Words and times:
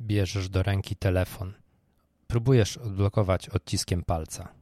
Bierzesz 0.00 0.48
do 0.48 0.62
ręki 0.62 0.96
telefon. 0.96 1.54
Próbujesz 2.26 2.76
odblokować 2.76 3.48
odciskiem 3.48 4.02
palca. 4.02 4.54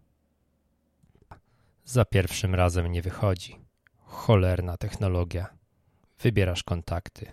Za 1.84 2.04
pierwszym 2.04 2.54
razem 2.54 2.92
nie 2.92 3.02
wychodzi. 3.02 3.60
Cholerna 3.96 4.76
technologia. 4.76 5.58
Wybierasz 6.18 6.62
kontakty. 6.62 7.32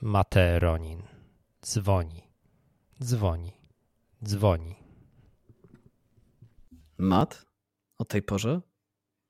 Mateo 0.00 0.58
Ronin. 0.58 1.02
Dzwoni. 1.62 2.22
Dzwoni. 3.02 3.52
Dzwoni. 4.24 4.76
Mat? 6.98 7.46
O 7.98 8.04
tej 8.04 8.22
porze? 8.22 8.60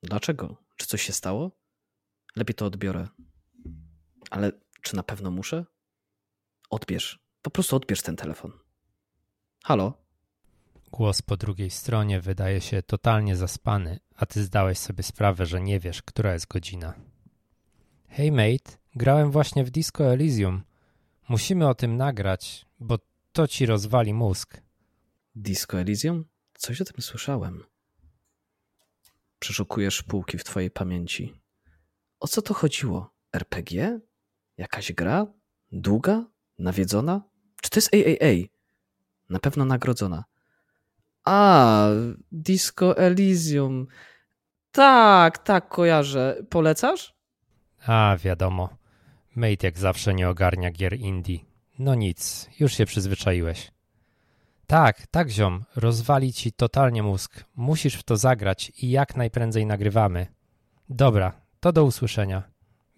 Dlaczego? 0.02 0.56
Czy 0.76 0.86
coś 0.86 1.02
się 1.02 1.12
stało? 1.12 1.50
Lepiej 2.36 2.54
to 2.54 2.66
odbiorę. 2.66 3.08
Ale 4.30 4.52
czy 4.82 4.96
na 4.96 5.02
pewno 5.02 5.30
muszę? 5.30 5.64
Odbierz. 6.70 7.21
Po 7.42 7.50
prostu 7.50 7.76
odbierz 7.76 8.02
ten 8.02 8.16
telefon. 8.16 8.52
Halo? 9.64 10.02
Głos 10.92 11.22
po 11.22 11.36
drugiej 11.36 11.70
stronie 11.70 12.20
wydaje 12.20 12.60
się 12.60 12.82
totalnie 12.82 13.36
zaspany, 13.36 14.00
a 14.16 14.26
ty 14.26 14.42
zdałeś 14.44 14.78
sobie 14.78 15.02
sprawę, 15.02 15.46
że 15.46 15.60
nie 15.60 15.80
wiesz, 15.80 16.02
która 16.02 16.32
jest 16.32 16.46
godzina. 16.46 16.94
Hej 18.08 18.32
mate, 18.32 18.76
grałem 18.94 19.30
właśnie 19.30 19.64
w 19.64 19.70
Disco 19.70 20.04
Elysium. 20.12 20.62
Musimy 21.28 21.68
o 21.68 21.74
tym 21.74 21.96
nagrać, 21.96 22.66
bo 22.80 22.98
to 23.32 23.48
ci 23.48 23.66
rozwali 23.66 24.14
mózg. 24.14 24.60
Disco 25.34 25.80
Elysium? 25.80 26.24
Coś 26.54 26.80
o 26.80 26.84
tym 26.84 27.02
słyszałem. 27.02 27.64
Przeszukujesz 29.38 30.02
półki 30.02 30.38
w 30.38 30.44
twojej 30.44 30.70
pamięci. 30.70 31.34
O 32.20 32.28
co 32.28 32.42
to 32.42 32.54
chodziło? 32.54 33.14
RPG? 33.32 34.00
Jakaś 34.56 34.92
gra? 34.92 35.26
Długa? 35.72 36.26
Nawiedzona? 36.58 37.31
Czy 37.62 37.70
to 37.70 37.78
jest 37.78 37.94
AAA? 37.94 38.48
Na 39.30 39.38
pewno 39.38 39.64
nagrodzona. 39.64 40.24
A, 41.24 41.86
Disco 42.32 42.96
Elysium. 42.96 43.86
Tak, 44.72 45.38
tak, 45.38 45.68
kojarzę. 45.68 46.42
Polecasz? 46.50 47.14
A, 47.86 48.16
wiadomo. 48.24 48.68
Mate 49.36 49.66
jak 49.66 49.78
zawsze 49.78 50.14
nie 50.14 50.28
ogarnia 50.28 50.70
gier 50.70 50.98
indie. 50.98 51.38
No 51.78 51.94
nic, 51.94 52.50
już 52.60 52.72
się 52.72 52.86
przyzwyczaiłeś. 52.86 53.72
Tak, 54.66 55.06
tak, 55.06 55.28
ziom, 55.30 55.64
rozwali 55.76 56.32
ci 56.32 56.52
totalnie 56.52 57.02
mózg. 57.02 57.44
Musisz 57.56 57.94
w 57.94 58.02
to 58.02 58.16
zagrać 58.16 58.72
i 58.82 58.90
jak 58.90 59.16
najprędzej 59.16 59.66
nagrywamy. 59.66 60.26
Dobra, 60.88 61.32
to 61.60 61.72
do 61.72 61.84
usłyszenia. 61.84 62.42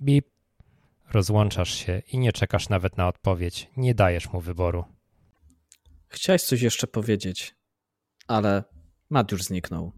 Bip. 0.00 0.33
Rozłączasz 1.12 1.74
się 1.74 2.02
i 2.12 2.19
nie 2.19 2.33
czekasz 2.33 2.69
nawet 2.69 2.97
na 2.97 3.08
odpowiedź. 3.08 3.70
Nie 3.77 3.94
dajesz 3.94 4.33
mu 4.33 4.41
wyboru. 4.41 4.84
Chciałeś 6.08 6.42
coś 6.42 6.62
jeszcze 6.62 6.86
powiedzieć, 6.86 7.55
ale 8.28 8.64
Matt 9.11 9.33
już 9.33 9.42
zniknął. 9.44 9.92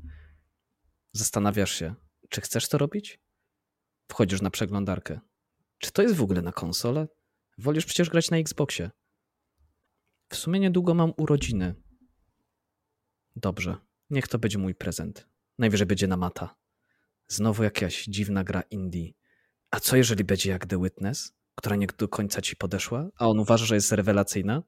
Zastanawiasz 1.12 1.74
się, 1.74 1.94
czy 2.28 2.40
chcesz 2.40 2.68
to 2.68 2.78
robić? 2.78 3.20
Wchodzisz 4.08 4.42
na 4.42 4.50
przeglądarkę. 4.50 5.20
Czy 5.78 5.92
to 5.92 6.02
jest 6.02 6.14
w 6.14 6.22
ogóle 6.22 6.42
na 6.42 6.52
konsolę? 6.52 7.08
Wolisz 7.58 7.86
przecież 7.86 8.10
grać 8.10 8.30
na 8.30 8.36
Xboxie. 8.36 8.90
W 10.28 10.36
sumie 10.36 10.60
niedługo 10.60 10.94
mam 10.94 11.12
urodziny. 11.16 11.74
Dobrze, 13.36 13.76
niech 14.10 14.28
to 14.28 14.38
będzie 14.38 14.58
mój 14.58 14.74
prezent. 14.74 15.28
Najwyżej 15.58 15.86
będzie 15.86 16.06
na 16.06 16.16
mata. 16.16 16.56
Znowu 17.28 17.62
jakaś 17.62 18.04
dziwna 18.04 18.44
gra 18.44 18.60
indie. 18.60 19.12
A 19.70 19.80
co 19.80 19.96
jeżeli 19.96 20.24
będzie 20.24 20.50
jak 20.50 20.66
The 20.66 20.82
Witness, 20.82 21.32
która 21.54 21.76
nie 21.76 21.86
do 21.86 22.08
końca 22.08 22.42
ci 22.42 22.56
podeszła, 22.56 23.08
a 23.18 23.28
on 23.28 23.38
uważa, 23.38 23.66
że 23.66 23.74
jest 23.74 23.92
rewelacyjna? 23.92 24.62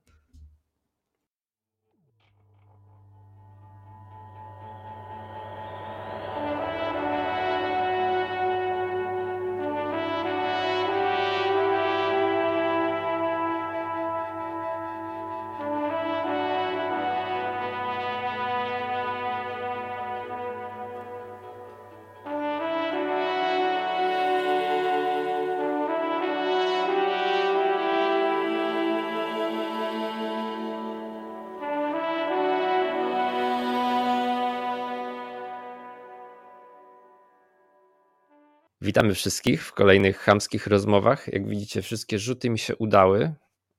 Witamy 38.89 39.15
wszystkich 39.15 39.65
w 39.65 39.73
kolejnych 39.73 40.19
chamskich 40.19 40.67
rozmowach. 40.67 41.33
Jak 41.33 41.49
widzicie, 41.49 41.83
wszystkie 41.83 42.19
rzuty 42.19 42.51
mi 42.51 42.59
się 42.59 42.77
udały 42.77 43.35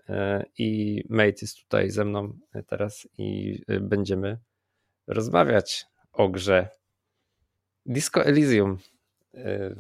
e, 0.10 0.46
i 0.58 1.02
Mate 1.10 1.34
jest 1.42 1.58
tutaj 1.58 1.90
ze 1.90 2.06
mną 2.06 2.40
teraz 2.68 3.08
i 3.18 3.60
e, 3.68 3.80
będziemy 3.80 4.40
rozmawiać 5.08 5.86
o 6.12 6.30
grze 6.30 6.70
Disco 7.86 8.26
Elysium, 8.26 8.78
e, 9.34 9.76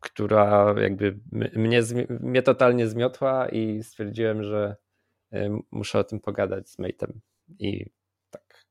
która 0.00 0.74
jakby 0.80 1.18
mnie, 1.30 1.82
mnie 2.20 2.42
totalnie 2.42 2.88
zmiotła 2.88 3.48
i 3.48 3.82
stwierdziłem, 3.82 4.42
że 4.42 4.76
muszę 5.70 5.98
o 5.98 6.04
tym 6.04 6.20
pogadać 6.20 6.68
z 6.68 6.78
Mate'em 6.78 7.12
i 7.58 7.90
tak. 8.30 8.64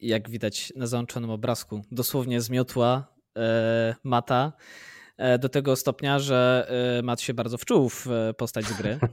Jak 0.00 0.30
widać 0.30 0.72
na 0.76 0.86
załączonym 0.86 1.30
obrazku, 1.30 1.82
dosłownie 1.90 2.40
zmiotła 2.40 3.15
E, 3.15 3.15
Mata 4.04 4.52
e, 5.16 5.38
do 5.38 5.48
tego 5.48 5.76
stopnia, 5.76 6.18
że 6.18 6.68
e, 6.98 7.02
Mat 7.02 7.20
się 7.20 7.34
bardzo 7.34 7.58
wczuł 7.58 7.88
w 7.88 8.06
postać 8.36 8.64
z 8.64 8.72
gry. 8.72 8.98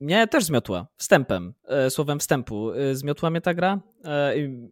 Mnie 0.00 0.28
też 0.28 0.44
zmiotła, 0.44 0.86
wstępem, 0.96 1.54
słowem 1.88 2.18
wstępu. 2.18 2.70
Zmiotła 2.92 3.30
mnie 3.30 3.40
ta 3.40 3.54
gra. 3.54 3.80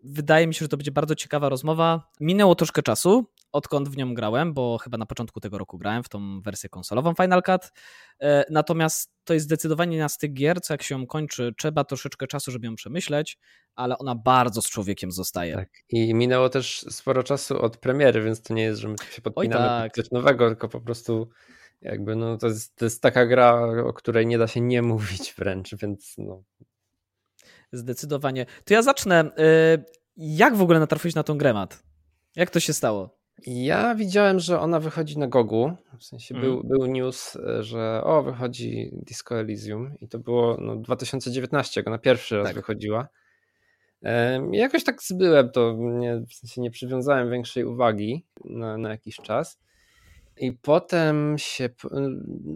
Wydaje 0.04 0.46
mi 0.46 0.54
się, 0.54 0.64
że 0.64 0.68
to 0.68 0.76
będzie 0.76 0.92
bardzo 0.92 1.14
ciekawa 1.14 1.48
rozmowa. 1.48 2.10
Minęło 2.20 2.54
troszkę 2.54 2.82
czasu, 2.82 3.26
odkąd 3.52 3.88
w 3.88 3.96
nią 3.96 4.14
grałem, 4.14 4.54
bo 4.54 4.78
chyba 4.78 4.98
na 4.98 5.06
początku 5.06 5.40
tego 5.40 5.58
roku 5.58 5.78
grałem 5.78 6.02
w 6.02 6.08
tą 6.08 6.40
wersję 6.40 6.68
konsolową 6.68 7.14
Final 7.14 7.42
Cut. 7.42 7.72
E, 8.20 8.44
natomiast 8.50 9.12
to 9.24 9.34
jest 9.34 9.46
zdecydowanie 9.46 9.98
na 9.98 10.08
z 10.08 10.18
tych 10.18 10.32
gier, 10.32 10.60
co 10.60 10.74
jak 10.74 10.82
się 10.82 11.06
kończy, 11.06 11.54
trzeba 11.58 11.84
troszeczkę 11.84 12.26
czasu, 12.26 12.50
żeby 12.50 12.66
ją 12.66 12.74
przemyśleć, 12.74 13.38
ale 13.74 13.98
ona 13.98 14.14
bardzo 14.14 14.62
z 14.62 14.70
człowiekiem 14.70 15.12
zostaje. 15.12 15.54
Tak. 15.54 15.68
I 15.88 16.14
minęło 16.14 16.48
też 16.48 16.84
sporo 16.90 17.22
czasu 17.22 17.62
od 17.62 17.76
premiery, 17.76 18.22
więc 18.22 18.42
to 18.42 18.54
nie 18.54 18.62
jest, 18.62 18.80
że 18.80 18.88
my 18.88 18.96
się 19.10 19.22
podpinamy 19.22 19.64
Oj, 19.64 19.82
tak. 19.82 19.92
coś 19.92 20.10
nowego, 20.10 20.48
tylko 20.48 20.68
po 20.68 20.80
prostu 20.80 21.28
jakby 21.82 22.16
no 22.16 22.38
to 22.38 22.46
jest, 22.46 22.76
to 22.76 22.84
jest 22.84 23.02
taka 23.02 23.26
gra, 23.26 23.54
o 23.84 23.92
której 23.92 24.26
nie 24.26 24.38
da 24.38 24.46
się 24.46 24.60
nie 24.60 24.82
mówić 24.82 25.34
wręcz, 25.38 25.74
więc 25.74 26.14
no. 26.18 26.42
Zdecydowanie. 27.72 28.46
To 28.64 28.74
ja 28.74 28.82
zacznę. 28.82 29.30
E, 29.38 29.84
jak 30.16 30.56
w 30.56 30.62
ogóle 30.62 30.80
natrafiłeś 30.80 31.14
na 31.14 31.22
tą 31.22 31.38
grę? 31.38 31.66
Jak 32.36 32.50
to 32.50 32.60
się 32.60 32.72
stało? 32.72 33.17
Ja 33.46 33.94
widziałem, 33.94 34.38
że 34.38 34.60
ona 34.60 34.80
wychodzi 34.80 35.18
na 35.18 35.26
Gogu. 35.26 35.72
W 35.98 36.04
sensie 36.04 36.34
mm. 36.34 36.46
był, 36.46 36.64
był 36.64 36.86
news, 36.86 37.38
że 37.60 38.00
o, 38.04 38.22
wychodzi 38.22 38.90
Disco 38.92 39.40
Elysium 39.40 39.94
i 40.00 40.08
to 40.08 40.18
było 40.18 40.56
no, 40.60 40.76
2019, 40.76 41.80
jak 41.80 41.88
ona 41.88 41.98
pierwszy 41.98 42.36
raz 42.36 42.46
tak. 42.46 42.56
wychodziła. 42.56 43.08
I 44.52 44.56
jakoś 44.56 44.84
tak 44.84 45.02
zbyłem 45.02 45.50
to, 45.50 45.76
nie, 45.78 46.20
w 46.28 46.34
sensie 46.34 46.60
nie 46.60 46.70
przywiązałem 46.70 47.30
większej 47.30 47.64
uwagi 47.64 48.24
na, 48.44 48.78
na 48.78 48.90
jakiś 48.90 49.16
czas. 49.16 49.58
I 50.36 50.52
potem 50.52 51.34
się, 51.38 51.68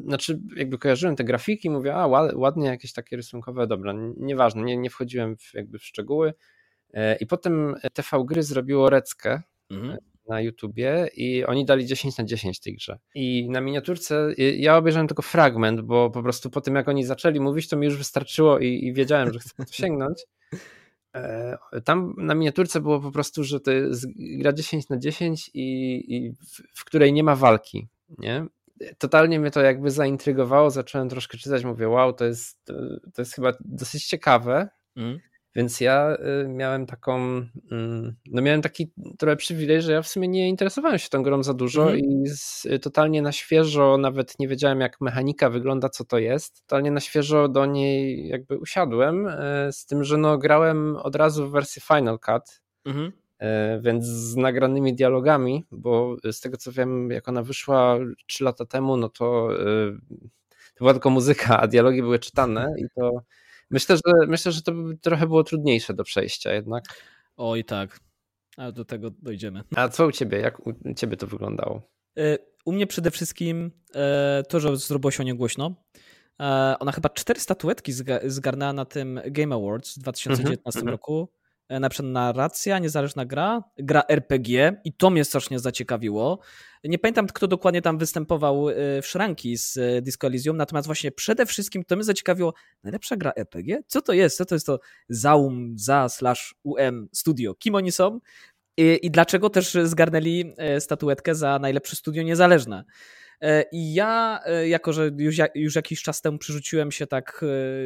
znaczy 0.07 0.41
jakby 0.57 0.79
kojarzyłem 0.79 1.17
te 1.17 1.25
grafiki, 1.25 1.71
mówię, 1.71 1.95
a 1.95 2.07
ładnie 2.35 2.67
jakieś 2.67 2.93
takie 2.93 3.17
rysunkowe, 3.17 3.67
dobra, 3.67 3.95
nieważne, 4.17 4.63
nie, 4.63 4.77
nie 4.77 4.91
wchodziłem 4.91 5.37
w, 5.37 5.55
jakby 5.55 5.79
w 5.79 5.85
szczegóły. 5.85 6.35
E, 6.95 7.17
I 7.17 7.27
potem 7.27 7.75
TV 7.93 8.25
Gry 8.25 8.43
zrobiło 8.43 8.91
reckę, 8.91 9.43
mm 9.71 9.97
na 10.29 10.41
YouTubie 10.41 11.09
i 11.17 11.45
oni 11.45 11.65
dali 11.65 11.87
10 11.87 12.17
na 12.19 12.25
10 12.25 12.61
tej 12.61 12.75
grze. 12.75 12.99
I 13.15 13.49
na 13.51 13.61
miniaturce 13.61 14.35
ja 14.39 14.77
obejrzałem 14.77 15.09
tylko 15.09 15.23
fragment, 15.23 15.81
bo 15.81 16.11
po 16.11 16.23
prostu 16.23 16.51
po 16.51 16.61
tym 16.61 16.75
jak 16.75 16.89
oni 16.89 17.05
zaczęli 17.05 17.41
mówić, 17.41 17.69
to 17.69 17.77
mi 17.77 17.87
już 17.87 17.97
wystarczyło 17.97 18.59
i, 18.59 18.67
i 18.67 18.93
wiedziałem, 18.93 19.33
że 19.33 19.39
chcę 19.39 19.65
to 19.65 19.73
sięgnąć. 19.73 20.23
E, 21.15 21.59
tam 21.85 22.15
na 22.19 22.35
miniaturce 22.35 22.81
było 22.81 23.01
po 23.01 23.11
prostu, 23.11 23.45
że 23.45 23.61
to 23.61 23.71
jest 23.71 24.07
gra 24.17 24.53
10 24.53 24.89
na 24.89 24.99
10 24.99 25.51
i, 25.55 26.05
i 26.09 26.33
w, 26.33 26.79
w 26.81 26.85
której 26.85 27.13
nie 27.13 27.25
ma 27.25 27.37
walki, 27.37 27.89
nie? 28.19 28.47
Totalnie 28.99 29.41
mnie 29.41 29.51
to 29.51 29.61
jakby 29.61 29.91
zaintrygowało, 29.91 30.71
zacząłem 30.71 31.09
troszkę 31.09 31.39
czytać, 31.39 31.65
mówię, 31.65 31.89
wow, 31.89 32.13
to 32.13 32.25
jest, 32.25 32.65
to 33.15 33.23
jest 33.23 33.35
chyba 33.35 33.53
dosyć 33.61 34.07
ciekawe. 34.07 34.69
Mm 34.97 35.19
Więc 35.55 35.81
ja 35.81 36.17
y, 36.45 36.49
miałem 36.49 36.87
taką, 36.87 37.17
mm, 37.71 38.15
no 38.27 38.43
miałem 38.43 38.63
taki 38.63 38.93
trochę 39.19 39.37
przywilej, 39.37 39.83
że 39.83 39.93
ja 39.93 40.03
w 40.03 40.09
sumie 40.09 40.29
nie 40.29 40.49
interesowałem 40.49 40.99
się 40.99 41.09
tą 41.09 41.23
grą 41.23 41.43
za 41.43 41.55
dużo 41.55 41.83
mhm. 41.83 41.99
i 42.01 42.25
z, 42.27 42.67
totalnie 42.83 43.23
na 43.23 43.33
świeżo, 43.33 43.99
nawet 43.99 44.39
nie 44.39 44.49
wiedziałem 44.49 44.81
jak 44.81 45.01
mechanika 45.01 45.51
wygląda, 45.51 45.89
co 45.89 46.05
to 46.05 46.19
jest. 46.19 46.61
Totalnie 46.61 46.91
na 46.91 47.01
świeżo 47.01 47.49
do 47.49 47.67
niej 47.67 48.29
jakby 48.29 48.59
usiadłem, 48.59 49.29
z 49.71 49.87
tym, 49.87 50.05
że 50.05 50.17
no 50.19 50.39
grałem 50.39 50.97
od 50.97 51.17
razu 51.17 51.49
w 51.49 51.51
wersję 51.51 51.83
Final 51.83 52.19
Cut. 52.19 52.63
Mhm. 52.85 53.13
Więc 53.81 54.05
z 54.05 54.37
nagranymi 54.37 54.95
dialogami, 54.95 55.65
bo 55.71 56.17
z 56.33 56.41
tego 56.41 56.57
co 56.57 56.73
wiem, 56.73 57.11
jak 57.11 57.29
ona 57.29 57.43
wyszła 57.43 57.99
3 58.27 58.45
lata 58.45 58.67
temu, 58.67 58.97
no 58.97 59.09
to 59.09 59.49
to 60.75 60.79
była 60.79 60.93
tylko 60.93 61.11
muzyka, 61.11 61.61
a 61.61 61.67
dialogi 61.67 62.03
były 62.03 62.19
czytane 62.19 62.75
i 62.79 62.85
to 62.97 63.23
myślę, 63.73 63.97
że 63.97 64.13
myślę, 64.29 64.53
że 64.53 64.63
to 64.63 64.73
by 64.73 64.97
trochę 64.97 65.27
było 65.27 65.45
trudniejsze 65.45 65.95
do 65.95 66.05
przejścia 66.05 66.53
jednak. 66.53 66.85
Oj 67.37 67.65
tak, 67.65 68.01
ale 68.57 68.73
do 68.73 68.85
tego 68.85 69.11
dojdziemy. 69.11 69.63
A 69.77 69.89
co 69.89 70.07
u 70.07 70.13
ciebie? 70.13 70.39
Jak 70.39 70.67
u 70.67 70.95
ciebie 70.97 71.17
to 71.17 71.27
wyglądało? 71.27 71.83
E, 72.19 72.39
u 72.65 72.73
mnie 72.73 72.87
przede 72.87 73.11
wszystkim 73.11 73.71
e, 73.95 74.43
to, 74.49 74.61
że 74.61 74.77
zrobiło 74.77 75.11
się 75.11 75.23
o 75.23 75.27
nie 75.27 75.35
głośno. 75.35 75.75
E, 76.41 76.77
ona 76.81 76.93
chyba 76.93 77.09
cztery 77.09 77.41
statuetki 77.41 77.93
zgarnęła 78.25 78.73
na 78.73 78.85
tym 78.85 79.21
Game 79.27 79.55
Awards 79.55 79.97
w 79.97 79.99
2019 79.99 80.81
mm 80.81 80.87
-hmm. 80.87 80.91
roku. 80.91 81.29
E, 81.73 81.81
na 81.81 81.89
przykład 81.89 82.13
narracja, 82.13 82.79
niezależna 82.79 83.25
gra, 83.25 83.63
gra 83.79 84.03
RPG 84.09 84.81
i 84.85 84.93
to 84.93 85.11
mnie 85.11 85.25
strasznie 85.25 85.59
zaciekawiło. 85.59 86.39
Nie 86.85 86.99
pamiętam, 86.99 87.27
kto 87.27 87.49
dokładnie 87.49 87.83
tam 87.83 87.99
występował 87.99 88.69
e, 88.69 88.75
w 89.03 89.07
szranki 89.07 89.57
z 89.57 89.77
e, 89.77 90.03
Disco 90.03 90.27
Elysium, 90.27 90.57
natomiast 90.57 90.87
właśnie 90.87 91.13
przede 91.13 91.47
wszystkim 91.47 91.85
to 91.85 91.97
mnie 91.97 92.05
zaciekawiło, 92.05 92.55
najlepsza 92.83 93.17
gra 93.17 93.33
RPG? 93.37 93.83
Co 93.87 94.03
to 94.03 94.13
jest? 94.13 94.37
Co 94.37 94.45
to 94.45 94.55
jest 94.55 94.67
to 94.67 94.81
Zaum, 95.09 95.75
za 95.77 96.09
slash 96.09 96.55
um 96.65 97.09
studio? 97.13 97.55
Kim 97.55 97.75
oni 97.75 97.93
są? 97.93 98.21
I, 98.77 98.99
I 99.03 99.11
dlaczego 99.11 99.51
też 99.51 99.77
zgarnęli 99.85 100.55
statuetkę 100.79 101.35
za 101.35 101.59
najlepsze 101.59 101.97
studio 101.97 102.23
niezależne? 102.23 102.85
E, 103.43 103.65
I 103.73 103.95
ja, 103.95 104.41
e, 104.45 104.69
jako 104.69 104.93
że 104.93 105.11
już, 105.19 105.37
już 105.55 105.75
jakiś 105.75 106.03
czas 106.03 106.21
temu 106.21 106.39
przyrzuciłem 106.39 106.93
się 106.93 107.07
tak 107.07 107.45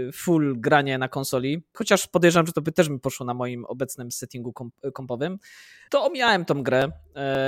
e, 0.09 0.13
full 0.13 0.61
granie 0.61 0.99
na 0.99 1.09
konsoli, 1.09 1.63
chociaż 1.73 2.07
podejrzewam, 2.07 2.47
że 2.47 2.53
to 2.53 2.63
by 2.63 2.73
też 2.73 2.89
mi 2.89 3.01
poszło 3.01 3.27
na 3.27 3.35
moim 3.35 3.65
obecnym 3.65 4.11
settingu 4.11 4.53
kompowym, 4.95 5.39
to 5.91 6.05
omijałem 6.05 6.45
tą 6.45 6.63
grę. 6.63 6.89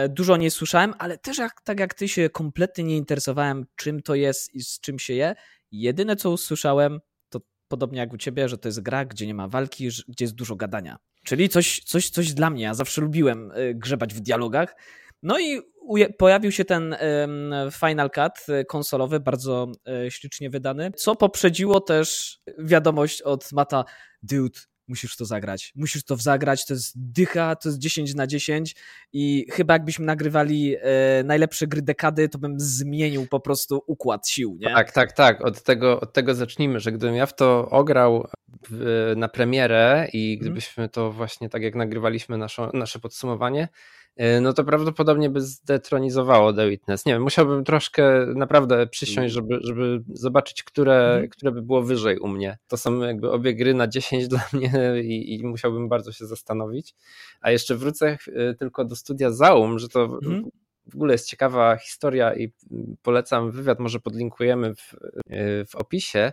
Dużo 0.08 0.37
nie 0.37 0.50
słyszałem, 0.50 0.94
ale 0.99 1.19
też 1.19 1.38
jak, 1.38 1.60
tak 1.62 1.81
jak 1.81 1.94
ty 1.94 2.08
się 2.08 2.31
kompletnie 2.31 2.84
nie 2.84 2.96
interesowałem, 2.96 3.66
czym 3.76 4.02
to 4.02 4.14
jest 4.14 4.55
i 4.55 4.62
z 4.62 4.81
czym 4.81 4.99
się 4.99 5.14
je. 5.14 5.34
Jedyne 5.72 6.16
co 6.16 6.31
usłyszałem, 6.31 7.00
to 7.28 7.40
podobnie 7.69 7.99
jak 7.99 8.12
u 8.12 8.16
ciebie, 8.16 8.49
że 8.49 8.58
to 8.58 8.69
jest 8.69 8.81
gra, 8.81 9.05
gdzie 9.05 9.26
nie 9.26 9.34
ma 9.34 9.49
walki, 9.49 9.88
gdzie 10.08 10.25
jest 10.25 10.34
dużo 10.34 10.56
gadania. 10.56 10.99
Czyli 11.25 11.49
coś, 11.49 11.81
coś, 11.84 12.10
coś 12.10 12.32
dla 12.32 12.50
mnie. 12.50 12.62
Ja 12.62 12.75
zawsze 12.75 13.00
lubiłem 13.00 13.52
grzebać 13.75 14.14
w 14.14 14.20
dialogach. 14.20 14.76
No 15.22 15.40
i 15.40 15.60
pojawił 16.19 16.52
się 16.52 16.64
ten 16.64 16.96
Final 17.73 18.11
Cut 18.11 18.49
e, 18.49 18.64
konsolowy, 18.64 19.20
bardzo 19.20 19.73
e, 19.88 20.11
ślicznie 20.11 20.50
wydany, 20.50 20.90
co 20.96 21.17
poprzedziło 21.17 21.81
też 21.81 22.38
wiadomość 22.58 23.23
od 23.23 23.52
Mata, 23.52 23.85
dude, 24.23 24.61
musisz 24.88 25.17
to 25.17 25.25
zagrać, 25.25 25.73
musisz 25.76 26.05
to 26.05 26.17
zagrać, 26.17 26.67
to 26.67 26.75
jest 26.75 26.93
dycha, 26.96 27.56
to 27.56 27.69
jest 27.69 27.79
10 27.79 28.14
na 28.14 28.26
10 28.26 28.76
i 29.12 29.46
chyba 29.50 29.75
jakbyśmy 29.75 30.06
nagrywali 30.06 30.76
e, 30.81 31.23
najlepsze 31.25 31.67
gry 31.67 31.82
dekady, 31.82 32.29
to 32.29 32.38
bym 32.38 32.61
zmienił 32.61 33.26
po 33.26 33.41
prostu 33.41 33.82
układ 33.87 34.29
sił, 34.29 34.56
nie? 34.61 34.75
Tak, 34.75 34.93
tak, 34.93 35.12
tak, 35.12 35.44
od 35.44 35.62
tego, 35.62 36.00
od 36.00 36.12
tego 36.12 36.34
zacznijmy, 36.34 36.81
że 36.81 36.93
gdybym 36.93 37.17
ja 37.17 37.26
w 37.26 37.34
to 37.34 37.69
ograł 37.70 38.29
w, 38.70 39.12
na 39.17 39.29
premierę 39.29 40.08
i 40.12 40.38
gdybyśmy 40.38 40.88
to 40.88 41.12
właśnie 41.12 41.49
tak 41.49 41.62
jak 41.62 41.75
nagrywaliśmy 41.75 42.38
nasze, 42.38 42.70
nasze 42.75 42.99
podsumowanie, 42.99 43.69
no 44.41 44.53
to 44.53 44.65
prawdopodobnie 44.65 45.31
by 45.31 45.41
zdetronizowało 45.41 46.53
The 46.53 46.70
Witness. 46.70 47.06
Nie 47.06 47.12
wiem, 47.12 47.23
musiałbym 47.23 47.65
troszkę 47.65 48.26
naprawdę 48.26 48.87
przysiąść, 48.87 49.19
mm. 49.19 49.29
żeby, 49.31 49.59
żeby 49.62 50.03
zobaczyć, 50.12 50.62
które, 50.62 51.06
mhm. 51.06 51.29
które 51.29 51.53
by 51.53 51.62
było 51.62 51.82
wyżej 51.82 52.19
u 52.19 52.29
mnie. 52.29 52.59
To 52.69 52.76
są 52.76 53.00
jakby 53.00 53.31
obie 53.31 53.55
gry 53.55 53.75
na 53.75 53.88
10 53.88 54.29
dla 54.29 54.44
mnie 54.53 54.94
i, 55.03 55.35
i 55.35 55.47
musiałbym 55.47 55.88
bardzo 55.88 56.12
się 56.12 56.26
zastanowić. 56.26 56.94
A 57.41 57.50
jeszcze 57.50 57.75
wrócę 57.75 58.19
e, 58.26 58.55
tylko 58.55 58.85
do 58.85 58.97
studia 58.97 59.31
Zaum, 59.31 59.79
że 59.79 59.88
to 59.88 60.05
mhm. 60.05 60.44
w 60.87 60.94
ogóle 60.94 61.15
jest 61.15 61.29
ciekawa 61.29 61.76
historia 61.76 62.35
i 62.35 62.53
polecam 63.03 63.50
wywiad, 63.50 63.79
może 63.79 64.00
podlinkujemy 64.00 64.75
w, 64.75 64.94
e, 65.31 65.65
w 65.65 65.75
opisie 65.75 66.32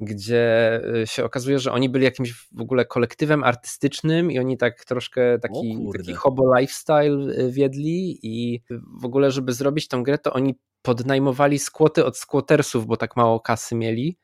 gdzie 0.00 0.80
y, 1.02 1.06
się 1.06 1.24
okazuje, 1.24 1.58
że 1.58 1.72
oni 1.72 1.88
byli 1.88 2.04
jakimś 2.04 2.32
w 2.32 2.60
ogóle 2.60 2.84
kolektywem 2.84 3.44
artystycznym 3.44 4.30
i 4.30 4.38
oni 4.38 4.56
tak 4.56 4.84
troszkę 4.84 5.38
taki, 5.38 5.78
taki 5.96 6.14
hobo 6.14 6.58
lifestyle 6.58 7.44
y, 7.44 7.52
wiedli 7.52 8.18
i 8.22 8.62
w 9.00 9.04
ogóle, 9.04 9.30
żeby 9.30 9.52
zrobić 9.52 9.88
tą 9.88 10.02
grę, 10.02 10.18
to 10.18 10.32
oni 10.32 10.54
podnajmowali 10.82 11.58
skłoty 11.58 12.04
od 12.04 12.18
skłotersów, 12.18 12.86
bo 12.86 12.96
tak 12.96 13.16
mało 13.16 13.40
kasy 13.40 13.74
mieli. 13.74 14.18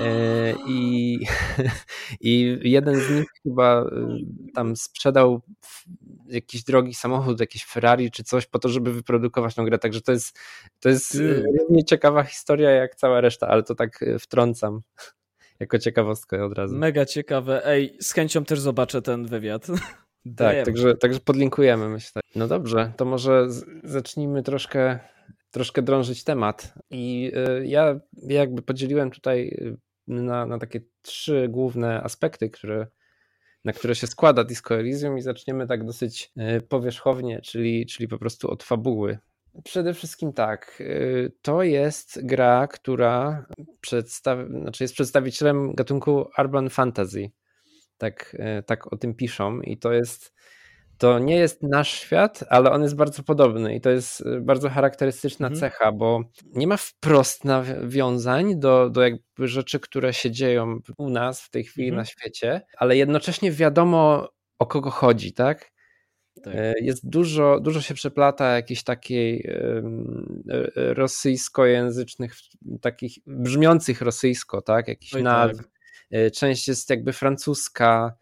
E, 0.00 0.54
I, 0.68 1.18
I 2.20 2.58
jeden 2.62 3.00
z 3.00 3.10
nich 3.10 3.26
chyba 3.42 3.82
y, 3.82 4.52
tam 4.54 4.76
sprzedał 4.76 5.40
jakiś 6.26 6.64
drogi 6.64 6.94
samochód, 6.94 7.40
jakiś 7.40 7.64
Ferrari 7.64 8.10
czy 8.10 8.24
coś 8.24 8.46
po 8.46 8.58
to, 8.58 8.68
żeby 8.68 8.92
wyprodukować 8.92 9.54
tą 9.54 9.64
grę. 9.64 9.78
Także 9.78 10.00
to 10.00 10.12
jest, 10.12 10.38
to 10.80 10.88
jest 10.88 11.14
y, 11.14 11.44
równie 11.58 11.84
ciekawa 11.84 12.22
historia 12.22 12.70
jak 12.70 12.94
cała 12.94 13.20
reszta, 13.20 13.48
ale 13.48 13.62
to 13.62 13.74
tak 13.74 14.02
y, 14.02 14.18
wtrącam 14.18 14.80
jako 15.60 15.78
ciekawostkę 15.78 16.44
od 16.44 16.52
razu. 16.52 16.76
Mega 16.76 17.06
ciekawe. 17.06 17.66
Ej, 17.66 17.96
z 18.00 18.12
chęcią 18.12 18.44
też 18.44 18.60
zobaczę 18.60 19.02
ten 19.02 19.26
wywiad. 19.26 19.66
Tak, 20.36 20.64
także, 20.64 20.94
także 20.94 21.20
podlinkujemy, 21.20 21.88
myślę. 21.88 22.22
No 22.34 22.48
dobrze, 22.48 22.92
to 22.96 23.04
może 23.04 23.46
zacznijmy 23.84 24.42
troszkę 24.42 24.98
troszkę 25.54 25.82
drążyć 25.82 26.24
temat. 26.24 26.74
I 26.90 27.32
y, 27.60 27.66
ja 27.66 28.00
jakby 28.22 28.62
podzieliłem 28.62 29.10
tutaj 29.10 29.48
y, 29.48 29.76
na, 30.06 30.46
na 30.46 30.58
takie 30.58 30.80
trzy 31.02 31.48
główne 31.50 32.02
aspekty, 32.02 32.50
które, 32.50 32.86
na 33.64 33.72
które 33.72 33.94
się 33.94 34.06
składa 34.06 34.44
Disco 34.44 34.74
Elysium 34.74 35.18
i 35.18 35.22
zaczniemy 35.22 35.66
tak 35.66 35.84
dosyć 35.84 36.32
y, 36.56 36.60
powierzchownie, 36.60 37.40
czyli, 37.40 37.86
czyli 37.86 38.08
po 38.08 38.18
prostu 38.18 38.50
od 38.50 38.62
fabuły. 38.62 39.18
Przede 39.64 39.94
wszystkim 39.94 40.32
tak, 40.32 40.82
to 41.42 41.62
jest 41.62 42.26
gra, 42.26 42.66
która 42.66 43.46
przedstawi, 43.80 44.60
znaczy 44.60 44.84
jest 44.84 44.94
przedstawicielem 44.94 45.74
gatunku 45.74 46.26
urban 46.38 46.70
fantasy. 46.70 47.30
Tak, 47.98 48.36
tak 48.66 48.92
o 48.92 48.96
tym 48.96 49.14
piszą 49.14 49.60
i 49.60 49.76
to 49.76 49.92
jest 49.92 50.34
to 50.98 51.18
nie 51.18 51.36
jest 51.36 51.62
nasz 51.62 51.90
świat, 51.90 52.44
ale 52.48 52.70
on 52.70 52.82
jest 52.82 52.96
bardzo 52.96 53.22
podobny 53.22 53.74
i 53.74 53.80
to 53.80 53.90
jest 53.90 54.20
y, 54.20 54.40
bardzo 54.40 54.68
charakterystyczna 54.68 55.46
mhm. 55.46 55.60
cecha, 55.60 55.92
bo 55.92 56.20
nie 56.54 56.66
ma 56.66 56.76
wprost 56.76 57.44
nawiązań 57.44 58.60
do, 58.60 58.90
do 58.90 59.02
jakby 59.02 59.48
rzeczy, 59.48 59.80
które 59.80 60.12
się 60.12 60.30
dzieją 60.30 60.78
u 60.98 61.10
nas 61.10 61.42
w 61.42 61.50
tej 61.50 61.64
chwili 61.64 61.88
mhm. 61.88 62.00
na 62.00 62.04
świecie, 62.04 62.60
ale 62.76 62.96
jednocześnie 62.96 63.52
wiadomo 63.52 64.28
o 64.58 64.66
kogo 64.66 64.90
chodzi, 64.90 65.32
tak? 65.32 65.70
tak. 66.44 66.54
Y, 66.54 66.74
jest 66.80 67.08
dużo, 67.08 67.60
dużo 67.60 67.80
się 67.80 67.94
przeplata 67.94 68.54
jakichś 68.54 68.82
takiej 68.82 69.46
y, 69.46 69.82
rosyjskojęzycznych, 70.74 72.34
takich 72.80 73.12
brzmiących 73.26 74.00
rosyjsko, 74.00 74.62
tak? 74.62 74.88
Jakiś 74.88 75.12
nazw. 75.12 75.56
Tak. 75.56 75.74
Część 76.32 76.68
jest 76.68 76.90
jakby 76.90 77.12
francuska, 77.12 78.16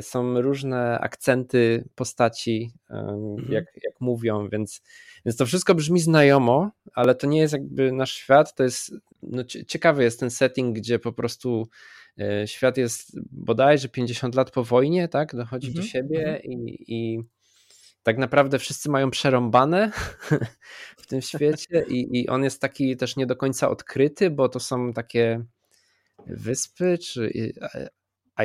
są 0.00 0.40
różne 0.40 0.98
akcenty 0.98 1.88
postaci, 1.94 2.72
mhm. 2.90 3.52
jak, 3.52 3.64
jak 3.84 4.00
mówią, 4.00 4.48
więc, 4.48 4.82
więc 5.26 5.36
to 5.36 5.46
wszystko 5.46 5.74
brzmi 5.74 6.00
znajomo, 6.00 6.70
ale 6.94 7.14
to 7.14 7.26
nie 7.26 7.40
jest 7.40 7.52
jakby 7.52 7.92
nasz 7.92 8.12
świat. 8.12 8.54
To 8.54 8.62
jest 8.62 8.94
no, 9.22 9.44
ciekawy 9.44 10.02
jest 10.02 10.20
ten 10.20 10.30
setting, 10.30 10.76
gdzie 10.76 10.98
po 10.98 11.12
prostu 11.12 11.68
e, 12.20 12.48
świat 12.48 12.76
jest 12.76 13.20
bodajże 13.30 13.88
50 13.88 14.34
lat 14.34 14.50
po 14.50 14.64
wojnie, 14.64 15.08
tak? 15.08 15.36
Dochodzi 15.36 15.68
mhm. 15.68 15.84
do 15.84 15.90
siebie 15.90 16.26
mhm. 16.26 16.44
i, 16.44 16.84
i 16.88 17.20
tak 18.02 18.18
naprawdę 18.18 18.58
wszyscy 18.58 18.90
mają 18.90 19.10
przerąbane 19.10 19.92
w 21.02 21.06
tym 21.06 21.22
świecie 21.22 21.84
i, 21.88 22.20
i 22.20 22.28
on 22.28 22.44
jest 22.44 22.60
taki 22.60 22.96
też 22.96 23.16
nie 23.16 23.26
do 23.26 23.36
końca 23.36 23.70
odkryty, 23.70 24.30
bo 24.30 24.48
to 24.48 24.60
są 24.60 24.92
takie 24.92 25.44
wyspy 26.26 26.98
czy 26.98 27.52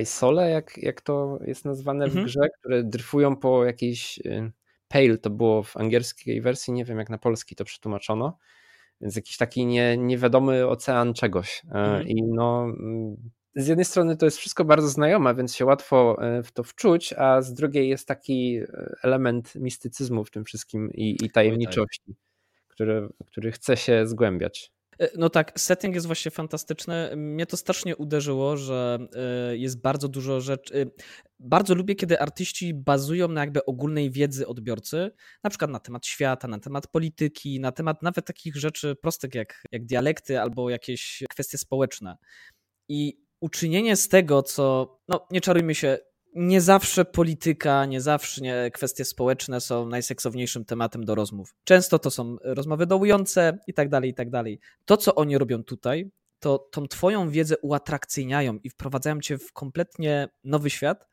Isole, 0.01 0.49
jak, 0.49 0.77
jak 0.77 1.01
to 1.01 1.39
jest 1.45 1.65
nazwane 1.65 2.05
mhm. 2.05 2.23
w 2.23 2.27
grze, 2.27 2.49
które 2.59 2.83
dryfują 2.83 3.35
po 3.35 3.65
jakiejś 3.65 4.19
y, 4.25 4.51
Pale, 4.87 5.17
to 5.17 5.29
było 5.29 5.63
w 5.63 5.77
angielskiej 5.77 6.41
wersji, 6.41 6.73
nie 6.73 6.85
wiem 6.85 6.97
jak 6.97 7.09
na 7.09 7.17
polski 7.17 7.55
to 7.55 7.65
przetłumaczono, 7.65 8.37
więc 9.01 9.15
jakiś 9.15 9.37
taki 9.37 9.65
nie, 9.65 9.97
niewiadomy 9.97 10.67
ocean 10.67 11.13
czegoś. 11.13 11.61
E, 11.65 11.67
mhm. 11.69 12.07
I 12.07 12.23
no, 12.23 12.63
mm, 12.63 13.15
z 13.55 13.67
jednej 13.67 13.85
strony 13.85 14.17
to 14.17 14.25
jest 14.25 14.37
wszystko 14.37 14.65
bardzo 14.65 14.87
znajome, 14.87 15.35
więc 15.35 15.55
się 15.55 15.65
łatwo 15.65 16.17
e, 16.21 16.43
w 16.43 16.51
to 16.51 16.63
wczuć, 16.63 17.13
a 17.13 17.41
z 17.41 17.53
drugiej 17.53 17.89
jest 17.89 18.07
taki 18.07 18.57
e, 18.57 18.95
element 19.03 19.55
mistycyzmu 19.55 20.25
w 20.25 20.31
tym 20.31 20.45
wszystkim 20.45 20.91
i, 20.93 21.17
i 21.23 21.31
tajemniczości, 21.31 22.15
który, 22.67 23.09
który 23.25 23.51
chce 23.51 23.77
się 23.77 24.07
zgłębiać. 24.07 24.71
E, 24.99 25.09
no 25.17 25.29
tak, 25.29 25.59
setting 25.59 25.95
jest 25.95 26.07
właśnie 26.07 26.31
fantastyczny. 26.31 27.15
Mnie 27.15 27.45
to 27.45 27.57
strasznie 27.57 27.95
uderzyło, 27.95 28.57
że 28.57 28.97
e, 29.51 29.57
jest 29.57 29.81
bardzo 29.81 30.07
dużo 30.07 30.41
rzeczy. 30.41 30.91
Bardzo 31.39 31.75
lubię, 31.75 31.95
kiedy 31.95 32.19
artyści 32.19 32.73
bazują 32.73 33.27
na 33.27 33.41
jakby 33.41 33.65
ogólnej 33.65 34.11
wiedzy 34.11 34.47
odbiorcy, 34.47 35.11
na 35.43 35.49
przykład 35.49 35.71
na 35.71 35.79
temat 35.79 36.05
świata, 36.05 36.47
na 36.47 36.59
temat 36.59 36.87
polityki, 36.87 37.59
na 37.59 37.71
temat 37.71 38.01
nawet 38.01 38.25
takich 38.25 38.55
rzeczy 38.55 38.95
prostych 38.95 39.35
jak, 39.35 39.63
jak 39.71 39.85
dialekty 39.85 40.41
albo 40.41 40.69
jakieś 40.69 41.23
kwestie 41.29 41.57
społeczne. 41.57 42.17
I 42.89 43.27
uczynienie 43.41 43.95
z 43.95 44.07
tego, 44.07 44.43
co, 44.43 44.97
no 45.07 45.27
nie 45.31 45.41
czarujmy 45.41 45.75
się, 45.75 45.97
nie 46.35 46.61
zawsze 46.61 47.05
polityka, 47.05 47.85
nie 47.85 48.01
zawsze 48.01 48.41
nie, 48.41 48.71
kwestie 48.73 49.05
społeczne 49.05 49.61
są 49.61 49.89
najseksowniejszym 49.89 50.65
tematem 50.65 51.05
do 51.05 51.15
rozmów. 51.15 51.55
Często 51.63 51.99
to 51.99 52.11
są 52.11 52.37
rozmowy 52.43 52.85
dołujące 52.85 53.57
i 53.67 53.73
tak 53.73 53.89
dalej, 53.89 54.09
i 54.09 54.13
tak 54.13 54.29
dalej. 54.29 54.59
To, 54.85 54.97
co 54.97 55.15
oni 55.15 55.37
robią 55.37 55.63
tutaj, 55.63 56.11
to 56.39 56.57
tą 56.71 56.87
twoją 56.87 57.29
wiedzę 57.29 57.55
uatrakcyjniają 57.57 58.57
i 58.63 58.69
wprowadzają 58.69 59.19
cię 59.19 59.37
w 59.37 59.53
kompletnie 59.53 60.29
nowy 60.43 60.69
świat, 60.69 61.07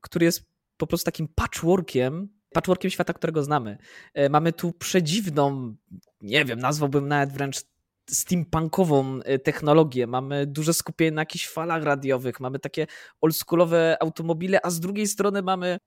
który 0.00 0.24
jest 0.24 0.42
po 0.76 0.86
prostu 0.86 1.04
takim 1.04 1.28
patchworkiem, 1.34 2.28
patchworkiem 2.52 2.90
świata, 2.90 3.12
którego 3.12 3.42
znamy. 3.42 3.78
E, 4.14 4.28
mamy 4.28 4.52
tu 4.52 4.72
przedziwną, 4.72 5.76
nie 6.20 6.44
wiem, 6.44 6.58
nazwałbym 6.58 7.08
nawet 7.08 7.32
wręcz 7.32 7.62
steampunkową 8.10 9.20
y, 9.20 9.38
technologię, 9.38 10.06
mamy 10.06 10.46
duże 10.46 10.74
skupienie 10.74 11.10
na 11.10 11.22
jakichś 11.22 11.48
falach 11.48 11.82
radiowych, 11.82 12.40
mamy 12.40 12.58
takie 12.58 12.86
oldschoolowe 13.20 13.96
automobile, 14.00 14.60
a 14.62 14.70
z 14.70 14.80
drugiej 14.80 15.06
strony 15.06 15.42
mamy 15.42 15.78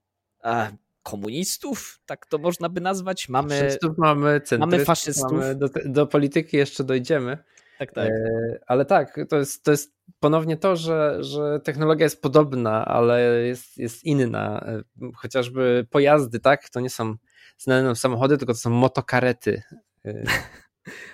a, 0.43 0.71
komunistów, 1.03 1.99
tak 2.05 2.25
to 2.25 2.37
można 2.37 2.69
by 2.69 2.81
nazwać. 2.81 3.29
Mamy 3.29 3.59
faszystów, 3.59 3.97
mamy, 3.97 4.41
mamy 4.59 4.85
faszystów. 4.85 5.31
Mamy 5.31 5.55
do, 5.55 5.69
do, 5.85 6.07
polityki 6.07 6.57
jeszcze 6.57 6.83
dojdziemy. 6.83 7.37
Tak, 7.79 7.91
tak. 7.91 8.09
E, 8.09 8.59
ale 8.67 8.85
tak, 8.85 9.19
to 9.29 9.37
jest, 9.37 9.63
to 9.63 9.71
jest 9.71 9.93
ponownie 10.19 10.57
to, 10.57 10.75
że, 10.75 11.17
że 11.23 11.59
technologia 11.63 12.03
jest 12.03 12.21
podobna, 12.21 12.85
ale 12.85 13.47
jest, 13.47 13.77
jest 13.77 14.03
inna. 14.03 14.65
E, 15.01 15.11
chociażby 15.15 15.87
pojazdy, 15.89 16.39
tak, 16.39 16.69
to 16.69 16.79
nie 16.79 16.89
są 16.89 17.15
znane 17.57 17.95
samochody, 17.95 18.37
tylko 18.37 18.53
to 18.53 18.59
są 18.59 18.69
motokarety. 18.69 19.61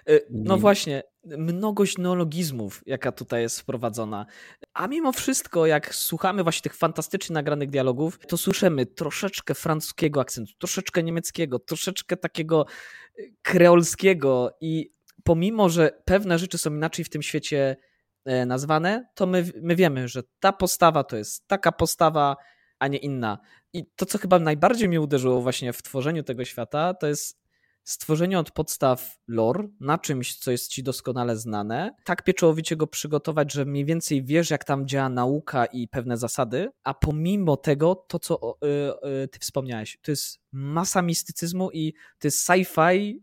E, 0.09 0.19
no 0.29 0.57
właśnie, 0.57 1.03
mnogość 1.23 1.97
neologizmów, 1.97 2.81
jaka 2.85 3.11
tutaj 3.11 3.41
jest 3.41 3.59
wprowadzona. 3.59 4.25
A 4.73 4.87
mimo 4.87 5.11
wszystko, 5.11 5.65
jak 5.65 5.95
słuchamy 5.95 6.43
właśnie 6.43 6.61
tych 6.61 6.75
fantastycznie 6.75 7.33
nagranych 7.33 7.69
dialogów, 7.69 8.19
to 8.27 8.37
słyszymy 8.37 8.85
troszeczkę 8.85 9.55
francuskiego 9.55 10.21
akcentu, 10.21 10.53
troszeczkę 10.57 11.03
niemieckiego, 11.03 11.59
troszeczkę 11.59 12.17
takiego 12.17 12.65
e, 13.19 13.23
kreolskiego 13.41 14.57
i 14.61 14.89
pomimo, 15.23 15.69
że 15.69 16.01
pewne 16.05 16.39
rzeczy 16.39 16.57
są 16.57 16.73
inaczej 16.73 17.05
w 17.05 17.09
tym 17.09 17.21
świecie 17.21 17.75
e, 18.25 18.45
nazwane, 18.45 19.07
to 19.15 19.25
my, 19.25 19.51
my 19.61 19.75
wiemy, 19.75 20.07
że 20.07 20.23
ta 20.39 20.53
postawa 20.53 21.03
to 21.03 21.17
jest 21.17 21.47
taka 21.47 21.71
postawa, 21.71 22.35
a 22.79 22.87
nie 22.87 22.97
inna. 22.97 23.39
I 23.73 23.85
to, 23.95 24.05
co 24.05 24.17
chyba 24.17 24.39
najbardziej 24.39 24.89
mnie 24.89 25.01
uderzyło 25.01 25.41
właśnie 25.41 25.73
w 25.73 25.83
tworzeniu 25.83 26.23
tego 26.23 26.45
świata, 26.45 26.93
to 26.93 27.07
jest 27.07 27.44
stworzenie 27.85 28.39
od 28.39 28.51
podstaw 28.51 29.19
lore 29.27 29.67
na 29.79 29.97
czymś, 29.97 30.35
co 30.35 30.51
jest 30.51 30.67
ci 30.67 30.83
doskonale 30.83 31.37
znane, 31.37 31.95
tak 32.03 32.23
pieczołowicie 32.23 32.75
go 32.75 32.87
przygotować, 32.87 33.53
że 33.53 33.65
mniej 33.65 33.85
więcej 33.85 34.23
wiesz, 34.23 34.49
jak 34.49 34.63
tam 34.63 34.87
działa 34.87 35.09
nauka 35.09 35.65
i 35.65 35.87
pewne 35.87 36.17
zasady, 36.17 36.69
a 36.83 36.93
pomimo 36.93 37.57
tego, 37.57 38.05
to 38.07 38.19
co 38.19 38.57
yy, 38.61 38.69
yy, 39.11 39.27
ty 39.27 39.39
wspomniałeś, 39.39 39.97
to 40.01 40.11
jest 40.11 40.39
masa 40.51 41.01
mistycyzmu 41.01 41.71
i 41.71 41.93
to 42.19 42.27
jest 42.27 42.47
sci-fi 42.47 43.19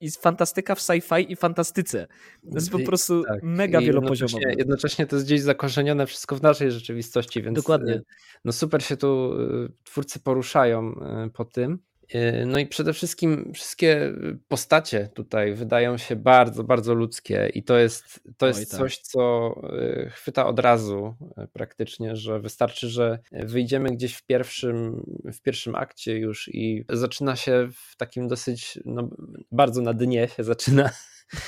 i 0.00 0.10
fantastyka 0.10 0.74
w 0.74 0.80
sci-fi 0.80 1.32
i 1.32 1.36
fantastyce. 1.36 2.06
To 2.50 2.54
jest 2.54 2.70
po 2.70 2.78
prostu 2.78 3.22
tak. 3.24 3.42
mega 3.42 3.80
wielopoziomowe. 3.80 4.38
Jednocześnie, 4.38 4.58
jednocześnie 4.58 5.06
to 5.06 5.16
jest 5.16 5.26
gdzieś 5.26 5.40
zakorzenione 5.40 6.06
wszystko 6.06 6.36
w 6.36 6.42
naszej 6.42 6.70
rzeczywistości, 6.70 7.42
więc 7.42 7.56
Dokładnie. 7.56 7.92
Y, 7.92 8.04
no 8.44 8.52
super 8.52 8.84
się 8.84 8.96
tu 8.96 9.32
y, 9.40 9.72
twórcy 9.84 10.20
poruszają 10.20 10.92
y, 11.26 11.30
po 11.30 11.44
tym. 11.44 11.78
E, 12.12 12.46
no 12.46 12.58
i 12.58 12.66
przede 12.66 12.92
wszystkim 12.92 13.52
wszystkie 13.54 14.12
postacie 14.48 15.08
tutaj 15.14 15.54
wydają 15.54 15.98
się 15.98 16.16
bardzo, 16.16 16.64
bardzo 16.64 16.94
ludzkie 16.94 17.50
i 17.54 17.62
to 17.62 17.78
jest, 17.78 18.20
to 18.36 18.46
jest 18.46 18.70
tak. 18.70 18.80
coś, 18.80 18.98
co 18.98 19.54
e, 19.78 20.10
chwyta 20.10 20.46
od 20.46 20.58
razu 20.58 21.14
e, 21.36 21.46
praktycznie, 21.46 22.16
że 22.16 22.40
wystarczy, 22.40 22.88
że 22.88 23.18
wyjdziemy 23.32 23.88
gdzieś 23.88 24.14
w 24.14 24.26
pierwszym, 24.26 25.02
w 25.32 25.40
pierwszym 25.40 25.74
akcie 25.74 26.18
już 26.18 26.48
i 26.48 26.84
zaczyna 26.88 27.36
się 27.36 27.68
w 27.72 27.96
takim 27.96 28.28
dosyć, 28.28 28.78
no, 28.84 29.08
bardzo 29.52 29.82
na 29.82 29.94
dnie 29.94 30.28
się 30.28 30.44
zaczyna 30.44 30.90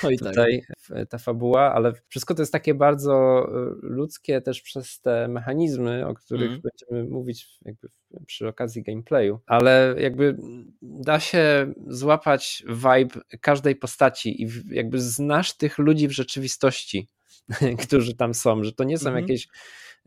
no 0.03 0.11
i 0.11 0.19
tutaj 0.19 0.63
tak. 0.89 1.09
ta 1.09 1.19
fabuła, 1.19 1.75
ale 1.75 1.93
wszystko 2.09 2.35
to 2.35 2.43
jest 2.43 2.53
takie 2.53 2.75
bardzo 2.75 3.47
y, 3.49 3.77
ludzkie 3.83 4.41
też 4.41 4.63
przez 4.63 5.01
te 5.01 5.29
mechanizmy, 5.29 6.07
o 6.07 6.15
których 6.15 6.51
mm. 6.51 6.61
będziemy 6.61 7.11
mówić 7.11 7.59
jakby 7.65 7.89
przy 8.27 8.49
okazji 8.49 8.83
gameplayu, 8.83 9.41
ale 9.47 9.95
jakby 9.99 10.37
da 10.83 11.21
się 11.21 11.73
złapać 11.87 12.65
vibe 12.69 13.21
każdej 13.41 13.77
postaci 13.77 14.43
i 14.43 14.49
jakby 14.71 15.01
znasz 15.01 15.57
tych 15.57 15.79
ludzi 15.79 16.09
w 16.09 16.13
rzeczywistości, 16.13 17.09
którzy 17.87 18.17
tam 18.17 18.35
są, 18.35 18.65
że 18.65 18.73
to 18.73 18.85
nie 18.85 18.99
są 18.99 19.11
mm 19.11 19.19
-hmm. 19.19 19.23
jakieś 19.23 19.49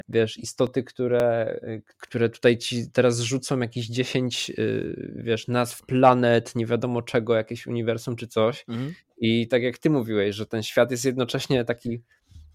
wiesz, 0.10 0.38
istoty, 0.38 0.84
które, 0.84 1.60
które 1.98 2.30
tutaj 2.30 2.58
ci 2.58 2.92
teraz 2.92 3.20
rzucą 3.20 3.60
jakieś 3.60 3.88
10, 3.88 4.50
y, 4.50 5.14
wiesz, 5.16 5.48
nazw 5.48 5.86
planet, 5.86 6.56
nie 6.56 6.66
wiadomo 6.66 7.02
czego, 7.02 7.36
jakieś 7.36 7.68
uniwersum 7.68 8.16
czy 8.16 8.28
coś. 8.28 8.66
Mhm. 8.68 8.94
I 9.18 9.48
tak 9.48 9.64
jak 9.64 9.78
ty 9.78 9.90
mówiłeś, 9.90 10.36
że 10.36 10.46
ten 10.46 10.64
świat 10.64 10.92
jest 10.92 11.06
jednocześnie 11.06 11.66
taki 11.66 12.02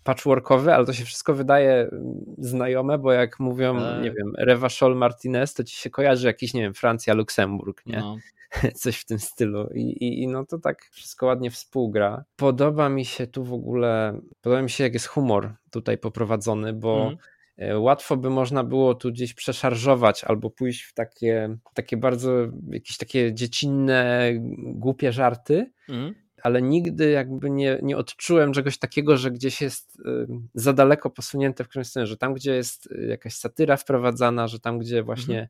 patchworkowy, 0.06 0.74
ale 0.74 0.86
to 0.86 0.92
się 0.92 1.04
wszystko 1.04 1.34
wydaje 1.34 1.72
mm, 1.72 2.24
znajome, 2.38 2.98
bo 2.98 3.12
jak 3.12 3.40
mówią, 3.40 3.78
tak. 3.78 4.02
nie 4.02 4.12
wiem, 4.12 4.32
Reva 4.38 4.68
Scholl 4.68 4.96
Martinez, 4.96 5.54
to 5.54 5.64
ci 5.64 5.76
się 5.76 5.90
kojarzy 5.90 6.26
jakiś, 6.26 6.54
nie 6.54 6.62
wiem, 6.62 6.74
Francja, 6.74 7.14
Luksemburg, 7.14 7.86
nie? 7.86 8.00
No. 8.00 8.16
Coś 8.82 8.96
w 8.96 9.04
tym 9.04 9.18
stylu. 9.18 9.68
I, 9.74 9.80
i, 9.80 10.22
I, 10.22 10.28
no 10.28 10.46
to 10.46 10.58
tak 10.58 10.88
wszystko 10.90 11.26
ładnie 11.26 11.50
współgra. 11.50 12.24
Podoba 12.36 12.88
mi 12.88 13.04
się 13.04 13.26
tu 13.26 13.44
w 13.44 13.52
ogóle, 13.52 14.20
podoba 14.42 14.62
mi 14.62 14.70
się 14.70 14.84
jak 14.84 14.92
jest 14.92 15.06
humor 15.06 15.54
tutaj 15.70 15.98
poprowadzony, 15.98 16.72
bo 16.72 17.02
mm. 17.02 17.16
Łatwo 17.78 18.16
by 18.16 18.30
można 18.30 18.64
było 18.64 18.94
tu 18.94 19.12
gdzieś 19.12 19.34
przeszarżować 19.34 20.25
albo 20.25 20.50
pójść 20.50 20.82
w 20.82 20.94
takie, 20.94 21.56
takie 21.75 21.96
bardzo 21.96 22.32
jakieś 22.70 22.96
takie 22.96 23.34
dziecinne, 23.34 24.32
głupie 24.56 25.12
żarty, 25.12 25.72
mm 25.88 26.14
ale 26.46 26.62
nigdy 26.62 27.10
jakby 27.10 27.50
nie, 27.50 27.78
nie 27.82 27.96
odczułem 27.96 28.52
czegoś 28.52 28.78
takiego, 28.78 29.16
że 29.16 29.30
gdzieś 29.30 29.60
jest 29.60 30.00
y, 30.00 30.26
za 30.54 30.72
daleko 30.72 31.10
posunięte 31.10 31.64
w 31.64 31.68
którymś 31.68 31.88
stronę, 31.88 32.06
że 32.06 32.16
tam, 32.16 32.34
gdzie 32.34 32.54
jest 32.54 32.88
jakaś 33.08 33.34
satyra 33.34 33.76
wprowadzana, 33.76 34.48
że 34.48 34.60
tam, 34.60 34.78
gdzie 34.78 35.02
właśnie 35.02 35.48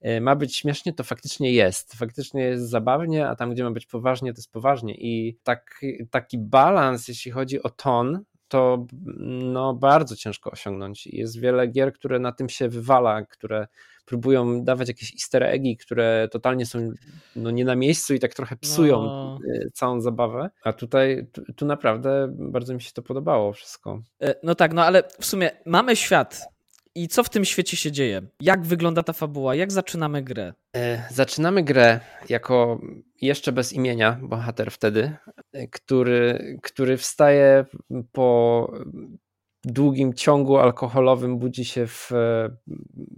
mhm. 0.00 0.24
ma 0.24 0.36
być 0.36 0.56
śmiesznie, 0.56 0.92
to 0.92 1.04
faktycznie 1.04 1.52
jest. 1.52 1.94
Faktycznie 1.94 2.42
jest 2.42 2.70
zabawnie, 2.70 3.28
a 3.28 3.36
tam, 3.36 3.50
gdzie 3.50 3.64
ma 3.64 3.70
być 3.70 3.86
poważnie, 3.86 4.32
to 4.32 4.38
jest 4.38 4.52
poważnie. 4.52 4.94
I 4.94 5.38
tak, 5.42 5.80
taki 6.10 6.38
balans, 6.38 7.08
jeśli 7.08 7.30
chodzi 7.30 7.62
o 7.62 7.70
ton, 7.70 8.24
to 8.48 8.86
no, 9.42 9.74
bardzo 9.74 10.16
ciężko 10.16 10.50
osiągnąć. 10.50 11.06
Jest 11.06 11.40
wiele 11.40 11.66
gier, 11.66 11.92
które 11.92 12.18
na 12.18 12.32
tym 12.32 12.48
się 12.48 12.68
wywala, 12.68 13.24
które 13.24 13.66
próbują 14.04 14.64
dawać 14.64 14.88
jakieś 14.88 15.12
easter 15.12 15.42
eggi, 15.42 15.76
które 15.76 16.28
totalnie 16.32 16.66
są 16.66 16.92
no, 17.36 17.50
nie 17.50 17.64
na 17.64 17.76
miejscu 17.76 18.14
i 18.14 18.18
tak 18.18 18.34
trochę 18.34 18.56
psują 18.56 19.02
no. 19.02 19.38
E, 19.54 19.70
całą 19.70 20.00
zabawę. 20.00 20.50
A 20.64 20.72
tutaj 20.72 21.26
tu, 21.32 21.42
tu 21.56 21.66
naprawdę 21.66 22.28
bardzo 22.38 22.74
mi 22.74 22.82
się 22.82 22.92
to 22.92 23.02
podobało 23.02 23.52
wszystko. 23.52 24.02
E, 24.22 24.34
no 24.42 24.54
tak, 24.54 24.72
no 24.74 24.84
ale 24.84 25.02
w 25.20 25.24
sumie 25.24 25.50
mamy 25.66 25.96
świat, 25.96 26.48
i 27.02 27.08
co 27.08 27.22
w 27.24 27.28
tym 27.28 27.44
świecie 27.44 27.76
się 27.76 27.92
dzieje? 27.92 28.22
Jak 28.40 28.62
wygląda 28.62 29.02
ta 29.02 29.12
fabuła? 29.12 29.54
Jak 29.54 29.72
zaczynamy 29.72 30.22
grę? 30.22 30.54
E, 30.76 31.08
zaczynamy 31.10 31.62
grę 31.62 32.00
jako 32.28 32.80
jeszcze 33.20 33.52
bez 33.52 33.72
imienia 33.72 34.18
bohater 34.22 34.70
wtedy, 34.70 35.16
który, 35.70 36.58
który 36.62 36.96
wstaje 36.96 37.64
po 38.12 38.72
długim 39.64 40.14
ciągu 40.14 40.58
alkoholowym, 40.58 41.38
budzi 41.38 41.64
się 41.64 41.86
w 41.86 42.12
e, 42.12 42.48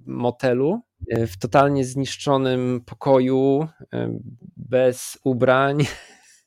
motelu, 0.07 0.81
e, 1.11 1.27
w 1.27 1.39
totalnie 1.39 1.85
zniszczonym 1.85 2.81
pokoju, 2.87 3.69
bez 4.57 5.19
ubrań. 5.25 5.79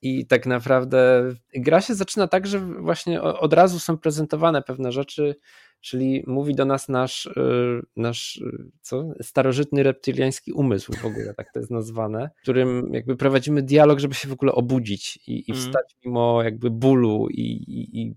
I 0.01 0.27
tak 0.27 0.45
naprawdę 0.45 1.23
gra 1.55 1.81
się 1.81 1.95
zaczyna 1.95 2.27
tak, 2.27 2.47
że 2.47 2.59
właśnie 2.59 3.21
od 3.21 3.53
razu 3.53 3.79
są 3.79 3.97
prezentowane 3.97 4.61
pewne 4.61 4.91
rzeczy, 4.91 5.35
czyli 5.83 6.23
mówi 6.27 6.55
do 6.55 6.65
nas 6.65 6.89
nasz, 6.89 7.25
y, 7.25 7.81
nasz 7.95 8.37
y, 8.37 8.71
co? 8.81 9.13
starożytny 9.21 9.83
reptyliański 9.83 10.53
umysł 10.53 10.93
w 10.93 11.05
ogóle, 11.05 11.33
tak 11.33 11.53
to 11.53 11.59
jest 11.59 11.71
nazwane, 11.71 12.29
w 12.37 12.41
którym 12.41 12.93
jakby 12.93 13.15
prowadzimy 13.15 13.61
dialog, 13.61 13.99
żeby 13.99 14.15
się 14.15 14.27
w 14.27 14.33
ogóle 14.33 14.51
obudzić 14.51 15.17
i, 15.27 15.49
i 15.49 15.51
mhm. 15.51 15.59
wstać 15.59 15.95
mimo 16.05 16.43
jakby 16.43 16.69
bólu 16.69 17.27
i, 17.29 17.41
i, 17.41 18.01
i 18.01 18.15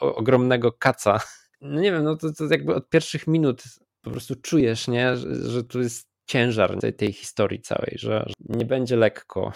ogromnego 0.00 0.72
kaca. 0.72 1.20
No 1.60 1.80
nie 1.80 1.92
wiem, 1.92 2.04
no 2.04 2.16
to, 2.16 2.32
to 2.32 2.44
jakby 2.50 2.74
od 2.74 2.88
pierwszych 2.88 3.26
minut 3.26 3.62
po 4.02 4.10
prostu 4.10 4.34
czujesz, 4.36 4.88
nie, 4.88 5.16
że, 5.16 5.34
że 5.34 5.64
tu 5.64 5.80
jest 5.80 6.08
ciężar 6.26 6.78
tej, 6.80 6.94
tej 6.94 7.12
historii 7.12 7.60
całej, 7.60 7.96
że, 7.98 8.24
że 8.26 8.34
nie 8.38 8.64
będzie 8.64 8.96
lekko. 8.96 9.52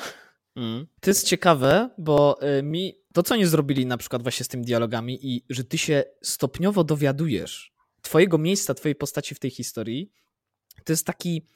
Mm. 0.56 0.86
To 1.00 1.10
jest 1.10 1.26
ciekawe, 1.26 1.90
bo 1.98 2.38
y, 2.58 2.62
mi 2.62 3.01
to, 3.12 3.22
co 3.22 3.34
oni 3.34 3.46
zrobili 3.46 3.86
na 3.86 3.96
przykład 3.96 4.22
właśnie 4.22 4.44
z 4.44 4.48
tymi 4.48 4.64
dialogami 4.64 5.26
i 5.26 5.44
że 5.50 5.64
ty 5.64 5.78
się 5.78 6.04
stopniowo 6.22 6.84
dowiadujesz 6.84 7.72
twojego 8.02 8.38
miejsca, 8.38 8.74
twojej 8.74 8.94
postaci 8.94 9.34
w 9.34 9.38
tej 9.38 9.50
historii, 9.50 10.12
to 10.84 10.92
jest 10.92 11.06
taki 11.06 11.46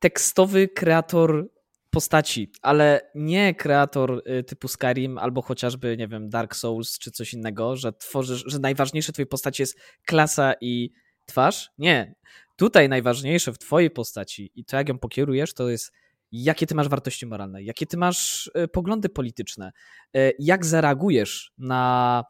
tekstowy 0.00 0.68
kreator 0.68 1.48
postaci, 1.90 2.52
ale 2.62 3.10
nie 3.14 3.54
kreator 3.54 4.22
y, 4.38 4.44
typu 4.44 4.68
Skyrim 4.68 5.18
albo 5.18 5.42
chociażby, 5.42 5.96
nie 5.96 6.08
wiem, 6.08 6.28
Dark 6.28 6.56
Souls 6.56 6.98
czy 6.98 7.10
coś 7.10 7.34
innego, 7.34 7.76
że 7.76 7.92
tworzysz, 7.92 8.44
że 8.46 8.58
najważniejsze 8.58 9.12
w 9.12 9.14
twojej 9.14 9.26
postaci 9.26 9.62
jest 9.62 9.78
klasa 10.06 10.54
i 10.60 10.90
twarz. 11.26 11.70
Nie. 11.78 12.14
Tutaj 12.56 12.88
najważniejsze 12.88 13.52
w 13.52 13.58
twojej 13.58 13.90
postaci 13.90 14.52
i 14.54 14.64
to 14.64 14.76
jak 14.76 14.88
ją 14.88 14.98
pokierujesz, 14.98 15.54
to 15.54 15.68
jest 15.68 15.92
jakie 16.32 16.66
ty 16.66 16.74
masz 16.74 16.88
wartości 16.88 17.26
moralne, 17.26 17.62
jakie 17.62 17.86
ty 17.86 17.96
masz 17.96 18.50
y, 18.64 18.68
poglądy 18.68 19.08
polityczne, 19.08 19.72
y, 20.16 20.32
jak 20.38 20.66
zareagujesz 20.66 21.52
na 21.58 22.24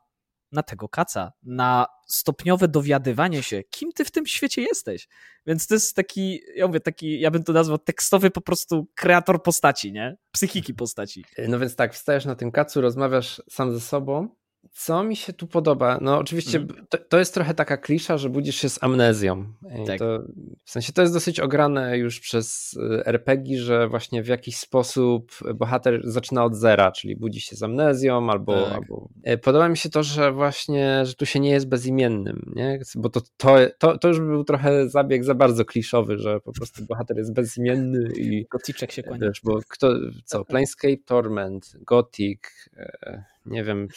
na 0.53 0.62
tego 0.62 0.88
kaca, 0.88 1.33
na 1.43 1.87
stopniowe 2.07 2.69
dowiadywanie 2.69 3.43
się, 3.43 3.62
kim 3.71 3.93
ty 3.93 4.05
w 4.05 4.11
tym 4.11 4.26
świecie 4.26 4.62
jesteś. 4.62 5.09
Więc 5.47 5.67
to 5.67 5.75
jest 5.75 5.97
taki, 5.97 6.41
ja 6.57 6.67
mówię, 6.67 6.81
taki, 6.81 7.21
ja 7.21 7.31
bym 7.31 7.45
to 7.45 7.53
nazwał 7.53 7.79
tekstowy 7.79 8.31
po 8.31 8.41
prostu 8.41 8.87
kreator 8.95 9.43
postaci, 9.43 9.93
nie? 9.93 10.17
Psychiki 10.33 10.75
postaci. 10.75 11.25
No 11.49 11.59
więc 11.59 11.76
tak, 11.76 11.95
wstajesz 11.95 12.25
na 12.25 12.35
tym 12.35 12.53
kacu, 12.53 12.81
rozmawiasz 12.81 13.43
sam 13.50 13.73
ze 13.73 13.81
sobą 13.81 14.29
co 14.73 15.05
mi 15.05 15.17
się 15.17 15.33
tu 15.33 15.47
podoba? 15.47 15.99
No 16.01 16.19
oczywiście 16.19 16.59
mm. 16.59 16.87
to, 16.89 16.99
to, 16.99 17.19
jest 17.19 17.35
trochę 17.35 17.55
taka 17.55 17.77
klisza, 17.77 18.19
że 18.19 18.31
budzisz 18.31 18.57
się 18.57 18.69
z 18.69 18.83
amnezją. 18.83 19.53
Tak. 19.87 19.99
To, 19.99 20.23
w 20.65 20.71
sensie 20.71 20.93
to 20.93 21.03
jest 21.03 21.15
dosyć 21.15 21.41
ograne 21.41 21.99
już 21.99 22.21
przez 22.21 22.73
y, 22.73 23.07
RPG, 23.07 23.59
że 23.59 23.89
właśnie 23.89 24.23
w 24.23 24.27
jakiś 24.27 24.57
sposób 24.57 25.33
bohater 25.55 26.01
zaczyna 26.05 26.45
od 26.45 26.55
zera, 26.55 26.93
czyli 26.93 27.17
budzi 27.17 27.41
się 27.41 27.57
z 27.57 27.63
amnezją 27.63 28.31
albo, 28.31 28.65
tak. 28.65 28.73
albo... 28.73 29.09
E, 29.23 29.39
podoba 29.39 29.69
mi 29.69 29.77
się 29.77 29.91
to, 29.91 30.03
że 30.03 30.33
właśnie, 30.33 31.07
że 31.07 31.15
tu 31.15 31.27
się 31.27 31.41
nie 31.41 31.51
jest 31.51 31.69
bezimiennym, 31.69 32.53
nie? 32.57 32.81
bo 32.95 33.09
to, 33.09 33.21
to, 33.37 33.57
to, 33.79 33.99
to 33.99 34.09
już 34.09 34.21
był 34.21 34.45
trochę 34.45 34.89
zabieg 34.89 35.25
za 35.25 35.35
bardzo 35.35 35.65
kliszowy, 35.65 36.19
że 36.19 36.41
po 36.41 36.53
prostu 36.53 36.85
bohater 36.89 37.17
jest 37.17 37.33
bezimienny 37.33 38.13
i... 38.17 38.47
Goticzek 38.51 38.93
się 38.93 39.03
kłania. 39.03 39.27
Wiesz, 39.27 39.41
bo 39.45 39.61
kto, 39.69 39.95
co, 40.25 40.45
Planescape 40.45 40.97
Torment, 41.07 41.77
Gothic... 41.81 42.41
E, 42.77 43.36
nie 43.47 43.65
wiem, 43.65 43.88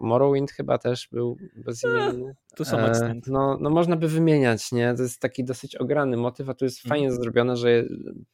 Morrowind 0.00 0.52
chyba 0.52 0.78
też 0.78 1.08
był 1.12 1.36
bezimienny. 1.56 2.36
Tu 2.56 2.64
są 2.64 2.78
e, 2.78 3.14
no, 3.26 3.58
no 3.60 3.70
można 3.70 3.96
by 3.96 4.08
wymieniać, 4.08 4.72
nie? 4.72 4.94
To 4.94 5.02
jest 5.02 5.20
taki 5.20 5.44
dosyć 5.44 5.76
ograny 5.76 6.16
motyw, 6.16 6.48
a 6.48 6.54
tu 6.54 6.64
jest 6.64 6.80
fajnie 6.80 7.06
mm. 7.06 7.22
zrobione, 7.22 7.56
że 7.56 7.84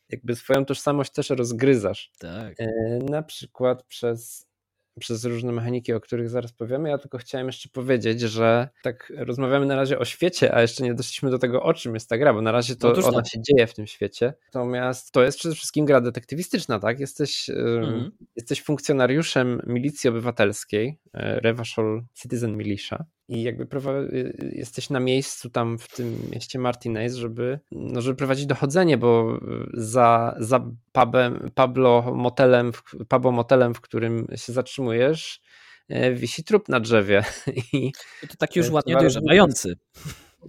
jakby 0.09 0.37
swoją 0.37 0.65
tożsamość 0.65 1.13
też 1.13 1.31
rozgryzasz. 1.31 2.13
Tak. 2.19 2.55
E, 2.59 2.99
na 2.99 3.23
przykład 3.23 3.83
przez 3.83 4.52
przez 5.01 5.25
różne 5.25 5.53
mechaniki, 5.53 5.93
o 5.93 6.01
których 6.01 6.29
zaraz 6.29 6.53
powiemy. 6.53 6.89
Ja 6.89 6.99
tylko 6.99 7.19
chciałem 7.19 7.47
jeszcze 7.47 7.69
powiedzieć, 7.69 8.21
że 8.21 8.69
tak 8.83 9.13
rozmawiamy 9.17 9.67
na 9.67 9.77
razie 9.77 9.99
o 9.99 10.05
świecie, 10.05 10.55
a 10.55 10.63
jeszcze 10.63 10.85
nie 10.85 10.95
doszliśmy 10.95 11.31
do 11.31 11.39
tego, 11.39 11.63
o 11.63 11.75
czym 11.75 11.95
jest 11.95 12.09
ta 12.09 12.19
gra, 12.19 12.35
bo 12.35 12.43
na 12.43 12.53
razie 12.53 12.77
to 12.77 12.93
no 12.93 13.09
ona 13.09 13.17
tak. 13.17 13.29
się 13.29 13.39
dzieje 13.43 13.67
w 13.67 13.75
tym 13.75 13.87
świecie. 13.87 14.35
Natomiast 14.55 15.13
to 15.13 15.23
jest 15.23 15.39
przede 15.39 15.55
wszystkim 15.55 15.85
gra 15.85 16.01
detektywistyczna, 16.01 16.79
tak? 16.79 17.01
Jesteś, 17.01 17.51
mhm. 17.51 18.11
jesteś 18.37 18.63
funkcjonariuszem 18.63 19.63
milicji 19.67 20.11
obywatelskiej, 20.11 20.99
e, 21.15 21.41
Revachol 21.41 22.03
Citizen 22.15 22.57
Militia 22.57 23.05
i 23.29 23.43
jakby 23.43 23.67
y, 24.13 24.53
jesteś 24.55 24.91
na 24.91 25.01
miejscu 25.01 25.51
tam 25.51 25.79
w 25.79 25.89
tym 25.89 26.19
mieście 26.33 26.59
Martinez, 26.59 27.15
żeby, 27.15 27.61
no, 27.73 28.01
żeby 28.01 28.17
prowadzić 28.17 28.47
dochodzenie, 28.47 28.99
bo 28.99 29.39
za, 29.75 30.37
za 30.39 30.71
pubem, 30.93 31.51
Pablo 31.55 32.13
motelem, 32.15 32.73
Pablo 33.09 33.33
motelem, 33.33 33.75
w 33.75 33.81
którym 33.81 34.27
się 34.37 34.53
zatrzymujesz, 34.53 35.41
e, 35.89 36.15
wisi 36.15 36.45
trup 36.45 36.69
na 36.69 36.81
drzewie. 36.81 37.25
I, 37.73 37.93
I 38.23 38.29
to 38.29 38.37
taki 38.39 38.59
już 38.59 38.71
ładnie 38.71 38.97
dojrzewający. 38.97 39.77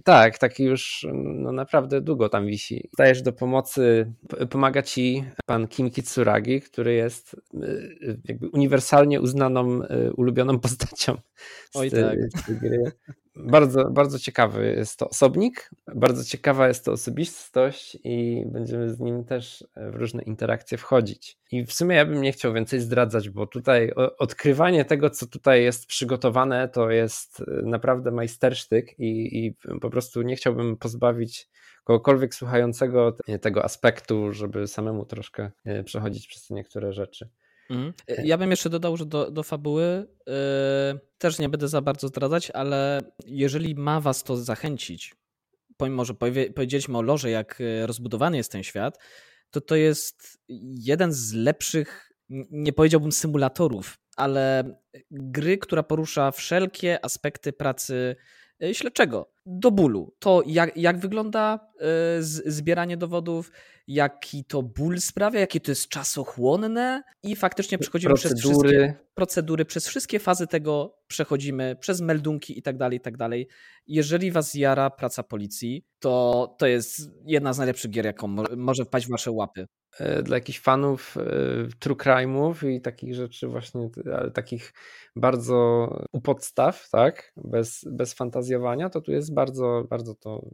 Tak, 0.04 0.38
taki 0.38 0.64
już 0.64 1.06
no, 1.14 1.52
naprawdę 1.52 2.00
długo 2.00 2.28
tam 2.28 2.46
wisi. 2.46 2.88
Stajesz 2.94 3.22
do 3.22 3.32
pomocy, 3.32 4.12
pomaga 4.50 4.82
ci 4.82 5.24
pan 5.46 5.68
Kim 5.68 5.90
Kitsuragi, 5.90 6.60
który 6.60 6.94
jest 6.94 7.36
y, 7.54 8.20
jakby 8.24 8.48
uniwersalnie 8.48 9.20
uznaną, 9.20 9.82
y, 9.82 10.12
ulubioną 10.16 10.58
postacią 10.60 11.16
Oj, 11.74 11.90
tak. 11.90 12.18
Bardzo, 13.36 13.90
bardzo 13.90 14.18
ciekawy 14.18 14.74
jest 14.76 14.98
to 14.98 15.08
osobnik, 15.08 15.70
bardzo 15.94 16.24
ciekawa 16.24 16.68
jest 16.68 16.84
to 16.84 16.92
osobistość 16.92 17.98
i 18.04 18.44
będziemy 18.46 18.90
z 18.90 19.00
nim 19.00 19.24
też 19.24 19.64
w 19.76 19.94
różne 19.94 20.22
interakcje 20.22 20.78
wchodzić. 20.78 21.38
I 21.52 21.64
w 21.64 21.72
sumie 21.72 21.96
ja 21.96 22.06
bym 22.06 22.22
nie 22.22 22.32
chciał 22.32 22.52
więcej 22.52 22.80
zdradzać, 22.80 23.30
bo 23.30 23.46
tutaj 23.46 23.92
odkrywanie 24.18 24.84
tego, 24.84 25.10
co 25.10 25.26
tutaj 25.26 25.62
jest 25.62 25.86
przygotowane, 25.86 26.68
to 26.68 26.90
jest 26.90 27.40
y, 27.40 27.44
naprawdę 27.64 28.10
majstersztyk 28.10 28.98
i, 28.98 29.44
i 29.46 29.54
po 29.80 29.90
prostu 29.90 30.22
nie 30.22 30.36
chciałbym 30.36 30.76
pozbawić 30.76 31.48
kogokolwiek 31.84 32.34
słuchającego 32.34 33.16
tego 33.40 33.64
aspektu, 33.64 34.32
żeby 34.32 34.66
samemu 34.66 35.04
troszkę 35.04 35.50
y, 35.66 35.84
przechodzić 35.84 36.26
przez 36.26 36.46
te 36.46 36.54
niektóre 36.54 36.92
rzeczy. 36.92 37.28
Mhm. 37.70 37.92
E, 38.08 38.26
ja 38.26 38.38
bym 38.38 38.50
jeszcze 38.50 38.70
dodał, 38.70 38.96
że 38.96 39.06
do, 39.06 39.30
do 39.30 39.42
fabuły 39.42 40.06
yy, 40.26 40.34
też 41.18 41.38
nie 41.38 41.48
będę 41.48 41.68
za 41.68 41.80
bardzo 41.80 42.08
zdradzać, 42.08 42.50
ale 42.50 43.00
jeżeli 43.26 43.74
ma 43.74 44.00
was 44.00 44.24
to 44.24 44.36
zachęcić, 44.36 45.14
pomimo, 45.76 46.04
że 46.04 46.14
powiedzieliśmy 46.54 46.98
o 46.98 47.02
lorze, 47.02 47.30
jak 47.30 47.60
e, 47.60 47.86
rozbudowany 47.86 48.36
jest 48.36 48.52
ten 48.52 48.62
świat, 48.62 48.98
to 49.50 49.60
to 49.60 49.76
jest 49.76 50.38
jeden 50.78 51.12
z 51.12 51.32
lepszych, 51.32 52.12
nie 52.50 52.72
powiedziałbym 52.72 53.12
symulatorów, 53.12 53.98
ale 54.16 54.64
gry, 55.10 55.58
która 55.58 55.82
porusza 55.82 56.30
wszelkie 56.30 57.04
aspekty 57.04 57.52
pracy 57.52 58.16
śledczego 58.72 59.33
do 59.46 59.70
bólu. 59.70 60.14
To 60.18 60.42
jak, 60.46 60.76
jak 60.76 60.98
wygląda 60.98 61.60
zbieranie 62.46 62.96
dowodów, 62.96 63.50
jaki 63.86 64.44
to 64.44 64.62
ból 64.62 65.00
sprawia, 65.00 65.40
jakie 65.40 65.60
to 65.60 65.70
jest 65.70 65.88
czasochłonne 65.88 67.02
i 67.22 67.36
faktycznie 67.36 67.78
przechodzimy 67.78 68.14
procedury. 68.14 68.38
przez 68.38 68.50
wszystkie 68.50 68.94
procedury, 69.14 69.64
przez 69.64 69.88
wszystkie 69.88 70.18
fazy 70.18 70.46
tego 70.46 70.98
przechodzimy, 71.06 71.76
przez 71.80 72.00
meldunki 72.00 72.58
i 72.58 72.62
tak 72.62 72.76
dalej, 72.76 72.98
i 72.98 73.00
tak 73.00 73.16
dalej. 73.16 73.48
Jeżeli 73.86 74.30
was 74.30 74.54
jara 74.54 74.90
praca 74.90 75.22
policji, 75.22 75.84
to 75.98 76.54
to 76.58 76.66
jest 76.66 77.10
jedna 77.26 77.52
z 77.52 77.58
najlepszych 77.58 77.90
gier, 77.90 78.04
jaką 78.04 78.28
może 78.56 78.84
wpaść 78.84 79.06
w 79.06 79.10
wasze 79.10 79.30
łapy 79.30 79.66
e, 79.98 80.22
dla 80.22 80.36
jakichś 80.36 80.60
fanów 80.60 81.16
e, 81.16 81.22
true 81.78 81.96
crime'ów 81.96 82.68
i 82.70 82.80
takich 82.80 83.14
rzeczy 83.14 83.48
właśnie, 83.48 83.88
ale 84.18 84.30
takich 84.30 84.72
bardzo 85.16 85.88
u 86.12 86.20
podstaw, 86.20 86.88
tak, 86.90 87.32
bez, 87.36 87.84
bez 87.90 88.14
fantazjowania, 88.14 88.90
to 88.90 89.00
tu 89.00 89.12
jest 89.12 89.33
bardzo, 89.34 89.84
bardzo 89.90 90.14
to 90.14 90.46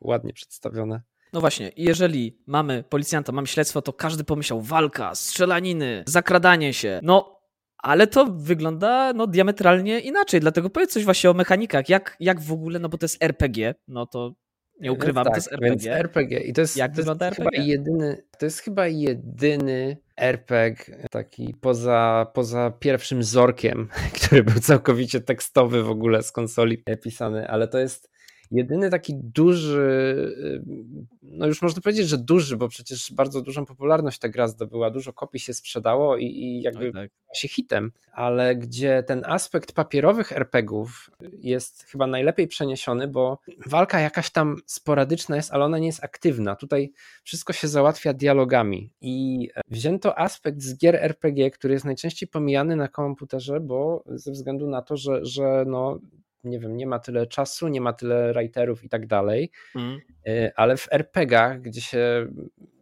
ładnie 0.00 0.32
przedstawione. 0.32 1.02
No 1.32 1.40
właśnie, 1.40 1.72
jeżeli 1.76 2.38
mamy 2.46 2.84
policjanta, 2.88 3.32
mamy 3.32 3.46
śledztwo, 3.46 3.82
to 3.82 3.92
każdy 3.92 4.24
pomyślał 4.24 4.60
walka, 4.60 5.14
strzelaniny, 5.14 6.04
zakradanie 6.06 6.74
się. 6.74 7.00
No, 7.02 7.40
ale 7.78 8.06
to 8.06 8.26
wygląda 8.26 9.12
no, 9.12 9.26
diametralnie 9.26 10.00
inaczej, 10.00 10.40
dlatego 10.40 10.70
powiedz 10.70 10.92
coś 10.92 11.04
właśnie 11.04 11.30
o 11.30 11.34
mechanikach. 11.34 11.88
Jak, 11.88 12.16
jak 12.20 12.40
w 12.40 12.52
ogóle, 12.52 12.78
no 12.78 12.88
bo 12.88 12.98
to 12.98 13.04
jest 13.04 13.22
RPG, 13.22 13.74
no 13.88 14.06
to 14.06 14.34
nie 14.80 14.92
ukrywam, 14.92 15.24
tak, 15.24 15.32
to 15.32 15.38
jest 15.38 15.52
RPG. 15.52 15.70
Więc 15.70 15.86
RPG. 15.86 16.40
I 16.40 16.52
to 16.52 16.60
jest, 16.60 16.76
jak 16.76 16.90
to 16.90 16.96
wygląda 16.96 17.26
jest 17.26 17.38
RPG? 17.38 17.60
Chyba 17.60 17.70
jedyny, 17.70 18.22
to 18.38 18.46
jest 18.46 18.60
chyba 18.60 18.86
jedyny 18.86 19.96
RPG 20.16 21.06
taki 21.10 21.54
poza, 21.60 22.26
poza 22.34 22.70
pierwszym 22.70 23.22
Zorkiem, 23.22 23.88
który 24.22 24.44
był 24.44 24.60
całkowicie 24.60 25.20
tekstowy 25.20 25.82
w 25.82 25.90
ogóle 25.90 26.22
z 26.22 26.32
konsoli 26.32 26.84
pisany, 27.02 27.48
ale 27.48 27.68
to 27.68 27.78
jest 27.78 28.10
Jedyny 28.50 28.90
taki 28.90 29.14
duży, 29.14 29.80
y, 30.44 30.62
no 31.22 31.46
już 31.46 31.62
można 31.62 31.82
powiedzieć, 31.82 32.08
że 32.08 32.18
duży, 32.18 32.56
bo 32.56 32.68
przecież 32.68 33.12
bardzo 33.12 33.42
dużą 33.42 33.66
popularność 33.66 34.18
ta 34.18 34.28
gra 34.28 34.48
zdobyła, 34.48 34.90
dużo 34.90 35.12
kopii 35.12 35.40
się 35.40 35.54
sprzedało 35.54 36.16
i, 36.16 36.24
i 36.24 36.62
jakby 36.62 36.92
tak. 36.92 37.10
się 37.34 37.48
hitem, 37.48 37.92
ale 38.12 38.56
gdzie 38.56 39.02
ten 39.02 39.22
aspekt 39.26 39.72
papierowych 39.72 40.32
RPGów 40.32 41.10
jest 41.32 41.82
chyba 41.82 42.06
najlepiej 42.06 42.48
przeniesiony, 42.48 43.08
bo 43.08 43.38
walka 43.66 44.00
jakaś 44.00 44.30
tam 44.30 44.56
sporadyczna 44.66 45.36
jest, 45.36 45.52
ale 45.52 45.64
ona 45.64 45.78
nie 45.78 45.86
jest 45.86 46.04
aktywna. 46.04 46.56
Tutaj 46.56 46.92
wszystko 47.22 47.52
się 47.52 47.68
załatwia 47.68 48.12
dialogami 48.12 48.90
i 49.00 49.48
wzięto 49.68 50.18
aspekt 50.18 50.62
z 50.62 50.78
gier 50.78 50.96
RPG, 50.96 51.50
który 51.50 51.74
jest 51.74 51.84
najczęściej 51.84 52.28
pomijany 52.28 52.76
na 52.76 52.88
komputerze, 52.88 53.60
bo 53.60 54.04
ze 54.06 54.32
względu 54.32 54.66
na 54.66 54.82
to, 54.82 54.96
że, 54.96 55.24
że 55.24 55.64
no, 55.66 55.98
nie 56.44 56.58
wiem, 56.58 56.76
nie 56.76 56.86
ma 56.86 56.98
tyle 56.98 57.26
czasu, 57.26 57.68
nie 57.68 57.80
ma 57.80 57.92
tyle 57.92 58.32
writerów 58.32 58.84
i 58.84 58.88
tak 58.88 59.06
dalej, 59.06 59.50
mm. 59.76 60.00
ale 60.56 60.76
w 60.76 60.88
RPGach, 60.90 61.60
gdzie 61.60 61.80
się 61.80 62.28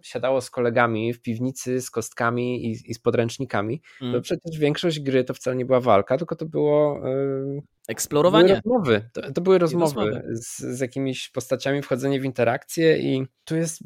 siadało 0.02 0.40
z 0.40 0.50
kolegami 0.50 1.12
w 1.12 1.22
piwnicy 1.22 1.80
z 1.80 1.90
kostkami 1.90 2.66
i, 2.66 2.90
i 2.90 2.94
z 2.94 2.98
podręcznikami, 2.98 3.82
mm. 4.02 4.14
to 4.14 4.20
przecież 4.20 4.58
większość 4.58 5.00
gry 5.00 5.24
to 5.24 5.34
wcale 5.34 5.56
nie 5.56 5.64
była 5.64 5.80
walka, 5.80 6.18
tylko 6.18 6.36
to 6.36 6.46
było 6.46 7.00
yy, 7.08 7.62
eksplorowanie. 7.88 8.60
Były 8.64 8.78
rozmowy. 8.78 9.10
To, 9.12 9.32
to 9.32 9.40
były 9.40 9.58
rozmowy, 9.58 10.04
rozmowy. 10.04 10.36
Z, 10.36 10.58
z 10.58 10.80
jakimiś 10.80 11.28
postaciami, 11.28 11.82
wchodzenie 11.82 12.20
w 12.20 12.24
interakcje 12.24 12.98
i 12.98 13.26
tu 13.44 13.56
jest 13.56 13.82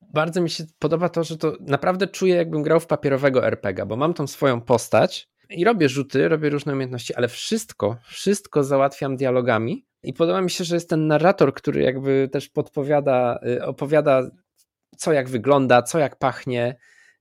bardzo 0.00 0.40
mi 0.40 0.50
się 0.50 0.64
podoba 0.78 1.08
to, 1.08 1.24
że 1.24 1.38
to 1.38 1.56
naprawdę 1.60 2.06
czuję, 2.06 2.34
jakbym 2.34 2.62
grał 2.62 2.80
w 2.80 2.86
papierowego 2.86 3.46
RPG, 3.46 3.86
bo 3.86 3.96
mam 3.96 4.14
tą 4.14 4.26
swoją 4.26 4.60
postać, 4.60 5.28
I 5.50 5.64
robię 5.64 5.88
rzuty, 5.88 6.28
robię 6.28 6.50
różne 6.50 6.72
umiejętności, 6.72 7.14
ale 7.14 7.28
wszystko, 7.28 7.96
wszystko 8.04 8.64
załatwiam 8.64 9.16
dialogami. 9.16 9.86
I 10.02 10.12
podoba 10.12 10.40
mi 10.40 10.50
się, 10.50 10.64
że 10.64 10.76
jest 10.76 10.90
ten 10.90 11.06
narrator, 11.06 11.54
który 11.54 11.82
jakby 11.82 12.28
też 12.32 12.48
podpowiada, 12.48 13.40
y, 13.46 13.64
opowiada, 13.64 14.30
co 14.96 15.12
jak 15.12 15.28
wygląda, 15.28 15.82
co 15.82 15.98
jak 15.98 16.18
pachnie, 16.18 16.76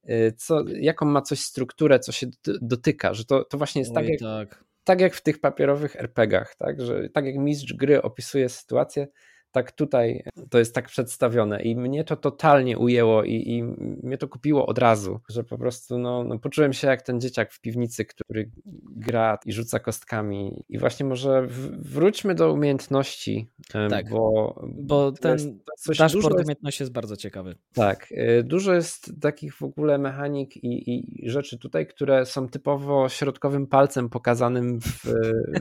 y, 0.09 0.33
co, 0.37 0.63
jaką 0.67 1.05
ma 1.05 1.21
coś 1.21 1.39
strukturę, 1.39 1.99
co 1.99 2.11
się 2.11 2.27
dotyka, 2.61 3.13
że 3.13 3.25
to, 3.25 3.45
to 3.45 3.57
właśnie 3.57 3.81
jest 3.81 3.93
tak 3.93 4.05
Oj, 4.05 4.17
tak, 4.17 4.21
jak, 4.21 4.49
tak. 4.49 4.63
tak 4.83 5.01
jak 5.01 5.13
w 5.13 5.21
tych 5.21 5.39
papierowych 5.39 5.95
RPGach, 5.95 6.55
tak, 6.55 6.81
że 6.81 7.09
tak 7.13 7.25
jak 7.25 7.35
mistrz 7.35 7.73
gry 7.73 8.01
opisuje 8.01 8.49
sytuację, 8.49 9.07
tak 9.53 9.71
tutaj 9.71 10.23
to 10.49 10.59
jest 10.59 10.75
tak 10.75 10.87
przedstawione 10.87 11.61
i 11.61 11.75
mnie 11.75 12.03
to 12.03 12.15
totalnie 12.15 12.77
ujęło 12.77 13.23
i, 13.23 13.33
i 13.33 13.63
mnie 14.03 14.17
to 14.17 14.27
kupiło 14.27 14.65
od 14.65 14.77
razu, 14.77 15.19
że 15.29 15.43
po 15.43 15.57
prostu 15.57 15.97
no, 15.97 16.23
no, 16.23 16.39
poczułem 16.39 16.73
się 16.73 16.87
jak 16.87 17.01
ten 17.01 17.21
dzieciak 17.21 17.53
w 17.53 17.61
piwnicy, 17.61 18.05
który 18.05 18.51
gra 18.95 19.37
i 19.45 19.53
rzuca 19.53 19.79
kostkami 19.79 20.63
i 20.69 20.77
właśnie 20.77 21.05
może 21.05 21.47
wróćmy 21.79 22.35
do 22.35 22.53
umiejętności, 22.53 23.47
tak, 23.89 24.09
bo, 24.09 24.55
bo 24.67 25.11
ten 25.11 25.31
jest, 25.31 25.47
dashboard 25.87 26.15
jest, 26.15 26.45
umiejętności 26.45 26.83
jest 26.83 26.93
bardzo 26.93 27.17
ciekawy. 27.17 27.55
Tak, 27.73 28.11
y, 28.11 28.43
dużo 28.43 28.73
jest 28.73 29.11
takich 29.21 29.55
w 29.55 29.63
ogóle 29.63 29.97
mechanik 29.97 30.57
i, 30.57 30.95
i 31.25 31.29
rzeczy 31.29 31.57
tutaj, 31.57 31.87
które 31.87 32.25
są 32.25 32.49
typowo 32.49 33.09
środkowym 33.09 33.67
palcem 33.67 34.09
pokazanym 34.09 34.81
w, 34.81 35.05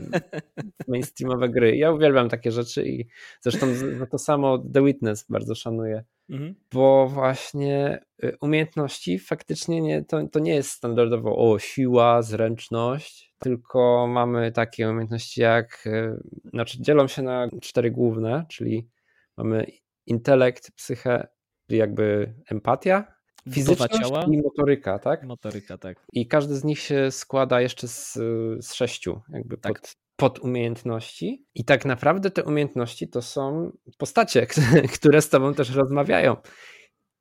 w 0.83 0.87
mainstreamowe 0.87 1.49
gry. 1.49 1.77
Ja 1.77 1.91
uwielbiam 1.91 2.29
takie 2.29 2.51
rzeczy 2.51 2.87
i 2.87 3.07
zresztą 3.41 3.67
no 3.99 4.07
to 4.07 4.17
samo 4.17 4.57
The 4.57 4.83
Witness 4.83 5.25
bardzo 5.29 5.55
szanuję, 5.55 6.03
mhm. 6.29 6.55
bo 6.73 7.07
właśnie 7.07 7.99
y, 8.23 8.37
umiejętności 8.41 9.19
faktycznie 9.19 9.81
nie, 9.81 10.03
to, 10.05 10.27
to 10.27 10.39
nie 10.39 10.55
jest 10.55 10.69
standardowo 10.69 11.51
o 11.51 11.59
siła, 11.59 12.21
zręczność, 12.21 13.33
tylko 13.39 14.07
mamy 14.07 14.51
takie 14.51 14.89
umiejętności 14.89 15.41
jak, 15.41 15.87
y, 15.87 16.23
znaczy 16.53 16.81
dzielą 16.81 17.07
się 17.07 17.21
na 17.21 17.49
cztery 17.61 17.91
główne, 17.91 18.45
czyli 18.49 18.89
mamy 19.37 19.65
intelekt, 20.05 20.71
psychę, 20.71 21.27
jakby 21.69 22.33
empatia, 22.51 23.13
fizyczność 23.51 24.11
i 24.31 24.37
motoryka, 24.37 24.99
tak? 24.99 25.23
Motoryka, 25.23 25.77
tak. 25.77 25.97
I 26.13 26.27
każdy 26.27 26.55
z 26.55 26.63
nich 26.63 26.79
się 26.79 27.11
składa 27.11 27.61
jeszcze 27.61 27.87
z, 27.87 28.13
z 28.59 28.73
sześciu, 28.73 29.21
jakby 29.29 29.57
tak. 29.57 29.73
pod, 29.73 29.95
podumiejętności 30.15 31.45
i 31.55 31.65
tak 31.65 31.85
naprawdę 31.85 32.31
te 32.31 32.43
umiejętności 32.43 33.07
to 33.07 33.21
są 33.21 33.71
postacie, 33.97 34.47
które 34.95 35.21
z 35.21 35.29
tobą 35.29 35.53
też 35.53 35.75
rozmawiają. 35.75 36.35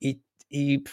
I, 0.01 0.23
I 0.51 0.85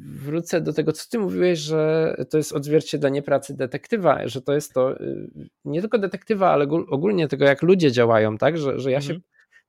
wrócę 0.00 0.60
do 0.60 0.72
tego, 0.72 0.92
co 0.92 1.04
ty 1.10 1.18
mówiłeś, 1.18 1.58
że 1.58 2.14
to 2.30 2.36
jest 2.36 2.52
odzwierciedlenie 2.52 3.22
pracy 3.22 3.56
detektywa, 3.56 4.28
że 4.28 4.42
to 4.42 4.52
jest 4.54 4.72
to 4.72 5.00
y, 5.00 5.30
nie 5.64 5.80
tylko 5.80 5.98
detektywa, 5.98 6.50
ale 6.50 6.64
ogólnie 6.88 7.28
tego, 7.28 7.44
jak 7.44 7.62
ludzie 7.62 7.92
działają, 7.92 8.38
tak? 8.38 8.58
Że, 8.58 8.78
że 8.78 8.90
ja 8.90 8.98
mhm. 8.98 9.16
się 9.16 9.20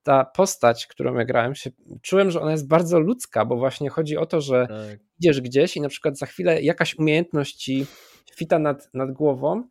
ta 0.04 0.26
postać, 0.26 0.88
którą 0.88 1.16
ja 1.16 1.26
grałem, 1.26 1.56
się, 1.56 1.70
czułem, 2.02 2.32
że 2.32 2.42
ona 2.42 2.52
jest 2.52 2.68
bardzo 2.68 3.00
ludzka, 3.00 3.46
bo 3.46 3.58
właśnie 3.58 3.90
chodzi 3.90 4.18
o 4.18 4.26
to, 4.26 4.42
że 4.42 4.68
tak. 4.68 5.00
idziesz 5.20 5.42
gdzieś 5.42 5.78
i 5.78 5.82
na 5.82 5.90
przykład 5.90 6.18
za 6.18 6.26
chwilę 6.26 6.62
jakaś 6.62 6.96
umiejętność 6.96 7.56
ci 7.56 7.86
świta 8.32 8.60
nad, 8.60 8.90
nad 8.94 9.12
głową 9.12 9.64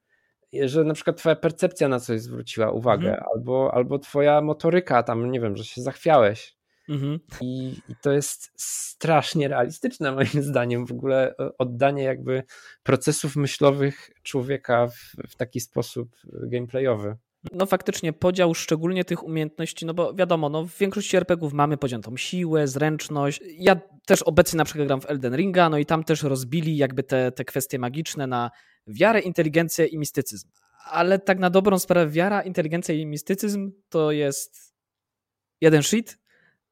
że 0.53 0.85
na 0.85 0.95
przykład 0.95 1.17
twoja 1.17 1.37
percepcja 1.37 1.89
na 1.89 2.01
coś 2.01 2.21
zwróciła 2.21 2.71
uwagę, 2.71 3.09
mhm. 3.09 3.27
albo, 3.35 3.75
albo 3.75 3.99
twoja 3.99 4.41
motoryka 4.41 5.03
tam, 5.03 5.31
nie 5.31 5.41
wiem, 5.41 5.57
że 5.57 5.65
się 5.65 5.83
zachwiałeś. 5.83 6.59
Mhm. 6.89 7.21
I, 7.41 7.75
I, 7.89 7.95
to 8.03 8.13
jest 8.13 8.51
strasznie 8.57 9.49
realistyczne 9.49 10.13
moim 10.13 10.43
zdaniem 10.43 10.87
w 10.87 10.93
ogóle 10.93 11.35
oddanie 11.59 12.03
jakby 12.03 12.43
procesów 12.83 13.37
myślowych 13.37 14.11
człowieka 14.23 14.89
w, 14.89 15.29
w 15.29 15.37
taki 15.37 15.61
sposób 15.61 16.17
gameplayowy. 16.25 17.17
No 17.53 17.67
faktycznie 17.67 18.13
podział 18.13 18.55
szczególnie 18.55 19.05
tych 19.05 19.25
umiejętności, 19.25 19.87
no 19.87 19.95
bo 19.95 20.15
wiadomo, 20.15 20.49
no 20.49 20.65
w 20.65 20.79
większości 20.79 21.17
RPGów 21.17 21.53
mamy 21.53 21.77
podział 21.77 22.01
siłę, 22.17 22.69
zręczność. 22.69 23.41
Ja 23.59 23.81
też 24.07 24.23
obecnie 24.23 24.57
na 24.57 24.65
przykład 24.65 24.87
gram 24.87 25.01
w 25.01 25.11
Elden 25.11 25.37
Ringa, 25.37 25.69
no 25.69 25.79
i 25.79 25.87
tam 25.87 26.05
też 26.05 26.23
rozbili 26.23 26.77
jakby 26.77 27.03
te, 27.03 27.33
te 27.33 27.45
kwestie 27.45 27.79
magiczne 27.79 28.27
na 28.27 28.51
wiarę, 28.89 29.21
inteligencję 29.21 29.87
i 29.87 29.99
mistycyzm. 29.99 30.49
Ale 30.91 31.19
tak 31.19 31.39
na 31.39 31.51
dobrą 31.51 31.79
sprawę 31.79 32.11
wiara, 32.11 32.43
inteligencja 32.43 32.95
i 32.95 33.07
mistycyzm 33.07 33.73
to 33.89 34.13
jest 34.13 34.75
jeden 35.61 35.83
shit, 35.83 36.19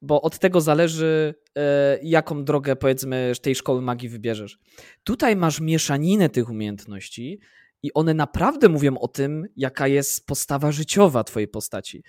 bo 0.03 0.23
od 0.23 0.39
tego 0.39 0.61
zależy, 0.61 1.35
e, 1.59 1.99
jaką 2.03 2.45
drogę 2.45 2.77
powiedzmy 2.77 3.33
tej 3.43 3.55
szkoły 3.55 3.83
magii 3.83 4.09
wybierzesz. 4.09 4.59
Tutaj 5.05 5.37
masz 5.37 5.61
mieszaninę 5.61 6.29
tych 6.29 6.51
umiejętności 6.51 7.41
i 7.83 7.95
one 7.95 8.15
naprawdę 8.15 8.69
mówią 8.69 8.99
o 8.99 9.09
tym, 9.09 9.47
jaka 9.57 9.89
jest 9.89 10.27
postawa 10.27 10.73
życiowa 10.73 11.25
twojej 11.25 11.49
postaci. 11.49 12.03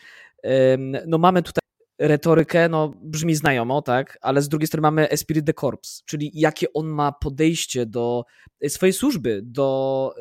No 1.08 1.18
mamy 1.18 1.44
tutaj 1.44 1.67
retorykę, 2.00 2.70
no 2.70 2.92
brzmi 3.02 3.36
znajomo, 3.36 3.82
tak, 3.82 4.18
ale 4.22 4.42
z 4.42 4.50
drugiej 4.50 4.68
strony 4.68 4.82
mamy 4.82 5.10
Esprit 5.10 5.46
de 5.46 5.54
Corps, 5.54 6.04
czyli 6.06 6.32
jakie 6.34 6.74
on 6.74 6.88
ma 6.88 7.12
podejście 7.12 7.86
do 7.86 8.24
e, 8.62 8.70
swojej 8.70 8.94
służby, 8.94 9.42
do, 9.44 10.14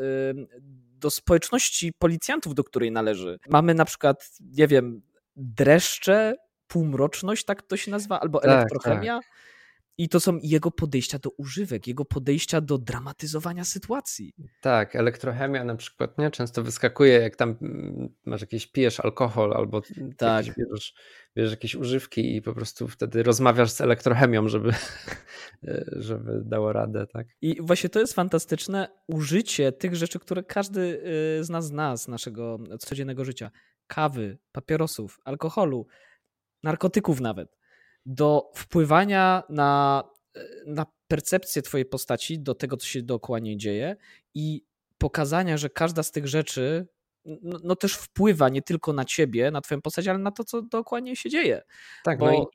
do 0.98 1.10
społeczności 1.10 1.92
policjantów, 1.98 2.54
do 2.54 2.64
której 2.64 2.92
należy. 2.92 3.38
Mamy 3.48 3.74
na 3.74 3.84
przykład, 3.84 4.30
nie 4.40 4.66
wiem, 4.66 5.02
dreszcze, 5.36 6.34
półmroczność, 6.68 7.44
tak 7.44 7.62
to 7.62 7.76
się 7.76 7.90
nazywa, 7.90 8.20
albo 8.20 8.40
tak, 8.40 8.50
elektrochemia. 8.50 9.20
Tak. 9.20 9.30
I 9.98 10.09
to 10.09 10.20
są 10.20 10.38
jego 10.42 10.70
podejścia 10.70 11.18
do 11.18 11.30
używek, 11.30 11.87
jego 11.87 12.04
podejścia 12.04 12.61
do 12.61 12.78
dramatyzowania 12.78 13.64
sytuacji. 13.64 14.35
Tak, 14.61 14.96
elektrochemia 14.96 15.64
na 15.64 15.76
przykład 15.76 16.18
nie 16.18 16.30
często 16.30 16.62
wyskakuje, 16.62 17.12
jak 17.12 17.37
tam 17.37 17.56
mm, 17.62 18.09
masz 18.24 18.40
jakieś, 18.40 18.66
pijesz 18.66 19.00
alkohol 19.00 19.52
albo 19.52 19.82
tak. 20.16 20.46
bierzesz, 20.46 20.94
bierzesz 21.37 21.50
jakieś 21.50 21.74
używki 21.74 22.37
i 22.37 22.42
po 22.42 22.54
prostu 22.54 22.88
wtedy 22.88 23.22
rozmawiasz 23.22 23.70
z 23.70 23.80
elektrochemią, 23.80 24.48
żeby, 24.48 24.72
żeby 26.09 26.42
dało 26.44 26.72
radę. 26.72 27.06
Tak? 27.06 27.26
I 27.40 27.62
właśnie 27.62 27.90
to 27.90 28.00
jest 28.00 28.14
fantastyczne 28.14 28.88
użycie 29.06 29.72
tych 29.72 29.96
rzeczy, 29.96 30.18
które 30.18 30.42
każdy 30.42 30.80
y, 31.40 31.44
z 31.44 31.50
nas 31.50 31.66
zna 31.66 31.96
z 31.96 32.09
naszego 32.09 32.59
codziennego 32.78 33.24
życia. 33.24 33.50
Kawy, 33.87 34.38
papierosów, 34.52 35.18
alkoholu, 35.24 35.87
narkotyków 36.62 37.20
nawet 37.20 37.56
do 38.06 38.50
wpływania 38.54 39.42
na, 39.48 40.04
na 40.66 40.86
percepcję 41.08 41.62
twojej 41.62 41.84
postaci, 41.84 42.40
do 42.40 42.54
tego, 42.54 42.76
co 42.76 42.86
się 42.86 43.02
dookoła 43.02 43.38
niej 43.38 43.56
dzieje 43.56 43.96
i 44.34 44.62
pokazania, 44.98 45.56
że 45.56 45.70
każda 45.70 46.02
z 46.02 46.12
tych 46.12 46.26
rzeczy 46.26 46.86
no, 47.42 47.58
no, 47.64 47.76
też 47.76 47.94
wpływa 47.94 48.48
nie 48.48 48.62
tylko 48.62 48.92
na 48.92 49.04
ciebie, 49.04 49.50
na 49.50 49.60
twoją 49.60 49.82
postać, 49.82 50.08
ale 50.08 50.18
na 50.18 50.30
to, 50.30 50.44
co 50.44 50.62
dookoła 50.62 51.00
niej 51.00 51.16
się 51.16 51.30
dzieje. 51.30 51.62
Tak, 52.04 52.18
Bo... 52.18 52.26
no 52.26 52.46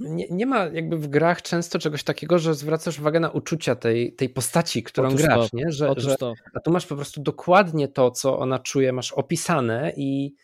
nie, 0.00 0.26
nie, 0.30 0.46
ma 0.46 0.64
jakby 0.64 0.96
w 0.96 1.08
grach 1.08 1.42
często 1.42 1.78
czegoś 1.78 2.04
takiego, 2.04 2.38
że 2.38 2.54
zwracasz 2.54 2.98
uwagę 2.98 3.20
na 3.20 3.30
uczucia 3.30 3.74
tej, 3.76 4.14
tej 4.14 4.28
postaci, 4.28 4.82
którą 4.82 5.08
Otóż 5.08 5.22
grasz, 5.22 5.50
to. 5.50 5.56
nie? 5.56 5.72
Że, 5.72 5.94
że, 5.96 6.16
a 6.54 6.60
tu 6.60 6.70
masz 6.70 6.86
po 6.86 6.96
prostu 6.96 7.22
dokładnie 7.22 7.88
to, 7.88 8.10
co 8.10 8.38
ona 8.38 8.58
czuje, 8.58 8.92
masz 8.92 9.12
opisane 9.12 9.92
i 9.96 10.34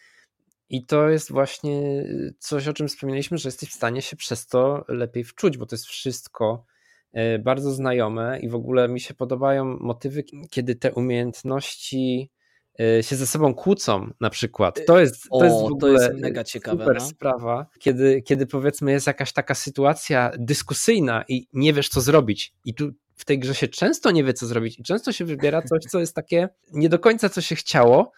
i 0.69 0.87
to 0.87 1.09
jest 1.09 1.33
właśnie 1.33 1.81
y, 2.01 2.35
coś, 2.39 2.69
o 2.69 2.73
czym 2.73 2.89
wspomnieliśmy, 2.89 3.39
że 3.39 3.49
jesteś 3.49 3.69
w 3.71 3.75
stanie 3.75 4.03
się 4.03 4.17
przez 4.17 4.47
to 4.47 4.85
lepiej 4.89 5.25
wczuć, 5.25 5.59
bo 5.59 5.67
to 5.67 5.75
jest 5.77 5.87
wszystko 5.87 6.65
y, 7.17 7.39
bardzo 7.39 7.71
znajome 7.71 8.39
i 8.41 8.49
w 8.49 8.55
ogóle 8.55 8.89
mi 8.89 9.01
się 9.01 9.15
podobają 9.15 9.65
motywy, 9.81 10.25
kiedy 10.51 10.75
te 10.75 10.93
umiejętności 10.93 12.31
y, 12.81 13.03
się 13.03 13.17
ze 13.17 13.27
sobą 13.27 13.55
kłócą 13.55 14.11
na 14.21 14.31
przykład. 14.31 14.87
To 14.87 15.01
jest, 15.01 15.23
to 15.23 15.39
o, 15.39 15.45
jest 15.45 15.57
w 15.57 15.65
ogóle 15.65 15.81
to 15.81 15.89
jest 15.89 16.21
mega 16.21 16.45
ciekawe, 16.45 16.85
super 16.85 16.99
no? 16.99 17.07
sprawa, 17.07 17.67
kiedy, 17.79 18.23
kiedy 18.23 18.47
powiedzmy 18.47 18.93
jest 18.93 19.07
jakaś 19.07 19.33
taka 19.33 19.55
sytuacja 19.55 20.31
dyskusyjna 20.39 21.25
i 21.29 21.49
nie 21.53 21.73
wiesz 21.73 21.89
co 21.89 22.01
zrobić 22.01 22.55
i 22.65 22.75
tu 22.75 22.91
w 23.17 23.25
tej 23.25 23.39
grze 23.39 23.55
się 23.55 23.69
często 23.69 24.11
nie 24.11 24.25
wie 24.25 24.35
co 24.35 24.47
zrobić 24.47 24.79
i 24.79 24.83
często 24.83 25.13
się 25.13 25.25
wybiera 25.25 25.63
coś, 25.63 25.85
co 25.85 26.01
jest 26.01 26.15
takie 26.15 26.49
nie 26.73 26.89
do 26.89 26.99
końca 26.99 27.29
co 27.29 27.41
się 27.41 27.55
chciało, 27.55 28.13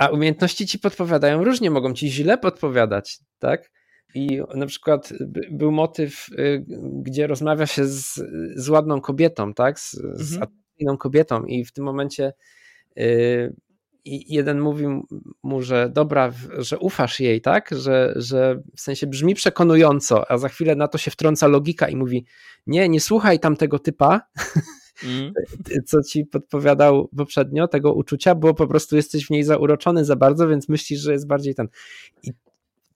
a 0.00 0.08
umiejętności 0.08 0.66
ci 0.66 0.78
podpowiadają 0.78 1.44
różnie, 1.44 1.70
mogą 1.70 1.94
ci 1.94 2.10
źle 2.10 2.38
podpowiadać, 2.38 3.18
tak? 3.38 3.70
I 4.14 4.40
na 4.54 4.66
przykład 4.66 5.12
był 5.50 5.72
motyw, 5.72 6.26
y, 6.38 6.64
gdzie 7.02 7.26
rozmawia 7.26 7.66
się 7.66 7.86
z, 7.86 8.20
z 8.56 8.68
ładną 8.68 9.00
kobietą, 9.00 9.54
tak? 9.54 9.80
Z, 9.80 9.94
mhm. 9.94 10.16
z 10.16 10.36
atrakcyjną 10.36 10.96
kobietą, 10.98 11.44
i 11.44 11.64
w 11.64 11.72
tym 11.72 11.84
momencie 11.84 12.32
y, 12.98 13.54
jeden 14.04 14.60
mówi 14.60 14.86
mu, 15.42 15.62
że 15.62 15.90
dobra, 15.92 16.32
że 16.58 16.78
ufasz 16.78 17.20
jej, 17.20 17.40
tak? 17.40 17.70
Że, 17.72 18.12
że 18.16 18.62
w 18.76 18.80
sensie 18.80 19.06
brzmi 19.06 19.34
przekonująco, 19.34 20.30
a 20.30 20.38
za 20.38 20.48
chwilę 20.48 20.74
na 20.74 20.88
to 20.88 20.98
się 20.98 21.10
wtrąca 21.10 21.46
logika 21.46 21.88
i 21.88 21.96
mówi: 21.96 22.24
Nie, 22.66 22.88
nie 22.88 23.00
słuchaj 23.00 23.40
tamtego 23.40 23.78
typa, 23.78 24.20
mm. 25.04 25.32
co 25.86 26.02
ci 26.02 26.26
podpowiadał 26.26 27.08
poprzednio, 27.16 27.68
tego 27.68 27.92
uczucia, 27.92 28.34
bo 28.34 28.54
po 28.54 28.66
prostu 28.66 28.96
jesteś 28.96 29.26
w 29.26 29.30
niej 29.30 29.44
zauroczony 29.44 30.04
za 30.04 30.16
bardzo, 30.16 30.48
więc 30.48 30.68
myślisz, 30.68 31.00
że 31.00 31.12
jest 31.12 31.26
bardziej 31.26 31.54
ten. 31.54 31.68
I 32.22 32.32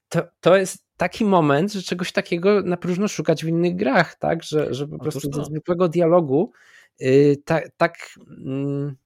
to, 0.09 0.21
to 0.41 0.57
jest 0.57 0.85
taki 0.97 1.25
moment, 1.25 1.73
że 1.73 1.81
czegoś 1.81 2.11
takiego 2.11 2.61
na 2.61 2.77
próżno 2.77 3.07
szukać 3.07 3.45
w 3.45 3.47
innych 3.47 3.75
grach, 3.75 4.15
tak? 4.15 4.43
Że, 4.43 4.73
że 4.73 4.87
po 4.87 4.99
prostu 4.99 5.33
ze 5.33 5.45
zwykłego 5.45 5.89
dialogu 5.89 6.51
tak, 7.45 7.69
tak, 7.77 7.97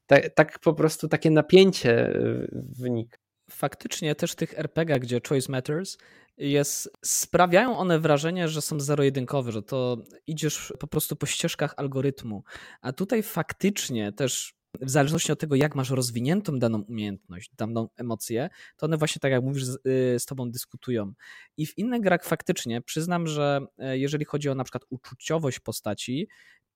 tak, 0.07 0.29
tak 0.35 0.59
po 0.59 0.73
prostu 0.73 1.07
takie 1.07 1.31
napięcie 1.31 2.19
wynika. 2.51 3.17
Faktycznie 3.49 4.15
też 4.15 4.35
tych 4.35 4.59
RPG, 4.59 4.99
gdzie 4.99 5.21
choice 5.29 5.51
matters, 5.51 5.97
jest, 6.39 6.89
sprawiają 7.05 7.77
one 7.77 7.99
wrażenie, 7.99 8.49
że 8.49 8.61
są 8.61 8.79
zero-jedynkowe, 8.79 9.51
że 9.51 9.61
to 9.63 9.97
idziesz 10.27 10.73
po 10.79 10.87
prostu 10.87 11.15
po 11.15 11.25
ścieżkach 11.25 11.73
algorytmu. 11.77 12.43
A 12.81 12.93
tutaj 12.93 13.23
faktycznie 13.23 14.11
też 14.11 14.59
w 14.81 14.89
zależności 14.89 15.31
od 15.31 15.39
tego, 15.39 15.55
jak 15.55 15.75
masz 15.75 15.89
rozwiniętą 15.89 16.59
daną 16.59 16.81
umiejętność, 16.81 17.51
daną 17.57 17.87
emocję, 17.97 18.49
to 18.77 18.85
one 18.85 18.97
właśnie 18.97 19.19
tak 19.19 19.31
jak 19.31 19.43
mówisz, 19.43 19.65
z, 19.65 19.75
y, 19.75 20.19
z 20.19 20.25
tobą 20.25 20.51
dyskutują. 20.51 21.13
I 21.57 21.65
w 21.65 21.77
innych 21.77 22.01
grach 22.01 22.23
faktycznie 22.23 22.81
przyznam, 22.81 23.27
że 23.27 23.59
e, 23.77 23.97
jeżeli 23.97 24.25
chodzi 24.25 24.49
o 24.49 24.55
na 24.55 24.63
przykład 24.63 24.83
uczuciowość 24.89 25.59
postaci, 25.59 26.27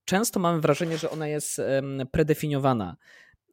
często 0.05 0.39
mamy 0.39 0.61
wrażenie, 0.61 0.97
że 0.97 1.09
ona 1.09 1.27
jest 1.27 1.61
predefiniowana, 2.11 2.97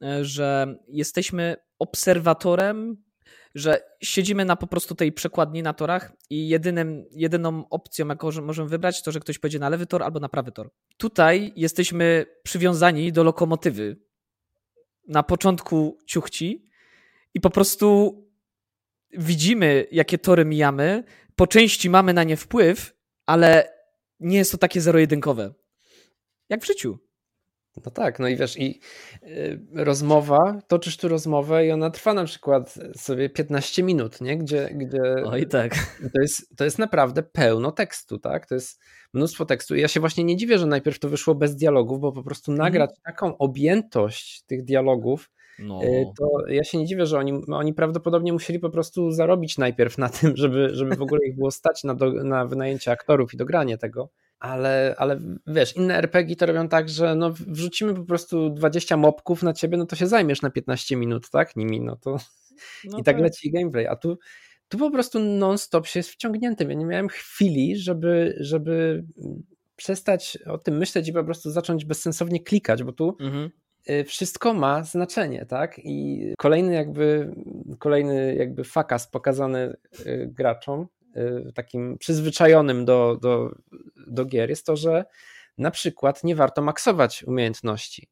e, 0.01 0.25
że 0.25 0.75
jesteśmy 0.87 1.55
obserwatorem 1.79 3.03
że 3.55 3.81
siedzimy 4.01 4.45
na 4.45 4.55
po 4.55 4.67
prostu 4.67 4.95
tej 4.95 5.11
przekładni 5.11 5.63
na 5.63 5.73
torach 5.73 6.11
i 6.29 6.47
jedynym, 6.47 7.05
jedyną 7.11 7.69
opcją, 7.69 8.07
jaką 8.07 8.29
możemy 8.41 8.69
wybrać, 8.69 9.03
to, 9.03 9.11
że 9.11 9.19
ktoś 9.19 9.39
pojedzie 9.39 9.59
na 9.59 9.69
lewy 9.69 9.85
tor 9.85 10.03
albo 10.03 10.19
na 10.19 10.29
prawy 10.29 10.51
tor. 10.51 10.71
Tutaj 10.97 11.53
jesteśmy 11.55 12.25
przywiązani 12.43 13.11
do 13.11 13.23
lokomotywy 13.23 13.97
na 15.07 15.23
początku 15.23 15.97
ciuchci 16.05 16.69
i 17.33 17.41
po 17.41 17.49
prostu 17.49 18.17
widzimy, 19.13 19.87
jakie 19.91 20.17
tory 20.17 20.45
mijamy, 20.45 21.03
po 21.35 21.47
części 21.47 21.89
mamy 21.89 22.13
na 22.13 22.23
nie 22.23 22.37
wpływ, 22.37 22.95
ale 23.25 23.73
nie 24.19 24.37
jest 24.37 24.51
to 24.51 24.57
takie 24.57 24.81
zero-jedynkowe. 24.81 25.53
Jak 26.49 26.61
w 26.61 26.67
życiu. 26.67 26.99
No 27.85 27.91
tak, 27.91 28.19
no 28.19 28.27
i 28.27 28.35
wiesz, 28.35 28.59
i 28.59 28.79
y, 29.23 29.59
rozmowa, 29.73 30.61
toczysz 30.67 30.97
tu 30.97 31.07
rozmowę 31.07 31.65
i 31.65 31.71
ona 31.71 31.89
trwa 31.89 32.13
na 32.13 32.23
przykład 32.23 32.79
sobie 32.97 33.29
15 33.29 33.83
minut, 33.83 34.21
nie? 34.21 34.37
Gdzie, 34.37 34.69
gdzie 34.73 34.99
Oj 35.25 35.47
tak. 35.47 35.73
To 36.13 36.21
jest, 36.21 36.55
to 36.57 36.63
jest 36.63 36.79
naprawdę 36.79 37.23
pełno 37.23 37.71
tekstu, 37.71 38.19
tak? 38.19 38.45
To 38.47 38.55
jest 38.55 38.79
mnóstwo 39.13 39.45
tekstu. 39.45 39.75
I 39.75 39.81
ja 39.81 39.87
się 39.87 39.99
właśnie 39.99 40.23
nie 40.23 40.37
dziwię, 40.37 40.57
że 40.57 40.65
najpierw 40.65 40.99
to 40.99 41.09
wyszło 41.09 41.35
bez 41.35 41.55
dialogów, 41.55 41.99
bo 41.99 42.11
po 42.11 42.23
prostu 42.23 42.51
mhm. 42.51 42.67
nagrać 42.67 42.89
mm. 42.89 43.01
taką 43.03 43.37
objętość 43.37 44.43
tych 44.43 44.63
dialogów, 44.63 45.29
no. 45.59 45.83
Y, 45.83 46.05
to 46.17 46.47
ja 46.47 46.63
się 46.63 46.77
nie 46.77 46.85
dziwię, 46.85 47.05
że 47.05 47.17
oni, 47.17 47.33
oni 47.47 47.73
prawdopodobnie 47.73 48.33
musieli 48.33 48.59
po 48.59 48.69
prostu 48.69 49.11
zarobić 49.11 49.57
najpierw 49.57 49.97
na 49.97 50.09
tym, 50.09 50.37
żeby, 50.37 50.69
żeby 50.73 50.95
w 50.95 51.01
ogóle 51.01 51.21
ich 51.27 51.35
było 51.35 51.51
stać 51.51 51.83
na, 51.83 51.95
do, 51.95 52.11
na 52.11 52.45
wynajęcie 52.45 52.91
aktorów 52.91 53.33
i 53.33 53.37
dogranie 53.37 53.77
tego 53.77 54.09
ale, 54.41 54.95
ale 54.97 55.19
wiesz, 55.47 55.75
inne 55.75 55.97
RPG 55.97 56.35
to 56.35 56.45
robią 56.45 56.67
tak, 56.67 56.89
że 56.89 57.15
no 57.15 57.33
wrzucimy 57.47 57.93
po 57.93 58.03
prostu 58.03 58.49
20 58.49 58.97
mopków 58.97 59.43
na 59.43 59.53
ciebie, 59.53 59.77
no 59.77 59.85
to 59.85 59.95
się 59.95 60.07
zajmiesz 60.07 60.41
na 60.41 60.49
15 60.49 60.95
minut, 60.95 61.29
tak, 61.29 61.55
nimi, 61.55 61.81
no 61.81 61.95
to 61.95 62.11
no 62.83 62.97
i 62.99 63.03
tak, 63.03 63.15
tak 63.15 63.19
leci 63.19 63.51
gameplay, 63.51 63.87
a 63.87 63.95
tu, 63.95 64.17
tu 64.67 64.77
po 64.77 64.91
prostu 64.91 65.19
non-stop 65.19 65.87
się 65.87 65.99
jest 65.99 66.09
wciągniętym. 66.09 66.69
Ja 66.69 66.75
nie 66.75 66.85
miałem 66.85 67.07
chwili, 67.07 67.77
żeby, 67.77 68.37
żeby 68.39 69.03
przestać 69.75 70.37
o 70.45 70.57
tym 70.57 70.77
myśleć 70.77 71.07
i 71.07 71.13
po 71.13 71.23
prostu 71.23 71.51
zacząć 71.51 71.85
bezsensownie 71.85 72.43
klikać, 72.43 72.83
bo 72.83 72.91
tu 72.91 73.17
mhm. 73.19 73.49
Y, 73.89 74.03
wszystko 74.03 74.53
ma 74.53 74.83
znaczenie, 74.83 75.45
tak? 75.45 75.79
I 75.83 76.25
kolejny 76.37 76.73
jakby 76.73 77.35
kolejny 77.79 78.35
jakby 78.35 78.63
fakas 78.63 79.07
pokazany 79.07 79.73
y, 80.05 80.29
graczom 80.33 80.87
takim 81.55 81.97
przyzwyczajonym 81.97 82.85
do, 82.85 83.17
do, 83.21 83.55
do 84.07 84.25
gier 84.25 84.49
jest 84.49 84.65
to, 84.65 84.75
że 84.75 85.05
na 85.57 85.71
przykład 85.71 86.23
nie 86.23 86.35
warto 86.35 86.61
maksować 86.61 87.23
umiejętności. 87.23 88.07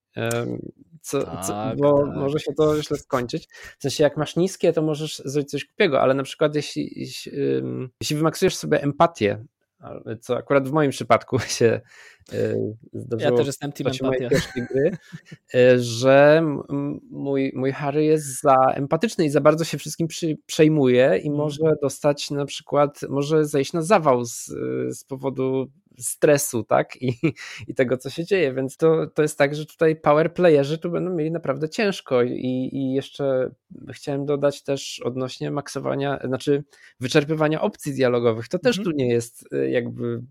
Co, 1.01 1.23
tak, 1.23 1.45
co, 1.45 1.71
bo 1.77 2.05
tak. 2.05 2.15
może 2.15 2.39
się 2.39 2.53
to 2.53 2.81
źle 2.81 2.97
skończyć. 2.97 3.47
W 3.79 3.81
sensie, 3.81 4.03
jak 4.03 4.17
masz 4.17 4.35
niskie, 4.35 4.73
to 4.73 4.81
możesz 4.81 5.21
zrobić 5.25 5.49
coś 5.49 5.65
głupiego, 5.65 6.01
ale 6.01 6.13
na 6.13 6.23
przykład, 6.23 6.55
jeśli, 6.55 6.99
jeśli, 6.99 7.31
jeśli 8.01 8.15
wymaksujesz 8.15 8.55
sobie 8.55 8.83
empatię, 8.83 9.45
co 10.21 10.37
akurat 10.37 10.69
w 10.69 10.71
moim 10.71 10.91
przypadku 10.91 11.39
się 11.57 11.81
y, 12.33 12.75
zdarzyło. 12.93 13.31
Ja 13.31 13.37
też 13.37 13.47
jestem 13.47 13.71
team 13.71 13.87
empatia. 13.87 14.29
Gry, 14.55 14.91
y, 15.55 15.79
że 15.79 16.43
mój, 17.11 17.51
mój 17.55 17.71
Harry 17.71 18.03
jest 18.03 18.41
za 18.41 18.55
empatyczny 18.73 19.25
i 19.25 19.29
za 19.29 19.41
bardzo 19.41 19.65
się 19.65 19.77
wszystkim 19.77 20.07
przy, 20.07 20.37
przejmuje 20.45 21.19
i 21.23 21.27
mm. 21.27 21.37
może 21.37 21.75
dostać 21.81 22.31
na 22.31 22.45
przykład, 22.45 23.01
może 23.09 23.45
zejść 23.45 23.73
na 23.73 23.81
zawał 23.81 24.25
z, 24.25 24.45
z 24.89 25.03
powodu 25.03 25.71
stresu, 25.99 26.63
tak? 26.63 27.01
I, 27.01 27.19
i 27.67 27.75
tego, 27.75 27.97
co 27.97 28.09
się 28.09 28.25
dzieje. 28.25 28.53
Więc 28.53 28.77
to, 28.77 29.07
to 29.07 29.21
jest 29.21 29.37
tak, 29.37 29.55
że 29.55 29.65
tutaj 29.65 29.95
power 29.95 30.33
playerzy 30.33 30.77
tu 30.77 30.91
będą 30.91 31.11
mieli 31.11 31.31
naprawdę 31.31 31.69
ciężko. 31.69 32.23
I, 32.23 32.69
i 32.73 32.93
jeszcze 32.93 33.51
chciałem 33.93 34.25
dodać 34.25 34.63
też 34.63 35.01
odnośnie 35.05 35.51
maksowania, 35.51 36.19
znaczy 36.23 36.63
wyczerpywania 36.99 37.61
opcji 37.61 37.93
dialogowych. 37.93 38.47
To 38.47 38.59
też 38.59 38.77
mhm. 38.77 38.83
tu 38.83 38.97
nie 38.97 39.09
jest 39.09 39.53
y, 39.53 39.69
jakby 39.69 40.21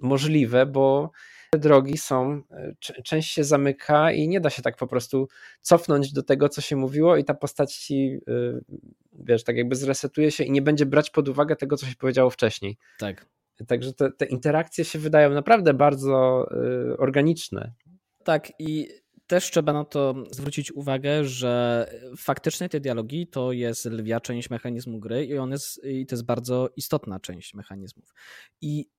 możliwe, 0.00 0.66
bo 0.66 1.10
te 1.54 1.58
drogi 1.58 1.98
są, 1.98 2.42
y, 2.98 3.02
część 3.02 3.32
się 3.32 3.44
zamyka 3.44 4.12
i 4.12 4.28
nie 4.28 4.40
da 4.40 4.50
się 4.50 4.62
tak 4.62 4.76
po 4.76 4.86
prostu 4.86 5.28
cofnąć 5.60 6.12
do 6.12 6.22
tego, 6.22 6.48
co 6.48 6.60
się 6.60 6.76
mówiło 6.76 7.16
i 7.16 7.24
ta 7.24 7.34
postać 7.34 7.74
ci, 7.74 8.20
y, 8.28 8.64
wiesz, 9.12 9.44
tak 9.44 9.56
jakby 9.56 9.76
zresetuje 9.76 10.30
się 10.30 10.44
i 10.44 10.50
nie 10.50 10.62
będzie 10.62 10.86
brać 10.86 11.10
pod 11.10 11.28
uwagę 11.28 11.56
tego, 11.56 11.76
co 11.76 11.86
się 11.86 11.96
powiedziało 11.96 12.30
wcześniej. 12.30 12.76
Tak. 12.98 13.26
Także 13.66 13.92
te, 13.92 14.12
te 14.12 14.24
interakcje 14.24 14.84
się 14.84 14.98
wydają 14.98 15.30
naprawdę 15.30 15.74
bardzo 15.74 16.46
y, 16.92 16.96
organiczne. 16.98 17.72
Tak, 18.24 18.52
i 18.58 18.88
też 19.26 19.50
trzeba 19.50 19.72
na 19.72 19.84
to 19.84 20.14
zwrócić 20.30 20.72
uwagę, 20.72 21.24
że 21.24 21.86
faktycznie 22.16 22.68
te 22.68 22.80
dialogi 22.80 23.26
to 23.26 23.52
jest 23.52 23.84
lwia 23.84 24.20
część 24.20 24.50
mechanizmu 24.50 25.00
gry 25.00 25.26
i, 25.26 25.38
on 25.38 25.50
jest, 25.50 25.84
i 25.84 26.06
to 26.06 26.14
jest 26.14 26.24
bardzo 26.24 26.68
istotna 26.76 27.20
część 27.20 27.54
mechanizmów. 27.54 28.14
I 28.60 28.90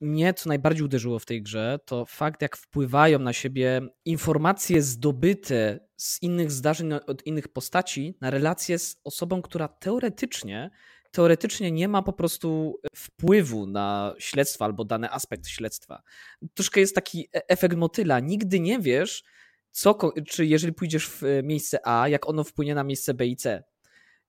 mnie 0.00 0.34
co 0.34 0.48
najbardziej 0.48 0.84
uderzyło 0.84 1.18
w 1.18 1.26
tej 1.26 1.42
grze, 1.42 1.78
to 1.84 2.06
fakt, 2.06 2.42
jak 2.42 2.56
wpływają 2.56 3.18
na 3.18 3.32
siebie 3.32 3.80
informacje 4.04 4.82
zdobyte 4.82 5.80
z 5.96 6.22
innych 6.22 6.52
zdarzeń, 6.52 6.92
od 6.92 7.26
innych 7.26 7.48
postaci, 7.48 8.16
na 8.20 8.30
relacje 8.30 8.78
z 8.78 8.96
osobą, 9.04 9.42
która 9.42 9.68
teoretycznie 9.68 10.70
teoretycznie 11.12 11.72
nie 11.72 11.88
ma 11.88 12.02
po 12.02 12.12
prostu 12.12 12.80
wpływu 12.94 13.66
na 13.66 14.14
śledztwo 14.18 14.64
albo 14.64 14.84
dany 14.84 15.10
aspekt 15.10 15.48
śledztwa. 15.48 16.02
Troszkę 16.54 16.80
jest 16.80 16.94
taki 16.94 17.28
e, 17.34 17.48
efekt 17.48 17.76
motyla. 17.76 18.20
Nigdy 18.20 18.60
nie 18.60 18.78
wiesz, 18.78 19.22
co, 19.70 19.98
czy 20.28 20.46
jeżeli 20.46 20.72
pójdziesz 20.72 21.08
w 21.08 21.24
e, 21.24 21.42
miejsce 21.42 21.78
A, 21.84 22.08
jak 22.08 22.28
ono 22.28 22.44
wpłynie 22.44 22.74
na 22.74 22.84
miejsce 22.84 23.14
B 23.14 23.26
i 23.26 23.36
C. 23.36 23.64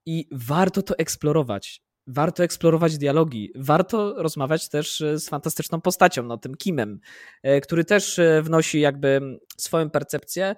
I 0.05 0.27
warto 0.31 0.81
to 0.81 0.97
eksplorować. 0.97 1.81
Warto 2.07 2.43
eksplorować 2.43 2.97
dialogi, 2.97 3.51
warto 3.55 4.13
rozmawiać 4.23 4.69
też 4.69 5.01
e, 5.01 5.19
z 5.19 5.29
fantastyczną 5.29 5.81
postacią, 5.81 6.23
no 6.23 6.37
tym 6.37 6.55
Kimem, 6.55 6.99
który 7.61 7.85
też 7.85 8.19
wnosi 8.41 8.79
jakby 8.79 9.39
swoją 9.57 9.89
percepcję 9.89 10.55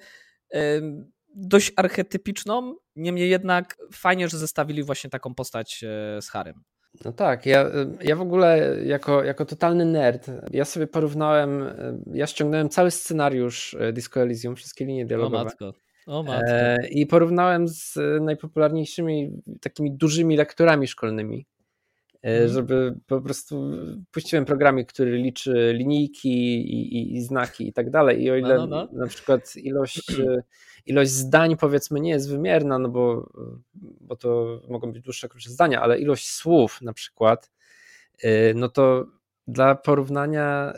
dość 1.35 1.73
archetypiczną, 1.75 2.75
niemniej 2.95 3.29
jednak 3.29 3.77
fajnie, 3.93 4.29
że 4.29 4.37
zestawili 4.37 4.83
właśnie 4.83 5.09
taką 5.09 5.35
postać 5.35 5.83
e, 5.83 6.21
z 6.21 6.29
Harem. 6.29 6.63
No 7.05 7.11
tak, 7.11 7.45
ja, 7.45 7.65
ja 8.01 8.15
w 8.15 8.21
ogóle 8.21 8.77
jako, 8.85 9.23
jako 9.23 9.45
totalny 9.45 9.85
nerd, 9.85 10.27
ja 10.51 10.65
sobie 10.65 10.87
porównałem, 10.87 11.63
e, 11.63 11.97
ja 12.13 12.27
ściągnąłem 12.27 12.69
cały 12.69 12.91
scenariusz 12.91 13.73
e, 13.79 13.93
Disco 13.93 14.21
Elysium, 14.21 14.55
wszystkie 14.55 14.85
linie 14.85 15.05
dialogowe. 15.05 15.41
O 15.41 15.43
matko. 15.43 15.73
O 16.07 16.23
matko. 16.23 16.53
I 16.89 17.05
porównałem 17.05 17.67
z 17.67 17.97
najpopularniejszymi 18.21 19.41
takimi 19.61 19.97
dużymi 19.97 20.37
lekturami 20.37 20.87
szkolnymi, 20.87 21.45
mm. 22.25 22.49
żeby 22.49 22.95
po 23.07 23.21
prostu 23.21 23.71
puściłem 24.11 24.45
programik, 24.45 24.93
który 24.93 25.17
liczy 25.17 25.73
linijki 25.73 26.29
i, 26.29 26.97
i, 26.97 27.15
i 27.15 27.21
znaki 27.21 27.67
i 27.67 27.73
tak 27.73 27.89
dalej 27.89 28.23
i 28.23 28.31
o 28.31 28.35
ile 28.35 28.57
no, 28.57 28.67
no, 28.67 28.89
no. 28.91 28.99
na 28.99 29.07
przykład 29.07 29.55
ilość 29.55 30.11
ilość 30.85 31.11
zdań 31.11 31.57
powiedzmy 31.57 31.99
nie 31.99 32.09
jest 32.09 32.29
wymierna, 32.29 32.79
no 32.79 32.89
bo, 32.89 33.29
bo 33.75 34.15
to 34.15 34.61
mogą 34.69 34.91
być 34.91 35.03
dłuższe, 35.03 35.29
krótsze 35.29 35.49
zdania, 35.49 35.81
ale 35.81 35.99
ilość 35.99 36.29
słów 36.29 36.81
na 36.81 36.93
przykład, 36.93 37.51
y, 38.23 38.53
no 38.55 38.69
to 38.69 39.05
dla 39.47 39.75
porównania 39.75 40.73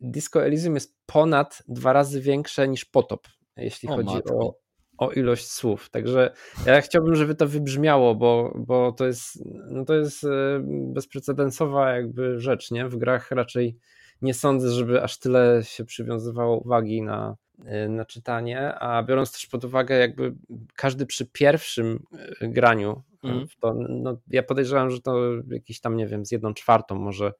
Disco 0.00 0.44
Elysium 0.44 0.74
jest 0.74 0.96
ponad 1.06 1.62
dwa 1.68 1.92
razy 1.92 2.20
większe 2.20 2.68
niż 2.68 2.84
Potop, 2.84 3.28
jeśli 3.56 3.88
o, 3.88 3.96
chodzi 3.96 4.24
o, 4.30 4.65
o 4.98 5.10
ilość 5.10 5.50
słów. 5.50 5.90
Także 5.90 6.30
ja 6.66 6.80
chciałbym, 6.80 7.16
żeby 7.16 7.34
to 7.34 7.48
wybrzmiało, 7.48 8.14
bo, 8.14 8.52
bo 8.56 8.92
to 8.92 9.06
jest, 9.06 9.44
no 9.70 9.84
to 9.84 9.94
jest 9.94 10.24
y, 10.24 10.28
bezprecedensowa 10.66 11.90
jakby 11.90 12.40
rzecz, 12.40 12.70
nie? 12.70 12.88
W 12.88 12.96
grach 12.96 13.30
raczej 13.30 13.78
nie 14.22 14.34
sądzę, 14.34 14.70
żeby 14.70 15.02
aż 15.02 15.18
tyle 15.18 15.60
się 15.64 15.84
przywiązywało 15.84 16.58
uwagi 16.58 17.02
na, 17.02 17.36
Y, 17.64 17.88
na 17.88 18.04
czytanie, 18.04 18.74
a 18.74 19.02
biorąc 19.02 19.32
też 19.32 19.46
pod 19.46 19.64
uwagę, 19.64 19.98
jakby 19.98 20.34
każdy 20.74 21.06
przy 21.06 21.26
pierwszym 21.26 22.02
y, 22.42 22.48
graniu, 22.48 23.02
mm. 23.22 23.46
to, 23.60 23.74
no, 23.88 24.16
ja 24.28 24.42
podejrzewam, 24.42 24.90
że 24.90 25.00
to 25.00 25.18
jakiś 25.50 25.80
tam, 25.80 25.96
nie 25.96 26.06
wiem, 26.06 26.26
z 26.26 26.32
jedną 26.32 26.54
czwartą 26.54 26.94
może, 26.94 27.32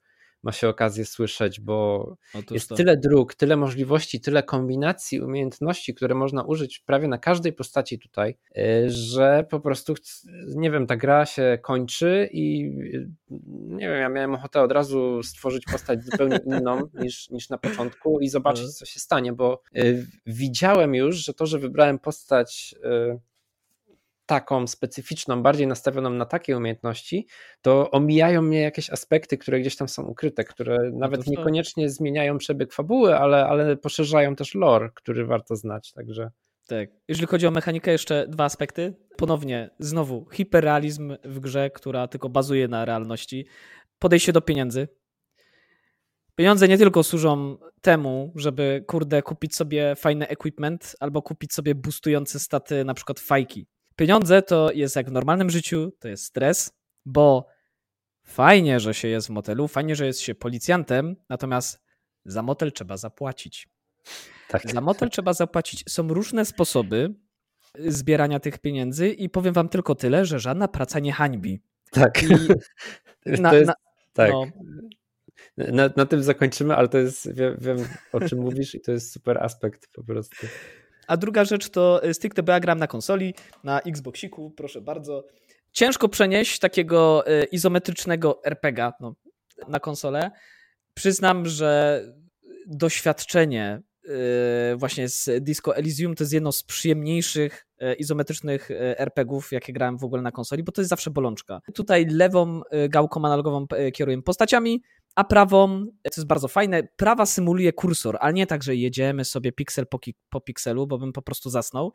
ma 0.46 0.52
się 0.52 0.68
okazję 0.68 1.04
słyszeć, 1.04 1.60
bo 1.60 2.16
Otóż 2.34 2.50
jest 2.54 2.68
to. 2.68 2.74
tyle 2.74 2.96
dróg, 2.96 3.34
tyle 3.34 3.56
możliwości, 3.56 4.20
tyle 4.20 4.42
kombinacji 4.42 5.20
umiejętności, 5.20 5.94
które 5.94 6.14
można 6.14 6.42
użyć 6.42 6.78
prawie 6.78 7.08
na 7.08 7.18
każdej 7.18 7.52
postaci 7.52 7.98
tutaj, 7.98 8.36
y, 8.58 8.90
że 8.90 9.46
po 9.50 9.60
prostu, 9.60 9.94
nie 10.46 10.70
wiem, 10.70 10.86
ta 10.86 10.96
gra 10.96 11.26
się 11.26 11.58
kończy 11.62 12.28
i 12.32 12.64
y, 12.94 13.08
nie 13.50 13.88
wiem, 13.88 14.00
ja 14.00 14.08
miałem 14.08 14.34
ochotę 14.34 14.62
od 14.62 14.72
razu 14.72 15.22
stworzyć 15.22 15.64
postać 15.72 16.04
zupełnie 16.04 16.40
inną 16.46 16.88
niż, 16.94 17.30
niż 17.30 17.48
na 17.48 17.58
początku 17.58 18.20
i 18.20 18.28
zobaczyć, 18.28 18.62
mhm. 18.62 18.74
co 18.74 18.86
się 18.86 19.00
stanie, 19.00 19.32
bo 19.32 19.62
widziałem 20.26 20.94
już, 20.94 21.16
że 21.16 21.34
to, 21.34 21.46
że 21.46 21.58
wybrałem 21.58 21.98
postać 21.98 22.74
taką 24.26 24.66
specyficzną, 24.66 25.42
bardziej 25.42 25.66
nastawioną 25.66 26.10
na 26.10 26.26
takie 26.26 26.56
umiejętności, 26.56 27.26
to 27.62 27.90
omijają 27.90 28.42
mnie 28.42 28.60
jakieś 28.60 28.90
aspekty, 28.90 29.38
które 29.38 29.60
gdzieś 29.60 29.76
tam 29.76 29.88
są 29.88 30.02
ukryte, 30.02 30.44
które 30.44 30.78
no 30.92 30.98
nawet 30.98 31.26
niekoniecznie 31.26 31.90
zmieniają 31.90 32.38
przebieg 32.38 32.72
fabuły, 32.72 33.18
ale, 33.18 33.46
ale 33.46 33.76
poszerzają 33.76 34.36
też 34.36 34.54
lore, 34.54 34.90
który 34.94 35.26
warto 35.26 35.56
znać, 35.56 35.92
także... 35.92 36.30
Tak. 36.68 36.88
Jeżeli 37.08 37.26
chodzi 37.26 37.46
o 37.46 37.50
mechanikę, 37.50 37.92
jeszcze 37.92 38.26
dwa 38.28 38.44
aspekty. 38.44 38.94
Ponownie, 39.16 39.70
znowu, 39.78 40.26
hiperrealizm 40.32 41.16
w 41.24 41.40
grze, 41.40 41.70
która 41.70 42.08
tylko 42.08 42.28
bazuje 42.28 42.68
na 42.68 42.84
realności. 42.84 43.46
Podejście 43.98 44.32
do 44.32 44.40
pieniędzy. 44.40 44.88
Pieniądze 46.34 46.68
nie 46.68 46.78
tylko 46.78 47.02
służą 47.02 47.56
temu, 47.80 48.32
żeby, 48.36 48.84
kurde, 48.86 49.22
kupić 49.22 49.54
sobie 49.54 49.94
fajny 49.96 50.28
equipment 50.28 50.96
albo 51.00 51.22
kupić 51.22 51.52
sobie 51.52 51.74
boostujące 51.74 52.38
staty, 52.38 52.84
na 52.84 52.94
przykład 52.94 53.20
fajki. 53.20 53.66
Pieniądze 53.96 54.42
to 54.42 54.72
jest 54.72 54.96
jak 54.96 55.08
w 55.08 55.12
normalnym 55.12 55.50
życiu, 55.50 55.92
to 55.98 56.08
jest 56.08 56.24
stres, 56.24 56.72
bo 57.04 57.46
fajnie, 58.24 58.80
że 58.80 58.94
się 58.94 59.08
jest 59.08 59.26
w 59.26 59.30
motelu, 59.30 59.68
fajnie, 59.68 59.96
że 59.96 60.06
jest 60.06 60.20
się 60.20 60.34
policjantem, 60.34 61.16
natomiast 61.28 61.82
za 62.24 62.42
motel 62.42 62.72
trzeba 62.72 62.96
zapłacić. 62.96 63.68
Tak. 64.48 64.70
Za 64.70 64.80
motel 64.80 65.10
trzeba 65.10 65.32
zapłacić. 65.32 65.84
Są 65.88 66.08
różne 66.08 66.44
sposoby 66.44 67.14
zbierania 67.78 68.40
tych 68.40 68.58
pieniędzy 68.58 69.08
i 69.08 69.28
powiem 69.28 69.54
wam 69.54 69.68
tylko 69.68 69.94
tyle, 69.94 70.24
że 70.24 70.40
żadna 70.40 70.68
praca 70.68 70.98
nie 70.98 71.12
hańbi. 71.12 71.62
Tak. 71.90 72.22
Na, 73.26 73.54
jest, 73.54 73.66
na, 73.66 73.74
tak. 74.12 74.30
No. 74.30 74.46
Na, 75.56 75.90
na, 75.96 76.06
tym 76.06 76.22
zakończymy, 76.22 76.76
ale 76.76 76.88
to 76.88 76.98
jest, 76.98 77.34
wiem, 77.34 77.56
wiem 77.60 77.76
o 78.12 78.20
czym 78.20 78.38
mówisz 78.38 78.74
i 78.74 78.80
to 78.80 78.92
jest 78.92 79.12
super 79.12 79.38
aspekt 79.38 79.88
po 79.92 80.04
prostu. 80.04 80.46
A 81.06 81.16
druga 81.16 81.44
rzecz 81.44 81.68
to 81.68 82.02
e, 82.02 82.14
stricte, 82.14 82.42
bo 82.42 82.52
ja 82.52 82.60
gram 82.60 82.78
na 82.78 82.86
konsoli, 82.86 83.34
na 83.64 83.80
Xboxiku, 83.80 84.50
proszę 84.50 84.80
bardzo. 84.80 85.26
Ciężko 85.72 86.08
przenieść 86.08 86.58
takiego 86.58 87.26
e, 87.26 87.44
izometrycznego 87.44 88.40
RPGa 88.44 88.92
no, 89.00 89.14
na 89.68 89.80
konsolę. 89.80 90.30
Przyznam, 90.94 91.46
że 91.46 92.02
doświadczenie 92.66 93.82
e, 94.04 94.76
właśnie 94.76 95.08
z 95.08 95.30
Disco 95.44 95.76
Elysium 95.76 96.14
to 96.14 96.24
jest 96.24 96.32
jedno 96.32 96.52
z 96.52 96.62
przyjemniejszych 96.62 97.66
izometrycznych 97.98 98.70
RPGów, 98.98 99.52
jakie 99.52 99.72
grałem 99.72 99.98
w 99.98 100.04
ogóle 100.04 100.22
na 100.22 100.32
konsoli, 100.32 100.62
bo 100.62 100.72
to 100.72 100.80
jest 100.80 100.88
zawsze 100.88 101.10
bolączka. 101.10 101.60
Tutaj 101.74 102.06
lewą 102.06 102.60
gałką 102.88 103.24
analogową 103.24 103.66
kieruję 103.92 104.22
postaciami, 104.22 104.82
a 105.16 105.24
prawą, 105.24 105.86
to 106.02 106.10
jest 106.16 106.26
bardzo 106.26 106.48
fajne, 106.48 106.82
prawa 106.96 107.26
symuluje 107.26 107.72
kursor, 107.72 108.16
ale 108.20 108.32
nie 108.32 108.46
tak, 108.46 108.62
że 108.62 108.76
jedziemy 108.76 109.24
sobie 109.24 109.52
piksel 109.52 109.86
po, 109.86 109.98
po 110.30 110.40
pikselu, 110.40 110.86
bo 110.86 110.98
bym 110.98 111.12
po 111.12 111.22
prostu 111.22 111.50
zasnął, 111.50 111.92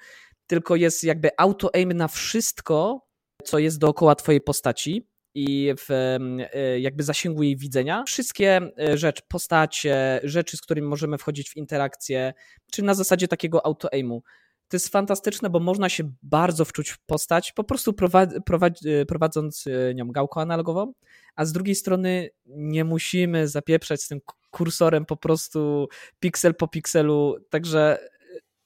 tylko 0.48 0.76
jest 0.76 1.04
jakby 1.04 1.30
auto-aim 1.38 1.94
na 1.94 2.08
wszystko, 2.08 3.08
co 3.44 3.60
jest 3.60 3.80
dookoła 3.80 4.16
twojej 4.16 4.42
postaci 4.42 5.08
i 5.36 5.74
w 5.78 5.92
e, 5.92 6.80
jakby 6.80 7.04
zasięgu 7.04 7.44
jej 7.44 7.58
widzenia. 7.58 8.04
Wszystkie 8.08 8.62
e, 8.80 8.98
rzeczy, 8.98 9.22
postacie, 9.28 10.20
rzeczy, 10.24 10.58
z 10.58 10.62
którymi 10.62 10.88
możemy 10.88 11.18
wchodzić 11.18 11.50
w 11.50 11.58
interakcję, 11.58 12.34
czy 12.72 12.84
na 12.84 12.94
zasadzie 12.94 13.28
takiego 13.28 13.66
auto-aimu. 13.66 14.24
To 14.72 14.76
jest 14.76 14.90
fantastyczne, 14.90 15.50
bo 15.50 15.60
można 15.60 15.90
się 15.90 16.12
bardzo 16.24 16.66
wczuć 16.66 16.90
w 16.90 17.00
postać, 17.06 17.52
po 17.52 17.64
prostu 17.64 17.94
e, 18.86 19.06
prowadząc 19.06 19.66
nią 19.96 20.08
gałką 20.08 20.42
analogową, 20.42 20.94
a 21.36 21.46
z 21.46 21.52
drugiej 21.52 21.76
strony 21.76 22.30
nie 22.46 22.86
musimy 22.86 23.48
zapieprzać 23.48 24.02
z 24.02 24.08
tym 24.08 24.20
kursorem 24.52 25.06
po 25.06 25.18
prostu 25.18 25.88
piksel 26.20 26.56
po 26.56 26.68
pikselu. 26.68 27.36
Także 27.50 28.00
e, 28.00 28.08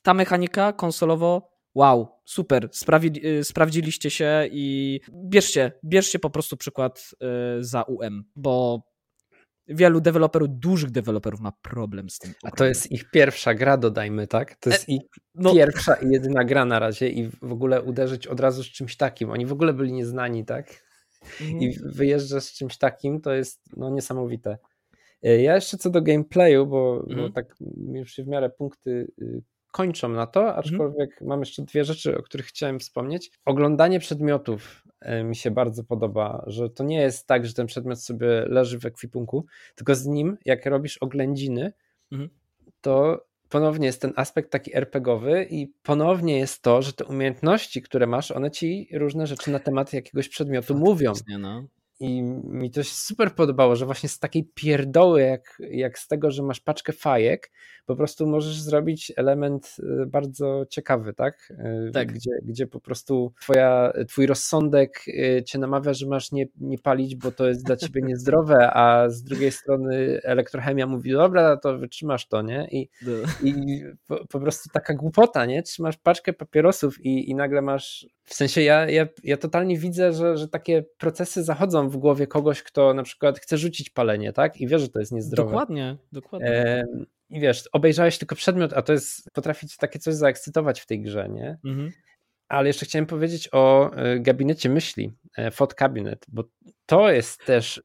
ta 0.01 0.13
mechanika 0.13 0.73
konsolowo, 0.73 1.49
wow, 1.75 2.07
super, 2.25 2.69
Sprawi, 2.71 3.27
e, 3.27 3.43
sprawdziliście 3.43 4.09
się 4.09 4.47
i 4.51 4.99
bierzcie, 5.11 5.71
bierzcie 5.83 6.19
po 6.19 6.29
prostu 6.29 6.57
przykład 6.57 7.11
za 7.59 7.83
UM, 7.83 8.23
bo 8.35 8.83
wielu 9.67 10.01
deweloperów, 10.01 10.49
dużych 10.51 10.91
deweloperów 10.91 11.39
ma 11.39 11.51
problem 11.61 12.09
z 12.09 12.19
tym. 12.19 12.33
A 12.43 12.51
to 12.51 12.65
jest 12.65 12.91
ich 12.91 13.11
pierwsza 13.11 13.53
gra, 13.53 13.77
dodajmy, 13.77 14.27
tak? 14.27 14.55
To 14.55 14.69
jest 14.69 14.89
e, 14.89 14.91
ich 14.91 15.01
no. 15.35 15.53
pierwsza 15.53 15.95
i 15.95 16.09
jedyna 16.09 16.43
gra 16.43 16.65
na 16.65 16.79
razie 16.79 17.09
i 17.09 17.29
w 17.29 17.51
ogóle 17.51 17.81
uderzyć 17.81 18.27
od 18.27 18.39
razu 18.39 18.63
z 18.63 18.67
czymś 18.67 18.97
takim. 18.97 19.31
Oni 19.31 19.45
w 19.45 19.51
ogóle 19.51 19.73
byli 19.73 19.93
nieznani, 19.93 20.45
tak? 20.45 20.85
Mhm. 21.41 21.61
I 21.61 21.79
wyjeżdża 21.85 22.41
z 22.41 22.53
czymś 22.53 22.77
takim, 22.77 23.21
to 23.21 23.33
jest 23.33 23.61
no, 23.77 23.89
niesamowite. 23.89 24.57
E, 25.23 25.41
ja 25.41 25.55
jeszcze 25.55 25.77
co 25.77 25.89
do 25.89 26.01
gameplayu, 26.01 26.67
bo, 26.67 27.03
mhm. 27.09 27.21
bo 27.21 27.33
tak 27.33 27.55
już 27.93 28.11
się 28.11 28.23
w 28.23 28.27
miarę 28.27 28.49
punkty 28.49 29.11
y, 29.21 29.41
kończą 29.75 30.09
na 30.09 30.27
to, 30.27 30.39
mhm. 30.39 30.59
aczkolwiek 30.59 31.11
mhm. 31.11 31.29
mam 31.29 31.39
jeszcze 31.39 31.61
dwie 31.63 31.83
rzeczy, 31.83 32.17
o 32.17 32.23
których 32.23 32.45
chciałem 32.45 32.79
wspomnieć. 32.79 33.31
Oglądanie 33.45 33.99
przedmiotów 33.99 34.83
e, 34.99 35.23
mi 35.23 35.35
się 35.35 35.51
bardzo 35.51 35.83
podoba, 35.83 36.43
że 36.47 36.69
to 36.69 36.83
nie 36.83 37.01
jest 37.01 37.27
tak, 37.27 37.45
że 37.45 37.53
ten 37.53 37.67
przedmiot 37.67 38.03
sobie 38.03 38.45
leży 38.47 38.79
w 38.79 38.85
ekwipunku, 38.85 39.45
tylko 39.75 39.95
z 39.95 40.05
nim, 40.05 40.37
jak 40.45 40.65
robisz 40.65 40.97
oględziny, 40.97 41.73
mhm. 42.11 42.29
to 42.81 43.25
ponownie 43.49 43.85
jest 43.85 44.01
ten 44.01 44.13
aspekt 44.15 44.51
taki 44.51 44.75
RPGowy 44.75 45.47
i 45.49 45.67
ponownie 45.83 46.37
jest 46.37 46.61
to, 46.61 46.81
że 46.81 46.93
te 46.93 47.05
umiejętności, 47.05 47.81
które 47.81 48.07
masz, 48.07 48.31
one 48.31 48.51
ci 48.51 48.89
różne 48.93 49.27
rzeczy 49.27 49.51
na 49.51 49.59
temat 49.59 49.93
jakiegoś 49.93 50.29
przedmiotu 50.29 50.75
mówią. 50.75 51.13
No. 51.39 51.67
I 51.99 52.21
mi 52.23 52.71
to 52.71 52.83
się 52.83 52.93
super 52.93 53.35
podobało, 53.35 53.75
że 53.75 53.85
właśnie 53.85 54.09
z 54.09 54.19
takiej 54.19 54.49
pierdoły, 54.53 55.21
jak, 55.21 55.57
jak 55.59 55.99
z 55.99 56.07
tego, 56.07 56.31
że 56.31 56.43
masz 56.43 56.59
paczkę 56.59 56.93
fajek, 56.93 57.51
po 57.85 57.95
prostu 57.95 58.27
możesz 58.27 58.61
zrobić 58.61 59.13
element 59.17 59.75
y, 59.79 60.05
bardzo 60.05 60.65
ciekawy, 60.69 61.13
tak? 61.13 61.53
Y, 61.87 61.91
tak. 61.91 62.11
Gdzie, 62.11 62.31
gdzie 62.43 62.67
po 62.67 62.79
prostu 62.79 63.33
twoja, 63.41 63.93
twój 64.07 64.25
rozsądek 64.25 65.03
y, 65.07 65.43
cię 65.43 65.59
namawia, 65.59 65.93
że 65.93 66.07
masz 66.07 66.31
nie, 66.31 66.45
nie 66.57 66.77
palić, 66.77 67.15
bo 67.15 67.31
to 67.31 67.47
jest 67.47 67.65
dla 67.65 67.75
ciebie 67.75 68.01
niezdrowe, 68.01 68.73
a 68.73 69.09
z 69.09 69.23
drugiej 69.23 69.51
strony 69.51 70.19
elektrochemia 70.23 70.87
mówi, 70.87 71.11
dobra, 71.11 71.57
to 71.57 71.77
wytrzymasz 71.77 72.27
to, 72.27 72.41
nie? 72.41 72.67
I, 72.71 72.89
no. 73.01 73.11
i 73.43 73.83
po, 74.07 74.25
po, 74.27 74.39
prostu 74.39 74.69
taka 74.73 74.93
głupota, 74.93 75.45
nie? 75.45 75.63
Trzymasz 75.63 75.97
paczkę 75.97 76.33
papierosów 76.33 77.05
i, 77.05 77.29
i 77.29 77.35
nagle 77.35 77.61
masz, 77.61 78.07
w 78.25 78.33
sensie 78.33 78.61
ja, 78.61 78.89
ja, 78.89 79.07
ja 79.23 79.37
totalnie 79.37 79.77
widzę, 79.77 80.13
że, 80.13 80.37
że 80.37 80.47
takie 80.47 80.83
procesy 80.97 81.43
zachodzą 81.43 81.89
w 81.89 81.97
głowie 81.97 82.27
kogoś, 82.27 82.63
kto 82.63 82.93
na 82.93 83.03
przykład 83.03 83.39
chce 83.39 83.57
rzucić 83.57 83.89
palenie, 83.89 84.33
tak? 84.33 84.61
I 84.61 84.67
wie, 84.67 84.79
że 84.79 84.89
to 84.89 84.99
jest 84.99 85.11
niezdrowe. 85.11 85.51
Dokładnie, 85.51 85.97
dokładnie. 86.11 86.47
E, 86.47 86.85
i 87.29 87.39
wiesz, 87.39 87.69
obejrzałeś 87.71 88.17
tylko 88.17 88.35
przedmiot, 88.35 88.73
a 88.73 88.81
to 88.81 88.93
jest, 88.93 89.31
potrafi 89.33 89.67
cię 89.67 89.75
takie 89.79 89.99
coś 89.99 90.13
zaekscytować 90.13 90.81
w 90.81 90.85
tej 90.85 91.01
grze, 91.01 91.29
nie? 91.29 91.57
Mhm. 91.65 91.91
Ale 92.47 92.67
jeszcze 92.67 92.85
chciałem 92.85 93.05
powiedzieć 93.05 93.49
o 93.51 93.91
e, 93.95 94.19
gabinecie 94.19 94.69
myśli, 94.69 95.13
Fot 95.51 95.71
e, 95.71 95.75
Cabinet, 95.75 96.25
bo 96.27 96.43
to 96.85 97.11
jest 97.11 97.45
też 97.45 97.83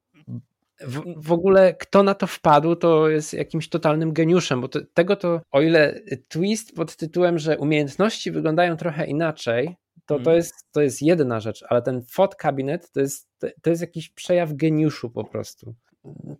w, 0.80 1.02
w, 1.16 1.32
ogóle 1.32 1.74
kto 1.74 2.02
na 2.02 2.14
to 2.14 2.26
wpadł, 2.26 2.76
to 2.76 3.08
jest 3.08 3.34
jakimś 3.34 3.68
totalnym 3.68 4.12
geniuszem, 4.12 4.60
bo 4.60 4.68
to, 4.68 4.80
tego 4.94 5.16
to, 5.16 5.40
o 5.50 5.60
ile 5.60 6.00
twist 6.28 6.74
pod 6.74 6.96
tytułem, 6.96 7.38
że 7.38 7.58
umiejętności 7.58 8.30
wyglądają 8.30 8.76
trochę 8.76 9.06
inaczej, 9.06 9.76
to, 10.06 10.14
to, 10.14 10.18
mhm. 10.18 10.36
jest, 10.36 10.54
to 10.72 10.80
jest 10.80 11.02
jedna 11.02 11.40
rzecz, 11.40 11.64
ale 11.68 11.82
ten 11.82 12.02
Fot 12.02 12.34
Cabinet 12.34 12.92
to 12.92 13.00
jest, 13.00 13.28
to 13.62 13.70
jest 13.70 13.82
jakiś 13.82 14.08
przejaw 14.08 14.54
geniuszu 14.54 15.10
po 15.10 15.24
prostu 15.24 15.74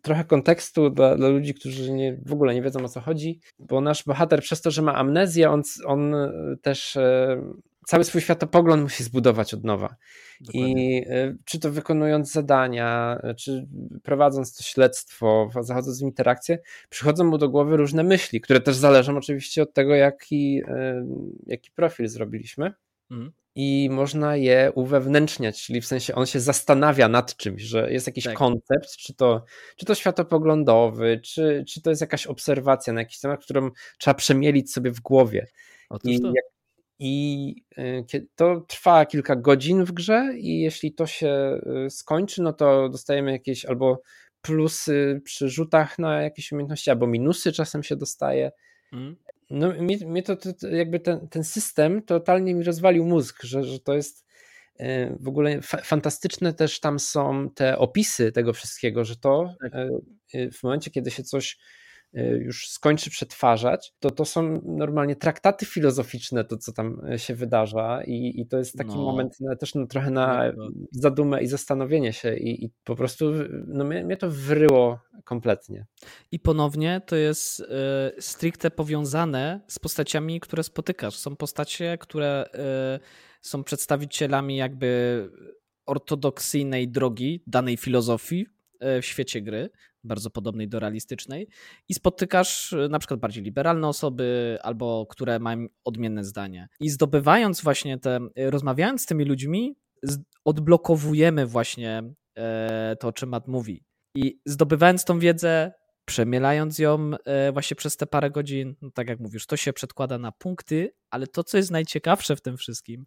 trochę 0.02 0.24
kontekstu 0.24 0.90
dla, 0.90 1.16
dla 1.16 1.28
ludzi, 1.28 1.54
którzy 1.54 1.92
nie, 1.92 2.18
w 2.26 2.32
ogóle 2.32 2.54
nie 2.54 2.62
wiedzą 2.62 2.84
o 2.84 2.88
co 2.88 3.00
chodzi, 3.00 3.40
bo 3.58 3.80
nasz 3.80 4.04
bohater 4.04 4.40
przez 4.40 4.60
to, 4.60 4.70
że 4.70 4.82
ma 4.82 4.94
amnezję, 4.94 5.50
on, 5.50 5.62
on 5.86 6.14
też 6.62 6.96
e, 6.96 7.42
cały 7.86 8.04
swój 8.04 8.20
światopogląd 8.20 8.82
musi 8.82 9.04
zbudować 9.04 9.54
od 9.54 9.64
nowa. 9.64 9.96
Dokładnie. 10.40 11.00
I 11.00 11.04
e, 11.08 11.36
czy 11.44 11.60
to 11.60 11.70
wykonując 11.70 12.32
zadania, 12.32 13.20
czy 13.36 13.68
prowadząc 14.02 14.56
to 14.56 14.62
śledztwo, 14.62 15.50
zachodząc 15.60 16.00
w 16.00 16.02
interakcję, 16.02 16.58
przychodzą 16.88 17.24
mu 17.24 17.38
do 17.38 17.48
głowy 17.48 17.76
różne 17.76 18.02
myśli, 18.02 18.40
które 18.40 18.60
też 18.60 18.76
zależą 18.76 19.16
oczywiście 19.16 19.62
od 19.62 19.72
tego, 19.72 19.94
jaki, 19.94 20.62
e, 20.68 21.06
jaki 21.46 21.70
profil 21.70 22.08
zrobiliśmy. 22.08 22.72
Mhm 23.10 23.32
i 23.54 23.88
można 23.92 24.36
je 24.36 24.72
uwewnętrzniać, 24.74 25.62
czyli 25.62 25.80
w 25.80 25.86
sensie 25.86 26.14
on 26.14 26.26
się 26.26 26.40
zastanawia 26.40 27.08
nad 27.08 27.36
czymś, 27.36 27.62
że 27.62 27.92
jest 27.92 28.06
jakiś 28.06 28.24
tak. 28.24 28.36
koncept, 28.36 28.96
czy 28.96 29.14
to, 29.14 29.44
czy 29.76 29.86
to 29.86 29.94
światopoglądowy, 29.94 31.20
czy, 31.24 31.64
czy 31.68 31.82
to 31.82 31.90
jest 31.90 32.00
jakaś 32.00 32.26
obserwacja 32.26 32.92
na 32.92 33.00
jakiś 33.00 33.20
temat, 33.20 33.44
którą 33.44 33.70
trzeba 33.98 34.14
przemielić 34.14 34.72
sobie 34.72 34.90
w 34.90 35.00
głowie. 35.00 35.46
I, 36.04 36.22
jak, 36.22 36.44
I 36.98 37.54
y, 37.78 38.26
to 38.34 38.60
trwa 38.60 39.06
kilka 39.06 39.36
godzin 39.36 39.84
w 39.84 39.92
grze 39.92 40.32
i 40.38 40.60
jeśli 40.60 40.94
to 40.94 41.06
się 41.06 41.60
y, 41.86 41.90
skończy, 41.90 42.42
no 42.42 42.52
to 42.52 42.88
dostajemy 42.88 43.32
jakieś 43.32 43.64
albo 43.64 44.02
plusy 44.42 45.20
przy 45.24 45.48
rzutach 45.48 45.98
na 45.98 46.22
jakieś 46.22 46.52
umiejętności, 46.52 46.90
albo 46.90 47.06
minusy 47.06 47.52
czasem 47.52 47.82
się 47.82 47.96
dostaje. 47.96 48.50
Mm. 48.92 49.16
No 49.50 49.72
mnie, 49.72 49.96
mnie 50.06 50.22
to, 50.22 50.36
to, 50.36 50.68
jakby 50.68 51.00
ten, 51.00 51.28
ten 51.28 51.44
system 51.44 52.02
totalnie 52.02 52.54
mi 52.54 52.64
rozwalił 52.64 53.04
mózg, 53.04 53.42
że, 53.42 53.64
że 53.64 53.80
to 53.80 53.94
jest 53.94 54.26
e, 54.78 55.16
w 55.20 55.28
ogóle 55.28 55.60
fantastyczne 55.62 56.54
też 56.54 56.80
tam 56.80 56.98
są 56.98 57.50
te 57.54 57.78
opisy 57.78 58.32
tego 58.32 58.52
wszystkiego, 58.52 59.04
że 59.04 59.16
to 59.16 59.54
tak. 59.60 59.74
e, 59.74 60.50
w 60.50 60.62
momencie, 60.62 60.90
kiedy 60.90 61.10
się 61.10 61.22
coś 61.22 61.58
już 62.12 62.68
skończy 62.68 63.10
przetwarzać, 63.10 63.92
to 64.00 64.10
to 64.10 64.24
są 64.24 64.60
normalnie 64.64 65.16
traktaty 65.16 65.66
filozoficzne, 65.66 66.44
to 66.44 66.56
co 66.56 66.72
tam 66.72 67.06
y, 67.12 67.18
się 67.18 67.34
wydarza 67.34 68.02
i, 68.04 68.40
i 68.40 68.46
to 68.46 68.58
jest 68.58 68.76
taki 68.76 68.90
no. 68.90 68.96
moment 68.96 69.40
na, 69.40 69.56
też 69.56 69.74
no, 69.74 69.86
trochę 69.86 70.10
na 70.10 70.52
zadumę 70.92 71.42
i 71.42 71.46
zastanowienie 71.46 72.12
się 72.12 72.36
i, 72.36 72.64
i 72.64 72.70
po 72.84 72.96
prostu 72.96 73.32
no, 73.66 73.84
mnie, 73.84 74.04
mnie, 74.04 74.16
to 74.16 74.30
wryło 74.30 74.98
kompletnie. 75.24 75.86
I 76.32 76.40
ponownie 76.40 77.00
to 77.06 77.16
jest 77.16 77.60
y, 77.60 77.64
stricte 78.22 78.70
powiązane 78.70 79.60
z 79.68 79.78
postaciami, 79.78 80.40
które 80.40 80.62
spotykasz. 80.62 81.16
Są 81.16 81.36
postacie, 81.36 81.98
które 81.98 82.44
y, 82.96 83.00
są 83.40 83.64
przedstawicielami 83.64 84.56
jakby 84.56 85.30
ortodoksyjnej 85.86 86.88
drogi 86.88 87.42
danej 87.46 87.76
filozofii 87.76 88.46
w 88.80 89.04
świecie 89.04 89.42
gry, 89.42 89.70
bardzo 90.04 90.30
podobnej 90.30 90.68
do 90.68 90.80
realistycznej 90.80 91.48
i 91.88 91.94
spotykasz 91.94 92.72
e, 92.72 92.88
na 92.88 92.98
przykład 92.98 93.20
bardziej 93.20 93.44
liberalne 93.44 93.88
osoby 93.88 94.58
albo 94.62 95.06
które 95.06 95.38
mają 95.38 95.66
odmienne 95.84 96.24
zdanie. 96.24 96.68
I 96.80 96.90
zdobywając 96.90 97.62
właśnie 97.62 97.98
te, 97.98 98.18
e, 98.36 98.50
rozmawiając 98.50 99.02
z 99.02 99.06
tymi 99.06 99.24
ludźmi, 99.24 99.76
odblokowujemy 100.44 101.46
właśnie 101.46 102.02
e, 102.38 102.96
to, 103.00 103.12
czym 103.12 103.28
Matt 103.28 103.48
mówi. 103.48 103.84
I 104.14 104.40
zdobywając 104.46 105.04
tą 105.04 105.18
wiedzę, 105.18 105.72
przemielając 106.04 106.78
ją 106.78 107.10
właśnie 107.52 107.76
przez 107.76 107.96
te 107.96 108.06
parę 108.06 108.30
godzin, 108.30 108.74
no 108.82 108.90
tak 108.90 109.08
jak 109.08 109.20
mówisz, 109.20 109.46
to 109.46 109.56
się 109.56 109.72
przedkłada 109.72 110.18
na 110.18 110.32
punkty, 110.32 110.94
ale 111.10 111.26
to, 111.26 111.44
co 111.44 111.56
jest 111.56 111.70
najciekawsze 111.70 112.36
w 112.36 112.40
tym 112.40 112.56
wszystkim, 112.56 113.04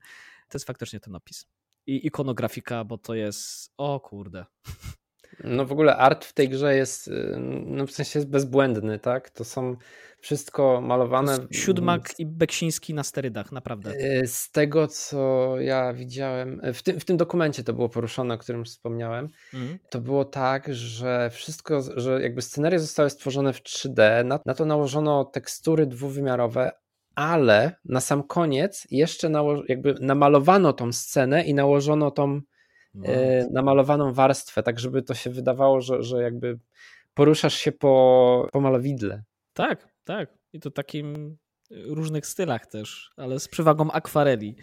to 0.49 0.55
jest 0.55 0.67
faktycznie 0.67 0.99
ten 0.99 1.15
opis. 1.15 1.45
I 1.88 2.07
ikonografika, 2.07 2.84
bo 2.84 2.97
to 2.97 3.15
jest, 3.15 3.71
o 3.78 3.99
kurde. 3.99 4.45
No 5.44 5.66
w 5.66 5.72
ogóle 5.72 5.98
art 5.98 6.26
w 6.26 6.34
tej 6.34 6.50
grze 6.50 6.76
jest, 6.76 7.08
y, 7.08 7.36
no 7.66 7.88
w 7.88 7.92
sensie 7.92 8.20
jest 8.20 8.30
bezbłędny, 8.30 9.00
tak? 9.00 9.30
To 9.30 9.44
są 9.44 9.76
wszystko 10.20 10.82
malowane. 10.82 11.38
Siódmak 11.52 12.20
i 12.20 12.26
Beksiński 12.26 12.94
na 12.94 13.04
sterydach, 13.04 13.52
naprawdę. 13.52 13.92
Y, 14.22 14.28
z 14.28 14.52
tego, 14.52 14.88
co 14.88 15.56
ja 15.60 15.94
widziałem, 15.94 16.62
w 16.74 16.82
tym, 16.82 17.00
w 17.00 17.06
tym 17.06 17.18
dokumencie 17.18 17.64
to 17.64 17.74
było 17.74 17.90
poruszone, 17.90 18.34
o 18.34 18.38
którym 18.38 18.66
wspomniałem, 18.66 19.30
mhm. 19.54 19.80
to 19.90 20.02
było 20.02 20.26
tak, 20.26 20.74
że 20.74 21.30
wszystko, 21.34 21.82
że 21.96 22.22
jakby 22.22 22.42
scenerie 22.42 22.80
zostały 22.80 23.10
stworzone 23.10 23.54
w 23.54 23.64
3D, 23.64 24.26
na, 24.26 24.40
na 24.46 24.54
to 24.54 24.66
nałożono 24.66 25.26
tekstury 25.26 25.86
dwuwymiarowe, 25.86 26.72
ale 27.16 27.76
na 27.86 28.02
sam 28.02 28.24
koniec 28.24 28.88
jeszcze 28.92 29.30
nało- 29.30 29.64
jakby 29.68 29.96
namalowano 30.00 30.74
tą 30.74 30.94
scenę 30.94 31.44
i 31.44 31.54
nałożono 31.54 32.12
tą 32.12 32.42
namalowaną 33.52 34.14
warstwę, 34.14 34.64
tak 34.64 34.80
żeby 34.80 35.02
to 35.02 35.14
się 35.14 35.30
wydawało, 35.30 35.82
że, 35.82 36.04
że 36.04 36.22
jakby 36.22 36.60
poruszasz 37.14 37.54
się 37.54 37.72
po, 37.72 38.48
po 38.52 38.62
malowidle. 38.62 39.24
Tak, 39.54 39.88
tak. 40.04 40.38
I 40.54 40.60
to 40.60 40.72
takim 40.72 41.38
różnych 41.72 42.26
stylach 42.26 42.66
też, 42.66 43.12
ale 43.18 43.39
z 43.39 43.48
przewagą 43.48 43.91
akwareli. 43.91 44.56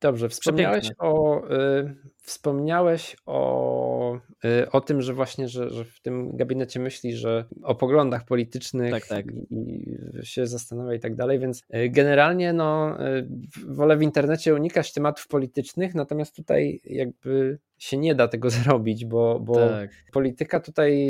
Dobrze, 0.00 0.28
wspomniałeś 0.28 0.90
o, 0.98 1.42
y, 1.50 1.94
wspomniałeś 2.22 3.16
o, 3.26 4.18
y, 4.44 4.70
o 4.70 4.80
tym, 4.80 5.02
że 5.02 5.14
właśnie, 5.14 5.48
że, 5.48 5.70
że 5.70 5.84
w 5.84 6.00
tym 6.00 6.36
gabinecie 6.36 6.80
myśli, 6.80 7.16
że 7.16 7.44
o 7.62 7.74
poglądach 7.74 8.24
politycznych 8.24 8.90
tak, 8.90 9.06
tak. 9.06 9.26
I, 9.50 9.56
I, 10.20 10.26
się 10.26 10.46
zastanawia 10.46 10.94
i 10.94 11.00
tak 11.00 11.14
dalej, 11.14 11.38
więc 11.38 11.62
y, 11.74 11.88
generalnie 11.88 12.52
no, 12.52 12.96
y, 13.08 13.28
wolę 13.66 13.96
w 13.96 14.02
internecie 14.02 14.54
unikać 14.54 14.92
tematów 14.92 15.28
politycznych, 15.28 15.94
natomiast 15.94 16.36
tutaj 16.36 16.80
jakby 16.84 17.58
się 17.78 17.96
nie 17.96 18.14
da 18.14 18.28
tego 18.28 18.50
zrobić, 18.60 19.04
bo, 19.04 19.40
bo 19.40 19.54
tak. 19.54 19.90
polityka 20.12 20.60
tutaj 20.60 21.08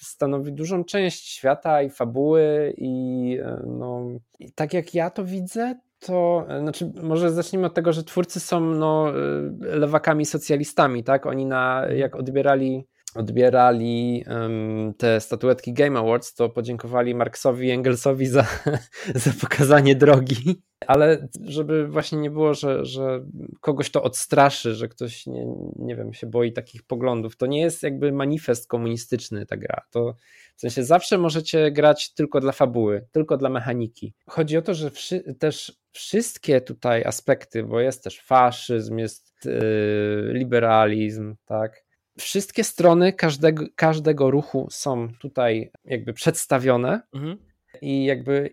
stanowi 0.00 0.52
dużą 0.52 0.84
część 0.84 1.28
świata 1.28 1.82
i 1.82 1.90
fabuły 1.90 2.74
i 2.76 3.38
no, 3.66 4.06
i 4.38 4.52
tak 4.52 4.74
jak 4.74 4.94
ja 4.94 5.10
to 5.10 5.24
widzę, 5.24 5.74
to 6.06 6.46
znaczy, 6.60 6.92
może 7.02 7.30
zacznijmy 7.30 7.66
od 7.66 7.74
tego, 7.74 7.92
że 7.92 8.04
twórcy 8.04 8.40
są 8.40 8.60
no, 8.60 9.12
lewakami 9.60 10.26
socjalistami, 10.26 11.04
tak? 11.04 11.26
Oni 11.26 11.46
na, 11.46 11.80
mhm. 11.80 11.98
jak 11.98 12.16
odbierali 12.16 12.86
odbierali 13.14 14.24
um, 14.28 14.94
te 14.98 15.20
statuetki 15.20 15.72
Game 15.72 15.98
Awards, 15.98 16.34
to 16.34 16.48
podziękowali 16.48 17.14
Marksowi 17.14 17.68
i 17.68 17.70
Engelsowi 17.70 18.26
za, 18.26 18.46
za 19.14 19.30
pokazanie 19.40 19.94
drogi. 19.94 20.62
Ale 20.86 21.28
żeby 21.44 21.88
właśnie 21.88 22.18
nie 22.18 22.30
było, 22.30 22.54
że, 22.54 22.84
że 22.84 23.24
kogoś 23.60 23.90
to 23.90 24.02
odstraszy, 24.02 24.74
że 24.74 24.88
ktoś 24.88 25.26
nie, 25.26 25.46
nie 25.76 25.96
wiem, 25.96 26.12
się 26.12 26.26
boi 26.26 26.52
takich 26.52 26.82
poglądów, 26.82 27.36
to 27.36 27.46
nie 27.46 27.60
jest 27.60 27.82
jakby 27.82 28.12
manifest 28.12 28.68
komunistyczny 28.68 29.46
ta 29.46 29.56
gra. 29.56 29.82
To 29.90 30.14
w 30.56 30.60
sensie 30.60 30.84
zawsze 30.84 31.18
możecie 31.18 31.70
grać 31.70 32.14
tylko 32.14 32.40
dla 32.40 32.52
fabuły, 32.52 33.06
tylko 33.12 33.36
dla 33.36 33.48
mechaniki. 33.48 34.14
Chodzi 34.26 34.56
o 34.56 34.62
to, 34.62 34.74
że 34.74 34.90
wszy 34.90 35.34
też 35.38 35.82
wszystkie 35.92 36.60
tutaj 36.60 37.04
aspekty, 37.04 37.62
bo 37.62 37.80
jest 37.80 38.04
też 38.04 38.20
faszyzm, 38.20 38.98
jest 38.98 39.32
yy, 39.44 40.32
liberalizm, 40.32 41.36
tak. 41.44 41.84
Wszystkie 42.18 42.64
strony 42.64 43.12
każdego, 43.12 43.64
każdego 43.76 44.30
ruchu 44.30 44.68
są 44.70 45.08
tutaj 45.20 45.70
jakby 45.84 46.12
przedstawione. 46.12 47.00
Mhm. 47.14 47.38
I 47.80 48.04
jakby 48.04 48.50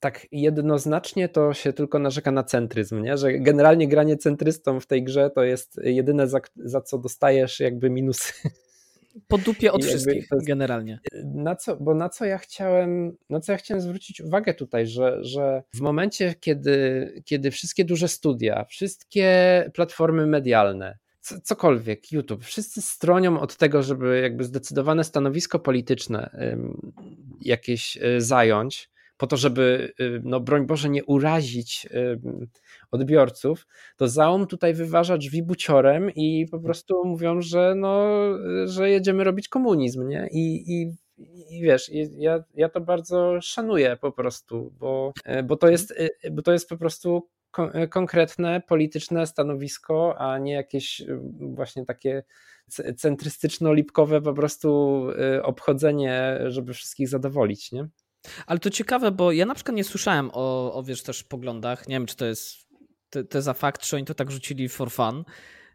tak 0.00 0.26
jednoznacznie 0.32 1.28
to 1.28 1.54
się 1.54 1.72
tylko 1.72 1.98
narzeka 1.98 2.30
na 2.30 2.42
centryzm, 2.42 3.02
nie? 3.02 3.16
że 3.16 3.32
generalnie 3.32 3.88
granie 3.88 4.16
centrystą 4.16 4.80
w 4.80 4.86
tej 4.86 5.04
grze 5.04 5.30
to 5.30 5.44
jest 5.44 5.80
jedyne, 5.84 6.28
za, 6.28 6.40
za 6.56 6.80
co 6.80 6.98
dostajesz 6.98 7.60
jakby 7.60 7.90
minusy. 7.90 8.32
Po 9.28 9.38
dupie 9.38 9.72
od 9.72 9.84
wszystkich 9.84 10.28
jest, 10.32 10.46
generalnie. 10.46 11.00
Na 11.24 11.56
co, 11.56 11.76
bo 11.76 11.94
na 11.94 12.08
co 12.08 12.24
ja 12.24 12.38
chciałem, 12.38 13.16
na 13.30 13.40
co 13.40 13.52
ja 13.52 13.58
chciałem 13.58 13.80
zwrócić 13.80 14.20
uwagę 14.20 14.54
tutaj, 14.54 14.86
że, 14.86 15.24
że 15.24 15.62
w 15.74 15.80
momencie, 15.80 16.34
kiedy, 16.40 17.22
kiedy 17.24 17.50
wszystkie 17.50 17.84
duże 17.84 18.08
studia, 18.08 18.64
wszystkie 18.64 19.70
platformy 19.74 20.26
medialne, 20.26 20.98
cokolwiek, 21.42 22.12
YouTube, 22.12 22.44
wszyscy 22.44 22.82
stronią 22.82 23.40
od 23.40 23.56
tego, 23.56 23.82
żeby 23.82 24.20
jakby 24.20 24.44
zdecydowane 24.44 25.04
stanowisko 25.04 25.58
polityczne 25.58 26.30
jakieś 27.40 27.96
y, 27.96 28.20
zająć, 28.20 28.90
po 29.16 29.26
to, 29.26 29.36
żeby, 29.36 29.92
y, 30.00 30.20
no 30.24 30.40
broń 30.40 30.66
Boże, 30.66 30.88
nie 30.88 31.04
urazić 31.04 31.88
odbiorców, 32.90 33.66
to 33.96 34.08
Zaum 34.08 34.46
tutaj 34.46 34.74
wyważa 34.74 35.18
drzwi 35.18 35.42
buciorem 35.42 36.10
i 36.10 36.46
po 36.50 36.60
prostu 36.60 37.04
mówią, 37.04 37.40
że, 37.40 37.74
no, 37.76 38.10
że 38.64 38.90
jedziemy 38.90 39.24
robić 39.24 39.48
komunizm, 39.48 40.08
nie? 40.08 40.28
I, 40.32 40.72
i 40.72 40.92
i 41.50 41.62
wiesz, 41.62 41.90
ja, 42.18 42.44
ja 42.54 42.68
to 42.68 42.80
bardzo 42.80 43.40
szanuję 43.40 43.96
po 44.00 44.12
prostu, 44.12 44.72
bo, 44.78 45.12
e, 45.24 45.42
bo, 45.42 45.56
to 45.56 45.68
jest, 45.68 45.94
e, 46.22 46.30
bo 46.30 46.42
to 46.42 46.52
jest 46.52 46.68
po 46.68 46.76
prostu 46.76 47.28
konkretne 47.90 48.60
polityczne 48.60 49.26
stanowisko, 49.26 50.14
a 50.18 50.38
nie 50.38 50.52
jakieś 50.52 51.02
właśnie 51.40 51.84
takie 51.84 52.22
centrystyczno-lipkowe 52.96 54.22
po 54.22 54.34
prostu 54.34 55.02
obchodzenie, 55.42 56.38
żeby 56.46 56.74
wszystkich 56.74 57.08
zadowolić, 57.08 57.72
nie? 57.72 57.88
Ale 58.46 58.58
to 58.58 58.70
ciekawe, 58.70 59.10
bo 59.10 59.32
ja 59.32 59.46
na 59.46 59.54
przykład 59.54 59.76
nie 59.76 59.84
słyszałem 59.84 60.30
o, 60.32 60.74
o 60.74 60.82
wiesz, 60.82 61.02
też 61.02 61.24
poglądach. 61.24 61.88
Nie 61.88 61.94
wiem, 61.94 62.06
czy 62.06 62.16
to 62.16 62.26
jest 62.26 62.68
te, 63.10 63.24
te 63.24 63.42
za 63.42 63.54
fakt, 63.54 63.82
czy 63.82 63.96
oni 63.96 64.04
to 64.04 64.14
tak 64.14 64.30
rzucili 64.30 64.68
for 64.68 64.90
fun, 64.90 65.24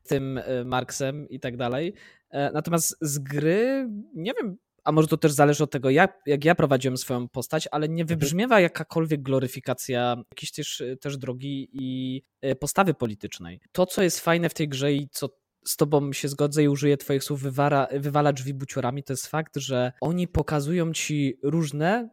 tym 0.04 0.38
e, 0.38 0.64
Marksem 0.66 1.30
i 1.30 1.40
tak 1.40 1.58
dalej. 1.58 1.94
E, 2.30 2.52
natomiast 2.52 2.98
z 3.02 3.20
gry, 3.20 3.90
nie 4.16 4.32
wiem, 4.42 4.58
a 4.84 4.92
może 4.92 5.08
to 5.08 5.18
też 5.18 5.32
zależy 5.32 5.64
od 5.64 5.72
tego, 5.72 5.90
jak, 5.90 6.22
jak 6.26 6.46
ja 6.46 6.56
prowadziłem 6.56 6.98
swoją 6.98 7.28
postać, 7.28 7.68
ale 7.72 7.90
nie 7.90 8.02
mhm. 8.02 8.20
wybrzmiewa 8.20 8.60
jakakolwiek 8.60 9.22
gloryfikacja 9.22 10.16
jakiejś 10.32 10.52
też, 10.52 10.84
też 11.02 11.18
drogi 11.18 11.70
i 11.74 12.22
e, 12.42 12.56
postawy 12.56 12.94
politycznej. 12.94 13.60
To, 13.72 13.86
co 13.86 14.04
jest 14.04 14.20
fajne 14.20 14.50
w 14.50 14.54
tej 14.54 14.70
grze 14.70 14.94
i 14.94 15.10
co 15.12 15.30
z 15.66 15.78
tobą 15.78 16.14
się 16.14 16.28
zgodzę 16.28 16.64
i 16.64 16.68
użyję 16.68 16.98
twoich 16.98 17.24
słów, 17.24 17.42
wywala, 17.42 17.88
wywala 17.92 18.34
drzwi 18.34 18.54
buciorami, 18.54 19.04
to 19.04 19.14
jest 19.14 19.28
fakt, 19.28 19.58
że 19.58 19.92
oni 20.02 20.28
pokazują 20.28 20.94
ci 20.94 21.40
różne 21.44 22.10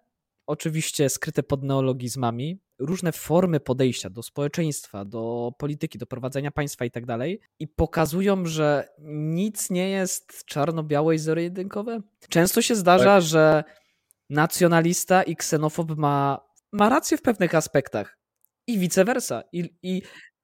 oczywiście 0.50 1.08
skryte 1.08 1.42
pod 1.42 1.62
neologizmami, 1.62 2.60
różne 2.78 3.12
formy 3.12 3.60
podejścia 3.60 4.10
do 4.10 4.22
społeczeństwa, 4.22 5.04
do 5.04 5.52
polityki, 5.58 5.98
do 5.98 6.06
prowadzenia 6.06 6.50
państwa 6.50 6.84
i 6.84 6.90
tak 6.90 7.06
dalej 7.06 7.40
i 7.58 7.68
pokazują, 7.68 8.46
że 8.46 8.88
nic 9.14 9.70
nie 9.70 9.90
jest 9.90 10.44
czarno-białe 10.44 11.14
i 11.14 11.18
zero-jedynkowe. 11.18 12.00
Często 12.28 12.62
się 12.62 12.74
zdarza, 12.74 13.14
tak. 13.14 13.22
że 13.22 13.64
nacjonalista 14.30 15.22
i 15.22 15.36
ksenofob 15.36 15.96
ma, 15.96 16.40
ma 16.72 16.88
rację 16.88 17.16
w 17.18 17.22
pewnych 17.22 17.54
aspektach 17.54 18.18
i 18.66 18.78
vice 18.78 19.04
versa. 19.04 19.42
I, 19.52 19.74
i 19.82 20.02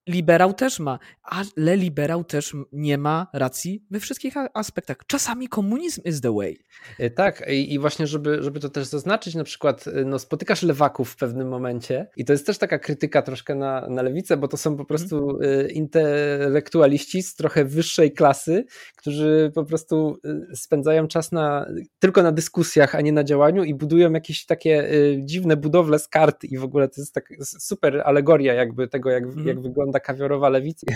liberał 0.08 0.52
też 0.52 0.80
ma, 0.80 0.98
ale 1.22 1.76
liberał 1.76 2.24
też 2.24 2.56
nie 2.72 2.98
ma 2.98 3.26
racji 3.32 3.84
we 3.90 4.00
wszystkich 4.00 4.34
aspektach. 4.54 4.96
Czasami 5.06 5.48
komunizm 5.48 6.02
is 6.04 6.20
the 6.20 6.34
way. 6.34 6.58
E, 6.98 7.10
tak, 7.10 7.42
i 7.48 7.78
właśnie, 7.78 8.06
żeby, 8.06 8.42
żeby 8.42 8.60
to 8.60 8.68
też 8.68 8.86
zaznaczyć, 8.86 9.34
na 9.34 9.44
przykład 9.44 9.88
e, 9.88 10.04
no, 10.04 10.18
spotykasz 10.18 10.62
lewaków 10.62 11.10
w 11.10 11.16
pewnym 11.16 11.48
momencie 11.48 12.06
i 12.16 12.24
to 12.24 12.32
jest 12.32 12.46
też 12.46 12.58
taka 12.58 12.78
krytyka 12.78 13.22
troszkę 13.22 13.54
na, 13.54 13.88
na 13.88 14.02
lewicę, 14.02 14.36
bo 14.36 14.48
to 14.48 14.56
są 14.56 14.70
po 14.70 14.82
mhm. 14.82 14.86
prostu 14.86 15.38
mm. 15.40 15.70
intelektualiści 15.70 17.22
z 17.22 17.34
trochę 17.34 17.64
wyższej 17.64 18.12
klasy, 18.12 18.64
którzy 18.96 19.52
po 19.54 19.64
prostu 19.64 20.18
spędzają 20.54 21.08
czas 21.08 21.32
na, 21.32 21.66
tylko 21.98 22.22
na 22.22 22.32
dyskusjach, 22.32 22.94
a 22.94 23.00
nie 23.00 23.12
na 23.12 23.24
działaniu 23.24 23.64
i 23.64 23.74
budują 23.74 24.12
jakieś 24.12 24.46
takie 24.46 24.90
dziwne 25.18 25.56
budowle 25.56 25.98
z 25.98 26.08
kart 26.08 26.44
i 26.44 26.58
w 26.58 26.64
ogóle 26.64 26.88
to 26.88 27.00
jest 27.00 27.14
tak 27.14 27.28
super 27.44 28.02
alegoria 28.04 28.54
jakby 28.54 28.88
tego, 28.88 29.10
jak, 29.10 29.24
mm. 29.24 29.46
jak 29.46 29.60
wygląda 29.60 29.95
kawiorowa 30.00 30.48
lewica. 30.48 30.86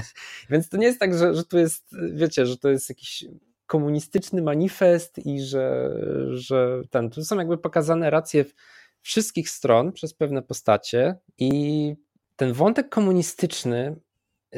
Więc 0.50 0.68
to 0.68 0.76
nie 0.76 0.86
jest 0.86 1.00
tak, 1.00 1.18
że, 1.18 1.34
że 1.34 1.44
tu 1.44 1.58
jest, 1.58 1.96
wiecie, 2.12 2.46
że 2.46 2.56
to 2.56 2.70
jest 2.70 2.88
jakiś 2.88 3.24
komunistyczny 3.66 4.42
manifest 4.42 5.26
i 5.26 5.40
że, 5.40 5.94
że 6.30 6.82
ten, 6.90 7.10
tu 7.10 7.24
są 7.24 7.38
jakby 7.38 7.58
pokazane 7.58 8.10
racje 8.10 8.44
wszystkich 9.00 9.50
stron 9.50 9.92
przez 9.92 10.14
pewne 10.14 10.42
postacie 10.42 11.16
i 11.38 11.94
ten 12.36 12.52
wątek 12.52 12.88
komunistyczny 12.88 13.96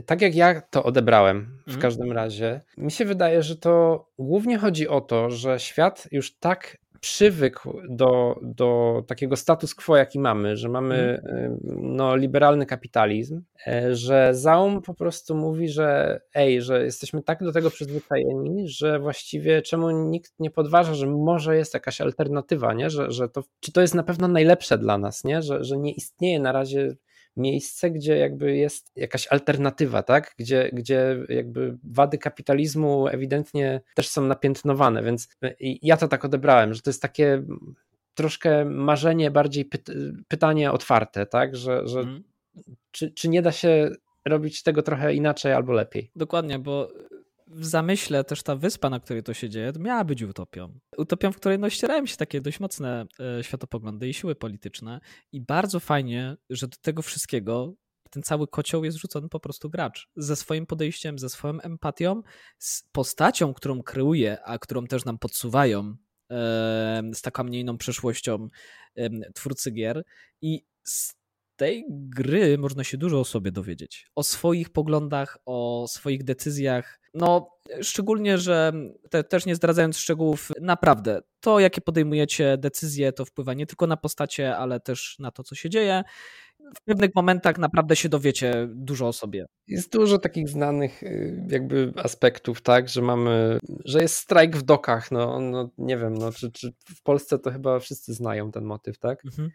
tak 0.07 0.23
jak 0.23 0.35
ja 0.35 0.61
to 0.61 0.85
odebrałem 0.85 1.59
w 1.67 1.69
mm. 1.69 1.81
każdym 1.81 2.13
razie, 2.13 2.61
mi 2.77 2.91
się 2.91 3.05
wydaje, 3.05 3.43
że 3.43 3.57
to 3.57 4.05
głównie 4.19 4.59
chodzi 4.59 4.89
o 4.89 5.01
to, 5.01 5.31
że 5.31 5.61
świat 5.61 6.09
już 6.13 6.39
tak 6.39 6.77
przywykł 7.05 7.81
do, 7.89 8.41
do 8.43 9.03
takiego 9.07 9.37
status 9.37 9.75
quo, 9.75 9.97
jaki 9.97 10.19
mamy, 10.19 10.57
że 10.57 10.69
mamy 10.69 11.23
mm. 11.25 11.59
no, 11.81 12.17
liberalny 12.17 12.67
kapitalizm, 12.67 13.43
e, 13.67 13.95
że 13.95 14.35
Zaum 14.35 14.83
po 14.83 14.95
prostu 14.95 15.37
mówi, 15.37 15.69
że 15.69 16.21
ej, 16.35 16.63
że 16.63 16.85
jesteśmy 16.85 17.23
tak 17.23 17.45
do 17.45 17.53
tego 17.53 17.71
przyzwyczajeni, 17.71 18.69
że 18.69 18.99
właściwie 18.99 19.63
czemu 19.63 19.91
nikt 19.91 20.33
nie 20.39 20.51
podważa, 20.51 20.95
że 20.95 21.07
może 21.07 21.57
jest 21.57 21.75
jakaś 21.75 22.01
alternatywa, 22.01 22.75
nie? 22.75 22.91
Że, 22.91 23.11
że 23.11 23.29
to, 23.29 23.43
czy 23.61 23.73
to 23.73 23.81
jest 23.81 23.95
na 23.95 24.03
pewno 24.03 24.29
najlepsze 24.29 24.79
dla 24.79 24.99
nas, 24.99 25.25
nie? 25.25 25.43
Że, 25.43 25.65
że 25.65 25.79
nie 25.79 25.93
istnieje 25.93 26.41
na 26.41 26.53
razie 26.53 26.97
miejsce, 27.37 27.91
gdzie 27.91 28.17
jakby 28.17 28.57
jest 28.57 28.93
jakaś 28.97 29.27
alternatywa, 29.27 30.03
tak? 30.03 30.35
Gdzie, 30.39 30.71
gdzie 30.73 31.17
jakby 31.29 31.79
wady 31.85 32.19
kapitalizmu 32.19 33.09
ewidentnie 33.09 33.81
też 33.95 34.09
są 34.09 34.23
napiętnowane, 34.27 35.03
więc 35.03 35.29
ja 35.61 35.97
to 35.97 36.09
tak 36.09 36.25
odebrałem, 36.25 36.75
że 36.75 36.83
to 36.83 36.91
jest 36.91 37.03
takie 37.03 37.43
troszkę 38.15 38.65
marzenie, 38.65 39.31
bardziej 39.31 39.71
pytanie 40.29 40.73
otwarte, 40.73 41.27
tak? 41.27 41.57
Że, 41.57 41.89
że 41.89 42.01
mm. 42.01 42.23
czy, 42.91 43.11
czy 43.11 43.29
nie 43.29 43.43
da 43.43 43.53
się 43.53 43.91
robić 44.25 44.63
tego 44.63 44.83
trochę 44.83 45.15
inaczej 45.15 45.53
albo 45.53 45.73
lepiej? 45.73 46.11
Dokładnie, 46.17 46.59
bo 46.59 46.89
w 47.55 47.65
zamyśle 47.65 48.25
też 48.25 48.43
ta 48.43 48.57
wyspa, 48.57 48.91
na 48.91 49.01
której 49.01 49.23
to 49.23 49.35
się 49.35 49.51
dzieje, 49.51 49.73
miała 49.79 50.05
być 50.05 50.23
utopią. 50.23 50.79
Utopią, 50.97 51.33
w 51.33 51.37
której 51.37 51.59
no, 51.59 51.71
ścierają 51.71 52.07
się 52.07 52.17
takie 52.17 52.41
dość 52.41 52.61
mocne 52.61 53.07
e, 53.39 53.45
światopoglądy 53.45 54.09
i 54.09 54.15
siły 54.15 54.35
polityczne. 54.35 55.01
I 55.33 55.41
bardzo 55.41 55.81
fajnie, 55.81 56.37
że 56.51 56.69
do 56.69 56.77
tego 56.83 57.03
wszystkiego 57.03 57.75
ten 58.11 58.23
cały 58.23 58.49
kocioł 58.49 58.85
jest 58.85 58.99
rzucony 58.99 59.29
po 59.29 59.41
prostu 59.41 59.71
gracz. 59.71 60.09
Ze 60.17 60.37
swoim 60.37 60.67
podejściem, 60.67 61.19
ze 61.19 61.29
swoją 61.29 61.61
empatią, 61.61 62.23
z 62.59 62.83
postacią, 62.93 63.55
którą 63.55 63.83
kreuje, 63.83 64.43
a 64.45 64.59
którą 64.59 64.87
też 64.87 65.05
nam 65.05 65.19
podsuwają 65.19 65.97
e, 66.31 67.03
z 67.15 67.23
taką 67.23 67.45
mniejną 67.45 67.79
przeszłością 67.79 68.49
e, 68.97 69.33
twórcy 69.33 69.71
gier. 69.71 70.05
I 70.43 70.67
z 70.85 71.15
tej 71.57 71.85
gry 71.91 72.59
można 72.59 72.85
się 72.85 72.99
dużo 72.99 73.21
o 73.21 73.25
sobie 73.25 73.53
dowiedzieć. 73.53 74.11
O 74.15 74.23
swoich 74.23 74.71
poglądach, 74.71 75.39
o 75.47 75.87
swoich 75.89 76.25
decyzjach. 76.25 77.04
No, 77.15 77.51
szczególnie, 77.83 78.39
że 78.39 78.73
te, 79.11 79.25
też 79.25 79.47
nie 79.47 79.55
zdradzając 79.55 79.99
szczegółów, 79.99 80.51
naprawdę 80.61 81.21
to, 81.41 81.61
jakie 81.61 81.81
podejmujecie 81.81 82.59
decyzje, 82.59 83.13
to 83.13 83.25
wpływa 83.25 83.55
nie 83.55 83.67
tylko 83.67 83.87
na 83.87 83.97
postacie, 83.97 84.57
ale 84.57 84.81
też 84.81 85.17
na 85.19 85.31
to, 85.31 85.43
co 85.43 85.55
się 85.55 85.71
dzieje. 85.71 86.03
W 86.77 86.85
pewnych 86.85 87.11
momentach 87.15 87.59
naprawdę 87.59 87.97
się 87.97 88.09
dowiecie 88.09 88.69
dużo 88.71 89.09
o 89.09 89.13
sobie. 89.13 89.47
Jest 89.67 89.93
dużo 89.93 90.19
takich 90.19 90.49
znanych 90.49 91.03
y, 91.03 91.47
jakby 91.51 91.93
aspektów, 91.97 92.63
tak, 92.63 92.89
że 92.89 93.03
mamy, 93.03 93.59
że 93.85 94.03
jest 94.03 94.17
strajk 94.17 94.57
w 94.57 94.63
dokach, 94.63 95.11
no, 95.11 95.41
no 95.41 95.71
nie 95.79 95.97
wiem, 95.97 96.15
no, 96.15 96.33
czy, 96.33 96.53
czy 96.53 96.73
w 96.85 97.03
Polsce 97.03 97.39
to 97.39 97.51
chyba 97.51 97.79
wszyscy 97.81 98.15
znają 98.15 98.51
ten 98.51 98.65
motyw, 98.65 98.99
tak? 98.99 99.25
Mhm. 99.25 99.51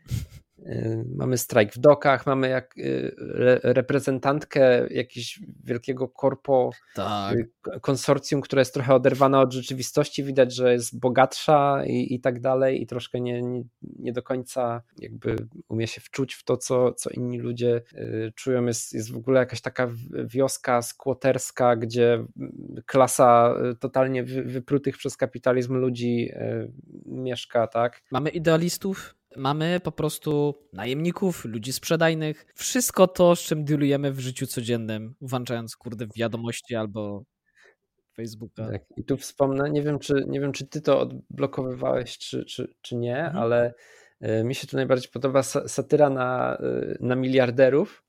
Y, 0.67 1.05
mamy 1.15 1.37
strajk 1.37 1.73
w 1.73 1.77
dokach, 1.77 2.25
mamy 2.25 2.49
jak 2.49 2.77
y, 2.77 3.15
reprezentantkę 3.63 4.87
jakiegoś 4.89 5.39
wielkiego 5.63 6.07
korpo, 6.07 6.69
tak. 6.95 7.35
Y, 7.35 7.49
konsorcjum, 7.81 8.41
które 8.41 8.61
jest 8.61 8.73
trochę 8.73 8.93
oderwane 8.93 9.39
od 9.39 9.53
rzeczywistości, 9.53 10.23
widać, 10.23 10.55
że 10.55 10.73
jest 10.73 10.99
bogatsza 10.99 11.83
i, 11.85 12.13
i 12.13 12.19
tak 12.19 12.39
dalej 12.39 12.81
i 12.81 12.87
troszkę 12.87 13.19
nie, 13.19 13.41
nie, 13.41 13.63
nie 13.81 14.13
do 14.13 14.23
końca 14.23 14.81
jakby 14.97 15.35
umie 15.67 15.87
się 15.87 16.01
wczuć 16.01 16.33
w 16.33 16.43
to, 16.43 16.57
co, 16.57 16.93
co 16.93 17.09
inni 17.09 17.39
ludzie 17.39 17.81
czują. 18.35 18.65
Jest, 18.65 18.93
jest 18.93 19.11
w 19.11 19.17
ogóle 19.17 19.39
jakaś 19.39 19.61
taka 19.61 19.91
wioska 20.25 20.81
skłoterska, 20.81 21.75
gdzie 21.75 22.25
klasa 22.85 23.55
totalnie 23.79 24.23
wyprutych 24.23 24.97
przez 24.97 25.17
kapitalizm 25.17 25.73
ludzi 25.73 26.31
mieszka, 27.05 27.67
tak? 27.67 28.01
Mamy 28.11 28.29
idealistów, 28.29 29.18
Mamy 29.37 29.79
po 29.79 29.91
prostu 29.91 30.53
najemników, 30.73 31.45
ludzi 31.45 31.73
sprzedajnych, 31.73 32.45
wszystko 32.55 33.07
to, 33.07 33.35
z 33.35 33.39
czym 33.39 33.65
dealujemy 33.65 34.11
w 34.11 34.19
życiu 34.19 34.47
codziennym, 34.47 35.15
włączając 35.21 35.75
kurde 35.75 36.07
wiadomości 36.15 36.75
albo 36.75 37.23
Facebooka. 38.15 38.67
Tak. 38.71 38.81
I 38.97 39.03
tu 39.03 39.17
wspomnę, 39.17 39.69
nie 39.69 39.81
wiem, 39.81 39.99
czy, 39.99 40.25
nie 40.27 40.39
wiem, 40.39 40.51
czy 40.51 40.67
ty 40.67 40.81
to 40.81 40.99
odblokowywałeś, 40.99 42.17
czy, 42.17 42.45
czy, 42.45 42.73
czy 42.81 42.95
nie, 42.95 43.17
mhm. 43.17 43.37
ale 43.37 43.73
y, 44.23 44.43
mi 44.43 44.55
się 44.55 44.67
tu 44.67 44.75
najbardziej 44.75 45.11
podoba 45.11 45.43
satyra 45.43 46.09
na, 46.09 46.57
y, 46.61 46.97
na 46.99 47.15
miliarderów, 47.15 48.03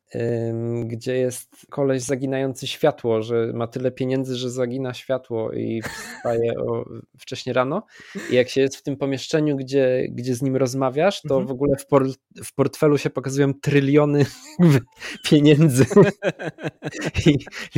gdzie 0.85 1.17
jest 1.17 1.67
koleś 1.71 2.03
zaginający 2.03 2.67
światło, 2.67 3.23
że 3.23 3.53
ma 3.55 3.67
tyle 3.67 3.91
pieniędzy, 3.91 4.37
że 4.37 4.51
zagina 4.51 4.95
światło 4.95 5.53
i 5.53 5.83
wstaje 6.19 6.59
o, 6.59 6.85
wcześnie 7.19 7.53
rano. 7.53 7.87
I 8.31 8.35
jak 8.35 8.49
się 8.49 8.61
jest 8.61 8.77
w 8.77 8.83
tym 8.83 8.97
pomieszczeniu, 8.97 9.57
gdzie, 9.57 10.07
gdzie 10.11 10.35
z 10.35 10.43
nim 10.43 10.57
rozmawiasz, 10.57 11.23
to 11.23 11.35
mhm. 11.35 11.47
w 11.47 11.51
ogóle 11.51 11.77
w, 11.77 11.87
por, 11.87 12.07
w 12.45 12.55
portfelu 12.55 12.99
się 12.99 13.11
pokazują 13.11 13.55
tryliony 13.55 14.27
pieniędzy. 15.31 15.85
I, 17.27 17.31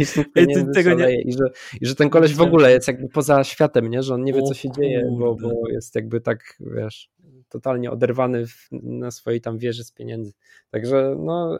i 0.02 0.06
pieniędzy 0.34 0.72
tego 0.74 0.94
nie... 0.94 1.22
I, 1.22 1.32
że, 1.32 1.44
I 1.80 1.86
że 1.86 1.94
ten 1.94 2.10
koleś 2.10 2.34
w 2.34 2.40
ogóle 2.40 2.72
jest 2.72 2.88
jakby 2.88 3.08
poza 3.08 3.44
światem, 3.44 3.90
nie? 3.90 4.02
że 4.02 4.14
on 4.14 4.24
nie 4.24 4.32
wie, 4.32 4.42
co 4.42 4.54
się 4.54 4.70
dzieje, 4.70 5.16
bo, 5.18 5.34
bo 5.34 5.68
jest 5.68 5.94
jakby 5.94 6.20
tak, 6.20 6.58
wiesz, 6.60 7.10
totalnie 7.48 7.90
oderwany 7.90 8.46
w, 8.46 8.68
na 8.72 9.10
swojej 9.10 9.40
tam 9.40 9.58
wieży 9.58 9.84
z 9.84 9.92
pieniędzy. 9.92 10.32
Także 10.70 11.16
no, 11.18 11.58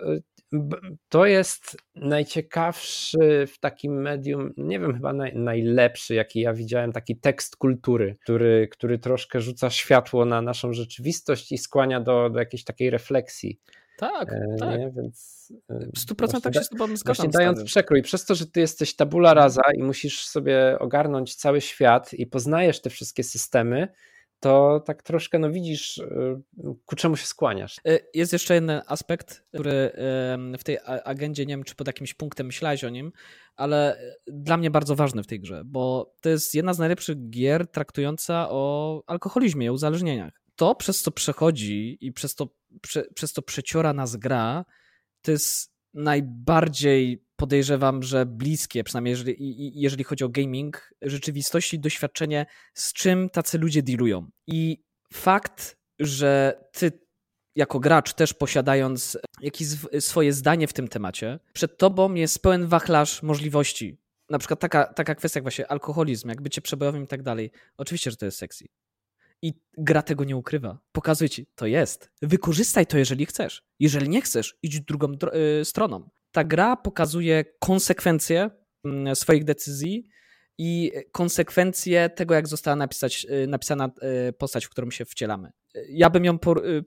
to 1.09 1.27
jest 1.27 1.77
najciekawszy 1.95 3.47
w 3.47 3.59
takim 3.59 4.03
medium, 4.03 4.53
nie 4.57 4.81
wiem, 4.81 4.95
chyba 4.95 5.13
naj, 5.13 5.37
najlepszy, 5.37 6.15
jaki 6.15 6.41
ja 6.41 6.53
widziałem, 6.53 6.93
taki 6.93 7.17
tekst 7.17 7.57
kultury, 7.57 8.17
który, 8.23 8.69
który 8.69 8.99
troszkę 8.99 9.41
rzuca 9.41 9.71
światło 9.71 10.25
na 10.25 10.43
naszą 10.43 10.73
rzeczywistość 10.73 11.53
i 11.53 11.59
skłania 11.59 12.01
do, 12.01 12.31
do 12.31 12.39
jakiejś 12.39 12.65
takiej 12.65 12.91
refleksji. 12.91 13.61
Tak, 13.99 14.33
e, 14.33 14.57
tak. 14.59 14.81
Nie? 14.81 14.93
Więc, 14.97 15.49
e, 15.71 15.79
w 15.95 15.99
100% 15.99 16.41
tak 16.41 16.55
się 16.55 16.65
z 16.65 16.69
tobą 16.69 16.85
zgadzam. 16.87 17.03
Właśnie 17.05 17.29
dając 17.29 17.65
przekrój, 17.65 18.03
przez 18.03 18.25
to, 18.25 18.35
że 18.35 18.47
ty 18.47 18.61
jesteś 18.61 18.97
tabula 18.97 19.35
rasa 19.35 19.63
i 19.77 19.83
musisz 19.83 20.25
sobie 20.25 20.79
ogarnąć 20.79 21.35
cały 21.35 21.61
świat 21.61 22.15
i 22.15 22.27
poznajesz 22.27 22.81
te 22.81 22.91
wszystkie 22.91 23.25
systemy, 23.25 23.89
to 24.43 24.81
tak 24.87 25.03
troszkę, 25.03 25.39
no 25.39 25.51
widzisz, 25.51 25.99
y, 25.99 26.37
ku 26.87 26.97
czemu 26.97 27.17
się 27.17 27.27
skłaniasz. 27.27 27.81
Y, 27.89 28.01
jest 28.15 28.33
jeszcze 28.33 28.55
jeden 28.55 28.83
aspekt, 28.87 29.45
który 29.49 29.91
w 30.59 30.65
tej 30.65 30.79
agendzie, 31.05 31.47
nie 31.47 31.55
wiem, 31.55 31.65
czy 31.65 31.75
pod 31.75 31.87
jakimś 31.87 32.15
punktem 32.15 32.47
myślałeś 32.47 32.85
o 32.85 32.89
nim, 32.89 33.13
ale 33.57 33.99
dla 34.27 34.57
mnie 34.57 34.71
bardzo 34.71 34.97
ważny 34.97 35.23
w 35.23 35.27
tej 35.27 35.41
grze, 35.41 35.63
bo 35.65 36.15
to 36.21 36.29
jest 36.29 36.55
jedna 36.55 36.75
z 36.75 36.79
najlepszych 36.79 37.31
gier 37.31 37.67
traktująca 37.67 38.47
o 38.51 39.03
alkoholizmie, 39.07 39.71
o 39.71 39.75
uzależnieniach. 39.75 40.43
To, 40.57 40.75
przez 40.75 41.03
co 41.03 41.11
przechodzi 41.11 41.99
i 42.01 42.13
przez 42.13 42.35
to, 42.35 42.49
prze, 42.81 43.05
przez 43.15 43.33
to 43.33 43.43
przeciora 43.43 43.93
nas 43.93 44.17
gra, 44.17 44.65
to 45.23 45.31
jest 45.31 45.75
najbardziej 45.95 47.25
podejrzewam, 47.43 48.03
że 48.03 48.27
bliskie, 48.27 48.85
przynajmniej 48.85 49.11
jeżeli, 49.11 49.37
jeżeli 49.81 50.05
chodzi 50.05 50.25
o 50.25 50.29
gaming, 50.29 50.95
rzeczywistości, 51.03 51.79
doświadczenie, 51.79 52.47
z 52.75 52.93
czym 52.93 53.31
tacy 53.31 53.59
ludzie 53.59 53.83
dealują. 53.83 54.31
I 54.47 54.85
fakt, 55.13 55.77
że 55.99 56.61
ty 56.73 56.93
jako 57.57 57.81
gracz 57.81 58.15
też 58.15 58.35
posiadając 58.35 59.19
jakieś 59.41 59.67
swoje 60.01 60.33
zdanie 60.33 60.69
w 60.69 60.73
tym 60.73 60.89
temacie, 60.89 61.39
przed 61.53 61.79
tobą 61.79 62.15
jest 62.15 62.43
pełen 62.43 62.67
wachlarz 62.67 63.23
możliwości. 63.23 63.99
Na 64.31 64.39
przykład 64.39 64.61
taka, 64.61 64.85
taka 64.85 65.15
kwestia 65.15 65.39
jak 65.39 65.45
właśnie 65.45 65.71
alkoholizm, 65.71 66.29
jak 66.29 66.43
bycie 66.43 66.61
przebojowym 66.61 67.05
i 67.05 67.07
tak 67.07 67.23
dalej. 67.23 67.51
Oczywiście, 67.77 68.11
że 68.11 68.17
to 68.17 68.25
jest 68.25 68.39
sexy. 68.39 68.65
I 69.43 69.55
gra 69.79 70.03
tego 70.03 70.25
nie 70.25 70.37
ukrywa. 70.37 70.79
Pokazuje 70.93 71.31
ci, 71.31 71.47
to 71.55 71.67
jest. 71.67 72.11
Wykorzystaj 72.23 72.87
to, 72.87 72.99
jeżeli 72.99 73.27
chcesz. 73.27 73.63
Jeżeli 73.81 74.09
nie 74.09 74.23
chcesz, 74.23 74.59
idź 74.63 74.81
drugą 74.81 75.13
y, 75.61 75.65
stroną. 75.65 76.11
Ta 76.33 76.45
gra 76.45 76.77
pokazuje 76.77 77.45
konsekwencje 77.59 78.51
mm, 78.85 79.17
swoich 79.17 79.45
decyzji 79.45 80.09
i 80.59 80.93
konsekwencje 81.13 82.11
tego, 82.11 82.35
jak 82.35 82.49
została 82.49 82.77
napisać, 82.77 83.27
napisana 83.49 83.91
postać, 84.39 84.67
w 84.67 84.71
którą 84.71 84.91
się 84.91 85.05
wcielamy. 85.05 85.51
Ja 85.89 86.11
bym 86.11 86.25
ją 86.25 86.39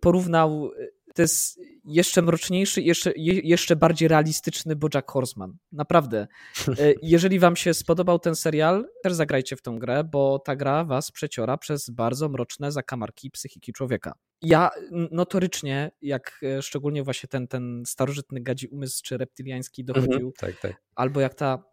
porównał 0.02 0.72
to 1.16 1.22
jest 1.22 1.60
jeszcze 1.86 2.22
mroczniejszy, 2.22 2.82
jeszcze, 2.82 3.12
jeszcze 3.16 3.76
bardziej 3.76 4.08
realistyczny 4.08 4.76
Bojack 4.76 5.12
Horseman. 5.12 5.58
Naprawdę. 5.72 6.28
E, 6.80 6.94
jeżeli 7.02 7.40
wam 7.40 7.56
się 7.56 7.74
spodobał 7.74 8.20
ten 8.20 8.36
serial, 8.36 8.86
też 9.04 9.14
zagrajcie 9.14 9.56
w 9.56 9.62
tą 9.62 9.80
grę, 9.80 10.04
bo 10.04 10.40
ta 10.40 10.56
gra 10.56 10.84
was 10.84 11.12
przeciora 11.12 11.58
przez 11.58 11.90
bardzo 11.90 12.30
mroczne 12.30 12.72
zakamarki 12.72 13.32
psychiki 13.32 13.74
człowieka. 13.74 14.14
Ja 14.42 14.70
notorycznie, 15.12 15.92
jak 16.02 16.40
e, 16.44 16.62
szczególnie 16.62 17.04
właśnie 17.04 17.28
ten, 17.30 17.48
ten 17.48 17.84
starożytny 17.86 18.42
gadzi 18.42 18.68
umysł 18.68 19.02
czy 19.04 19.18
reptyliański 19.18 19.86
dochodził, 19.86 20.14
mhm, 20.14 20.32
tak, 20.38 20.60
tak. 20.60 20.82
albo 20.96 21.20
jak 21.22 21.34
ta 21.34 21.64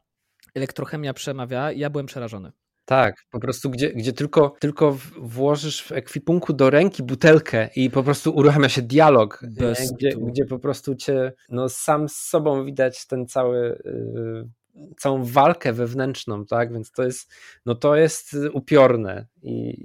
elektrochemia 0.54 1.14
przemawia, 1.14 1.72
ja 1.72 1.90
byłem 1.90 2.06
przerażony. 2.06 2.52
Tak, 2.92 3.24
po 3.30 3.40
prostu 3.40 3.70
gdzie, 3.70 3.90
gdzie 3.90 4.12
tylko, 4.12 4.54
tylko 4.60 4.96
włożysz 5.18 5.82
w 5.82 5.92
ekwipunku 5.92 6.52
do 6.52 6.70
ręki 6.70 7.02
butelkę 7.02 7.68
i 7.76 7.90
po 7.90 8.02
prostu 8.02 8.34
uruchamia 8.34 8.68
się 8.68 8.82
dialog, 8.82 9.44
gdzie, 9.96 10.10
gdzie 10.16 10.44
po 10.44 10.58
prostu 10.58 10.94
cię 10.94 11.32
no, 11.48 11.68
sam 11.68 12.08
z 12.08 12.16
sobą 12.16 12.64
widać 12.64 13.06
ten 13.06 13.26
cały 13.26 13.58
y, 13.58 14.48
całą 14.96 15.24
walkę 15.24 15.72
wewnętrzną, 15.72 16.46
tak? 16.46 16.72
Więc 16.72 16.92
to 16.92 17.02
jest, 17.02 17.32
no 17.66 17.74
to 17.74 17.96
jest 17.96 18.36
upiorne, 18.52 19.26
i, 19.42 19.76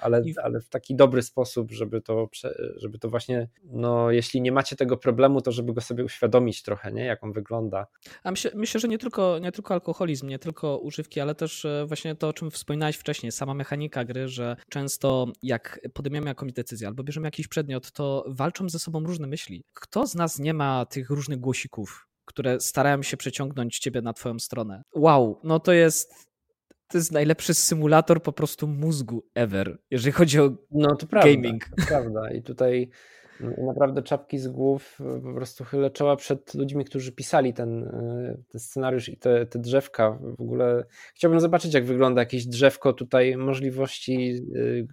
ale, 0.00 0.22
ale 0.42 0.60
w 0.60 0.68
taki 0.68 0.96
dobry 0.96 1.22
sposób, 1.22 1.72
żeby 1.72 2.00
to, 2.00 2.28
żeby 2.76 2.98
to 2.98 3.10
właśnie, 3.10 3.48
no 3.64 4.10
jeśli 4.10 4.40
nie 4.40 4.52
macie 4.52 4.76
tego 4.76 4.96
problemu, 4.96 5.40
to 5.40 5.52
żeby 5.52 5.72
go 5.72 5.80
sobie 5.80 6.04
uświadomić 6.04 6.62
trochę, 6.62 6.92
nie? 6.92 7.04
Jak 7.04 7.24
on 7.24 7.32
wygląda. 7.32 7.86
A 8.24 8.30
myślę, 8.30 8.50
myślę 8.54 8.80
że 8.80 8.88
nie 8.88 8.98
tylko, 8.98 9.38
nie 9.38 9.52
tylko 9.52 9.74
alkoholizm, 9.74 10.28
nie 10.28 10.38
tylko 10.38 10.78
używki, 10.78 11.20
ale 11.20 11.34
też 11.34 11.64
e, 11.64 11.84
właśnie 11.86 12.14
to, 12.14 12.28
o 12.28 12.32
czym 12.32 12.50
wspominałeś 12.50 12.96
wcześniej, 12.96 13.32
sama 13.32 13.54
mechanika 13.54 14.04
gry, 14.04 14.28
że 14.28 14.56
często 14.68 15.26
jak 15.42 15.80
podejmiemy 15.94 16.26
jakąś 16.26 16.52
decyzję 16.52 16.88
albo 16.88 17.02
bierzemy 17.02 17.26
jakiś 17.26 17.48
przedmiot, 17.48 17.92
to 17.92 18.24
walczą 18.28 18.68
ze 18.68 18.78
sobą 18.78 19.04
różne 19.04 19.26
myśli. 19.26 19.64
Kto 19.74 20.06
z 20.06 20.14
nas 20.14 20.38
nie 20.38 20.54
ma 20.54 20.86
tych 20.86 21.10
różnych 21.10 21.40
głosików? 21.40 22.13
Które 22.24 22.60
starają 22.60 23.02
się 23.02 23.16
przeciągnąć 23.16 23.78
ciebie 23.78 24.02
na 24.02 24.12
twoją 24.12 24.38
stronę. 24.38 24.82
Wow, 24.94 25.40
no 25.44 25.60
to 25.60 25.72
jest 25.72 26.34
to 26.88 26.98
jest 26.98 27.12
najlepszy 27.12 27.54
symulator 27.54 28.22
po 28.22 28.32
prostu 28.32 28.66
mózgu 28.66 29.24
ever, 29.34 29.78
jeżeli 29.90 30.12
chodzi 30.12 30.40
o 30.40 30.56
no, 30.70 30.96
to 30.96 31.06
prawda, 31.06 31.30
gaming. 31.30 31.64
To 31.64 31.86
prawda. 31.88 32.30
I 32.30 32.42
tutaj 32.42 32.90
naprawdę 33.40 34.02
czapki 34.02 34.38
z 34.38 34.48
głów 34.48 34.98
e, 35.00 35.20
po 35.20 35.34
prostu 35.34 35.64
chylę 35.64 35.90
czoła 35.90 36.16
przed 36.16 36.54
ludźmi, 36.54 36.84
którzy 36.84 37.12
pisali 37.12 37.54
ten, 37.54 37.84
e, 37.84 38.36
ten 38.48 38.60
scenariusz 38.60 39.08
i 39.08 39.16
te, 39.16 39.46
te 39.46 39.58
drzewka. 39.58 40.18
W 40.38 40.40
ogóle 40.40 40.84
chciałbym 41.14 41.40
zobaczyć, 41.40 41.74
jak 41.74 41.84
wygląda 41.84 42.22
jakieś 42.22 42.46
drzewko 42.46 42.92
tutaj, 42.92 43.36
możliwości 43.36 44.42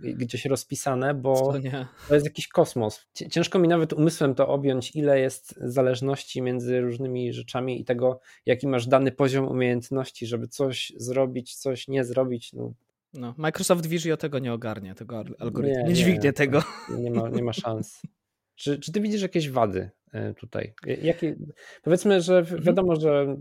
e, 0.04 0.14
gdzieś 0.14 0.46
rozpisane, 0.46 1.14
bo 1.14 1.54
to 2.08 2.14
jest 2.14 2.26
jakiś 2.26 2.48
kosmos. 2.48 3.08
Ciężko 3.32 3.60
mi 3.60 3.68
nawet 3.68 3.94
umysłem 3.94 4.36
to 4.36 4.48
objąć, 4.48 4.96
ile 4.96 5.20
jest 5.20 5.56
zależności 5.62 6.42
między 6.42 6.82
różnymi 6.82 7.34
rzeczami 7.34 7.82
i 7.82 7.86
tego, 7.86 8.20
jaki 8.46 8.68
masz 8.68 8.88
dany 8.88 9.12
poziom 9.12 9.48
umiejętności, 9.48 10.28
żeby 10.28 10.48
coś 10.48 10.94
zrobić, 10.98 11.56
coś 11.56 11.88
nie 11.88 12.04
zrobić. 12.04 12.54
No, 12.54 12.74
no, 13.14 13.34
Microsoft 13.38 13.86
Visio 13.86 14.18
tego 14.18 14.40
nie 14.40 14.54
ogarnie, 14.54 14.96
tego 14.96 15.24
algorytmu. 15.40 15.78
Nie, 15.78 15.84
nie 15.84 15.94
dźwignie 15.94 16.34
tego. 16.34 16.64
Nie 16.98 17.12
ma, 17.12 17.30
nie 17.30 17.44
ma 17.44 17.54
szans. 17.54 18.02
Czy, 18.56 18.80
czy 18.80 18.92
ty 18.92 19.02
widzisz 19.02 19.22
jakieś 19.22 19.50
wady 19.50 19.90
tutaj? 20.38 20.74
Jakie, 21.02 21.36
powiedzmy, 21.84 22.22
że 22.22 22.38
mhm. 22.38 22.64
wiadomo, 22.64 22.96
że 22.96 23.38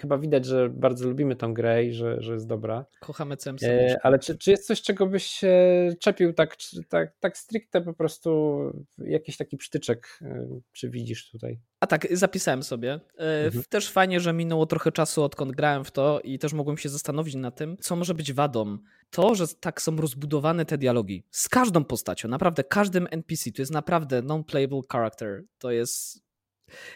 chyba 0.00 0.18
widać, 0.18 0.46
że 0.46 0.68
bardzo 0.68 1.08
lubimy 1.08 1.36
tą 1.36 1.54
grę 1.54 1.84
i 1.84 1.92
że, 1.92 2.22
że 2.22 2.32
jest 2.32 2.46
dobra. 2.46 2.86
Kochamy 3.00 3.36
CMC. 3.36 3.62
E, 3.62 3.96
ale 4.02 4.18
czy, 4.18 4.38
czy 4.38 4.50
jest 4.50 4.66
coś, 4.66 4.82
czego 4.82 5.06
byś 5.06 5.26
się 5.26 5.54
czepił 6.00 6.32
tak, 6.32 6.56
tak, 6.88 7.12
tak 7.20 7.38
stricte 7.38 7.80
po 7.80 7.94
prostu 7.94 8.60
jakiś 8.98 9.36
taki 9.36 9.56
przytyczek, 9.56 10.18
e, 10.22 10.60
czy 10.72 10.90
widzisz 10.90 11.30
tutaj? 11.30 11.60
A 11.80 11.86
tak, 11.86 12.06
zapisałem 12.10 12.62
sobie. 12.62 13.00
Mhm. 13.16 13.64
Też 13.68 13.90
fajnie, 13.90 14.20
że 14.20 14.32
minęło 14.32 14.66
trochę 14.66 14.92
czasu, 14.92 15.22
odkąd 15.22 15.52
grałem 15.52 15.84
w 15.84 15.90
to 15.90 16.20
i 16.24 16.38
też 16.38 16.52
mogłem 16.52 16.78
się 16.78 16.88
zastanowić 16.88 17.34
nad 17.34 17.56
tym, 17.56 17.76
co 17.80 17.96
może 17.96 18.14
być 18.14 18.32
wadą 18.32 18.78
to, 19.10 19.34
że 19.34 19.48
tak 19.48 19.82
są 19.82 19.96
rozbudowane 19.96 20.64
te 20.64 20.78
dialogi 20.78 21.24
z 21.30 21.48
każdą 21.48 21.84
postacią, 21.84 22.28
naprawdę 22.28 22.64
każdym 22.64 23.06
NPC, 23.10 23.52
to 23.52 23.62
jest 23.62 23.72
naprawdę 23.72 24.22
non-playable 24.22 24.80
character, 24.92 25.42
to 25.58 25.70
jest 25.70 25.79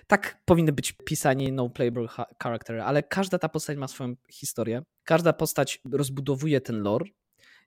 tak 0.07 0.43
powinny 0.45 0.73
być 0.73 0.93
pisani 0.93 1.53
no-playable 1.53 2.07
character, 2.43 2.81
ale 2.81 3.03
każda 3.03 3.39
ta 3.39 3.49
postać 3.49 3.77
ma 3.79 3.89
swoją 3.89 4.15
historię, 4.31 4.83
każda 5.05 5.33
postać 5.33 5.81
rozbudowuje 5.93 6.61
ten 6.61 6.83
lore, 6.83 7.05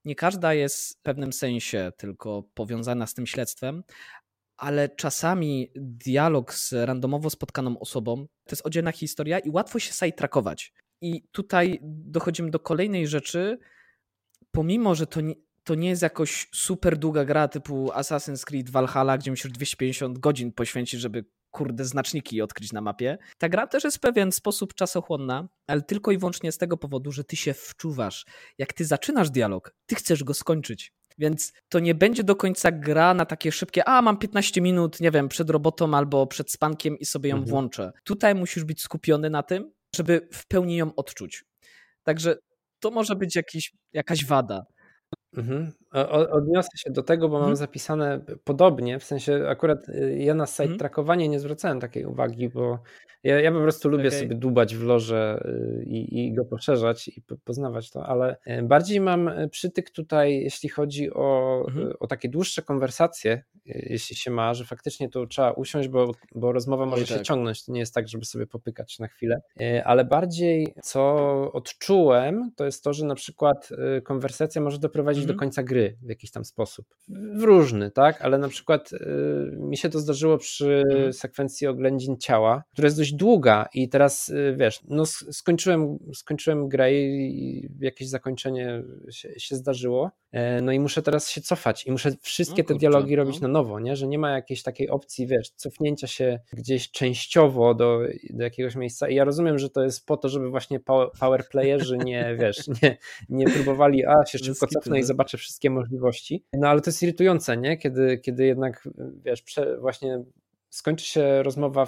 nie 0.05 0.15
każda 0.15 0.53
jest 0.53 0.99
w 0.99 1.01
pewnym 1.01 1.34
sensie 1.34 1.91
tylko 1.97 2.43
powiązana 2.53 3.07
z 3.07 3.13
tym 3.13 3.28
śledztwem, 3.28 3.84
ale 4.57 4.89
czasami 4.89 5.72
dialog 5.76 6.53
z 6.53 6.74
randomowo 6.74 7.30
spotkaną 7.30 7.80
osobą 7.80 8.15
to 8.18 8.51
jest 8.51 8.65
oddzielna 8.65 8.91
historia 8.91 9.39
i 9.39 9.49
łatwo 9.49 9.80
się 9.80 9.93
sidetrackować. 9.93 10.74
I 11.01 11.24
tutaj 11.32 11.80
dochodzimy 11.84 12.49
do 12.51 12.59
kolejnej 12.59 13.07
rzeczy, 13.07 13.57
pomimo, 14.51 14.95
że 14.95 15.07
to 15.07 15.22
nie, 15.22 15.36
to 15.68 15.76
nie 15.76 15.89
jest 15.89 16.01
jakoś 16.01 16.47
super 16.53 16.97
długa 16.97 17.26
gra 17.26 17.47
typu 17.47 17.88
Assassin's 17.88 18.45
Creed 18.45 18.70
Valhalla, 18.70 19.18
gdzie 19.18 19.32
musisz 19.32 19.51
250 19.51 20.20
godzin 20.20 20.51
poświęcić, 20.51 20.99
żeby 21.01 21.26
kurde 21.51 21.86
znaczniki 21.86 22.41
odkryć 22.41 22.74
na 22.74 22.82
mapie. 22.82 23.18
Ta 23.38 23.49
gra 23.49 23.68
też 23.68 23.84
jest 23.84 23.97
w 23.97 23.99
pewien 23.99 24.32
sposób 24.32 24.74
czasochłonna, 24.74 25.47
ale 25.68 25.82
tylko 25.82 26.11
i 26.11 26.18
wyłącznie 26.18 26.51
z 26.51 26.57
tego 26.57 26.78
powodu, 26.78 27.11
że 27.11 27.24
ty 27.24 27.36
się 27.36 27.53
wczuwasz. 27.53 28.26
Jak 28.57 28.74
ty 28.74 28.86
zaczynasz 28.86 29.30
dialog, 29.30 29.76
ty 29.86 29.95
chcesz 29.95 30.24
go 30.24 30.34
skończyć. 30.34 30.93
Więc 31.18 31.53
to 31.70 31.80
nie 31.80 31.95
będzie 31.95 32.24
do 32.24 32.36
końca 32.36 32.72
gra 32.72 33.13
na 33.13 33.26
takie 33.26 33.51
szybkie, 33.51 33.88
a 33.88 34.01
mam 34.01 34.18
15 34.18 34.61
minut, 34.61 34.99
nie 34.99 35.11
wiem, 35.11 35.30
przed 35.30 35.49
robotą 35.49 35.93
albo 35.93 36.28
przed 36.28 36.51
spankiem 36.51 36.99
i 36.99 37.05
sobie 37.05 37.30
ją 37.30 37.36
mhm. 37.36 37.49
włączę. 37.49 37.91
Tutaj 38.03 38.36
musisz 38.36 38.63
być 38.63 38.82
skupiony 38.82 39.30
na 39.30 39.43
tym, 39.43 39.72
żeby 39.95 40.28
w 40.32 40.47
pełni 40.47 40.76
ją 40.76 40.95
odczuć. 40.95 41.45
Także 42.03 42.38
to 42.80 42.91
może 42.91 43.15
być 43.15 43.36
jakiś, 43.36 43.74
jakaś 43.93 44.26
wada. 44.26 44.65
Mhm. 45.38 45.71
Odniosę 46.32 46.78
się 46.78 46.91
do 46.91 47.03
tego, 47.03 47.30
bo 47.30 47.34
mam 47.34 47.41
mhm. 47.41 47.55
zapisane 47.55 48.19
podobnie, 48.43 48.99
w 48.99 49.03
sensie 49.03 49.45
akurat 49.49 49.89
y, 49.89 50.17
ja 50.19 50.34
na 50.34 50.45
site 50.45 50.63
mhm. 50.63 50.80
trackowanie 50.80 51.30
nie 51.30 51.39
zwracałem 51.39 51.80
takiej 51.80 52.05
uwagi, 52.05 52.49
bo 52.49 52.80
ja, 53.23 53.41
ja 53.41 53.51
po 53.51 53.59
prostu 53.59 53.89
lubię 53.89 54.07
okay. 54.07 54.19
sobie 54.19 54.36
dubać 54.36 54.75
w 54.75 54.84
loże 54.84 55.43
y, 55.82 55.84
i, 55.86 56.19
i, 56.19 56.34
go 56.34 56.45
poszerzać 56.45 57.07
i 57.07 57.21
poznawać 57.43 57.91
to, 57.91 58.05
ale 58.05 58.38
y, 58.47 58.63
bardziej 58.63 59.01
mam 59.01 59.32
przytyk 59.51 59.89
tutaj, 59.89 60.39
jeśli 60.43 60.69
chodzi 60.69 61.13
o, 61.13 61.63
mhm. 61.67 61.93
o 61.99 62.07
takie 62.07 62.30
dłuższe 62.30 62.61
konwersacje, 62.61 63.43
jeśli 63.65 64.15
się 64.15 64.32
ma, 64.32 64.53
że 64.53 64.65
faktycznie 64.65 65.09
to 65.09 65.28
trzeba 65.28 65.51
usiąść, 65.51 65.89
bo, 65.89 66.11
bo 66.36 66.51
rozmowa 66.51 66.86
może 66.86 67.07
się 67.07 67.15
tak. 67.15 67.23
ciągnąć, 67.23 67.65
to 67.65 67.71
nie 67.71 67.80
jest 67.80 67.93
tak, 67.93 68.07
żeby 68.07 68.25
sobie 68.25 68.47
popykać 68.47 68.99
na 68.99 69.07
chwilę, 69.07 69.41
ale 69.86 70.05
bardziej 70.05 70.73
co 70.84 71.15
odczułem, 71.53 72.51
to 72.55 72.65
jest 72.65 72.84
to, 72.84 72.93
że 72.93 73.05
na 73.05 73.15
przykład 73.15 73.69
konwersacja 74.03 74.61
może 74.61 74.80
doprowadzić 74.80 75.25
do 75.28 75.34
mhm. 75.34 75.39
końca 75.39 75.63
gry 75.63 75.97
w 76.01 76.09
jakiś 76.09 76.32
tam 76.32 76.45
sposób. 76.45 76.86
W 77.36 77.43
różny, 77.43 77.91
tak? 77.91 78.21
Ale 78.21 78.38
na 78.38 78.49
przykład 78.49 78.93
y, 78.93 78.97
mi 79.57 79.78
się 79.78 79.89
to 79.89 79.99
zdarzyło 79.99 80.38
przy 80.38 80.84
mhm. 80.89 81.13
sekwencji 81.13 81.67
oględzin 81.67 82.17
ciała, 82.17 82.63
która 82.73 82.86
jest 82.86 82.97
dość 82.97 83.13
długa 83.13 83.69
i 83.73 83.89
teraz 83.89 84.30
y, 84.30 84.55
wiesz, 84.57 84.82
no 84.88 85.05
skończyłem, 85.05 85.97
skończyłem 86.13 86.69
grę 86.69 86.93
i 86.93 87.69
jakieś 87.80 88.09
zakończenie 88.09 88.84
się, 89.09 89.39
się 89.39 89.55
zdarzyło, 89.55 90.11
e, 90.32 90.61
no 90.61 90.71
i 90.71 90.80
muszę 90.80 91.01
teraz 91.01 91.30
się 91.30 91.41
cofać 91.41 91.86
i 91.86 91.91
muszę 91.91 92.11
wszystkie 92.21 92.63
no, 92.63 92.67
te 92.67 92.75
dialogi 92.75 93.15
no. 93.15 93.23
robić 93.23 93.39
na 93.39 93.47
nowo, 93.47 93.80
nie? 93.80 93.95
Że 93.95 94.07
nie 94.07 94.19
ma 94.19 94.32
jakiejś 94.32 94.63
takiej 94.63 94.89
opcji, 94.89 95.28
wiesz, 95.28 95.49
cofnięcia 95.49 96.07
się 96.07 96.39
gdzieś 96.53 96.91
częściowo 96.91 97.75
do, 97.75 97.99
do 98.30 98.43
jakiegoś 98.43 98.75
miejsca 98.75 99.09
i 99.09 99.15
ja 99.15 99.23
rozumiem, 99.23 99.59
że 99.59 99.69
to 99.69 99.84
jest 99.84 100.05
po 100.05 100.17
to, 100.17 100.30
żeby 100.30 100.49
właśnie 100.49 100.80
power 101.19 101.47
playerzy 101.51 101.97
nie, 101.97 102.36
wiesz, 102.39 102.67
nie, 102.82 102.97
nie 103.30 103.49
próbowali, 103.49 104.05
a 104.05 104.25
się 104.25 104.38
szybko 104.38 104.67
cofnę 104.67 104.99
i 104.99 105.03
zobaczę 105.07 105.37
wszystkie 105.37 105.69
możliwości. 105.69 106.45
No 106.53 106.67
ale 106.67 106.81
to 106.81 106.89
jest 106.89 107.03
irytujące, 107.03 107.57
nie? 107.57 107.77
Kiedy, 107.77 108.17
kiedy 108.17 108.45
jednak, 108.45 108.89
wiesz, 109.25 109.41
prze, 109.41 109.77
właśnie 109.79 110.23
skończy 110.69 111.05
się 111.05 111.43
rozmowa 111.43 111.87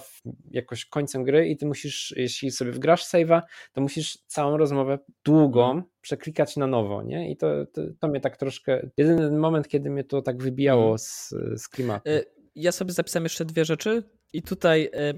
jakoś 0.52 0.86
końcem 0.86 1.24
gry 1.24 1.48
i 1.48 1.58
ty 1.58 1.66
musisz, 1.66 2.14
jeśli 2.18 2.52
sobie 2.52 2.72
wgrasz 2.72 3.06
save'a, 3.06 3.42
to 3.74 3.82
musisz 3.82 4.18
całą 4.28 4.58
rozmowę 4.58 5.00
długą 5.26 5.66
mhm. 5.66 5.84
przeklikać 6.02 6.58
na 6.58 6.68
nowo, 6.68 7.04
nie? 7.04 7.32
I 7.32 7.38
to, 7.38 7.66
to, 7.66 7.82
to 8.00 8.08
mnie 8.08 8.20
tak 8.20 8.38
troszkę, 8.38 8.90
jedyny 8.98 9.32
moment, 9.32 9.68
kiedy 9.68 9.90
mnie 9.90 10.04
to 10.04 10.22
tak 10.22 10.44
wybijało 10.44 10.84
mhm. 10.84 11.00
z, 11.00 11.30
z 11.56 11.70
klimatu. 11.70 12.10
E, 12.10 12.24
ja 12.56 12.72
sobie 12.72 12.94
zapisałem 12.94 13.26
jeszcze 13.26 13.46
dwie 13.46 13.66
rzeczy 13.66 14.04
i 14.34 14.42
tutaj 14.42 14.90
e, 14.94 15.14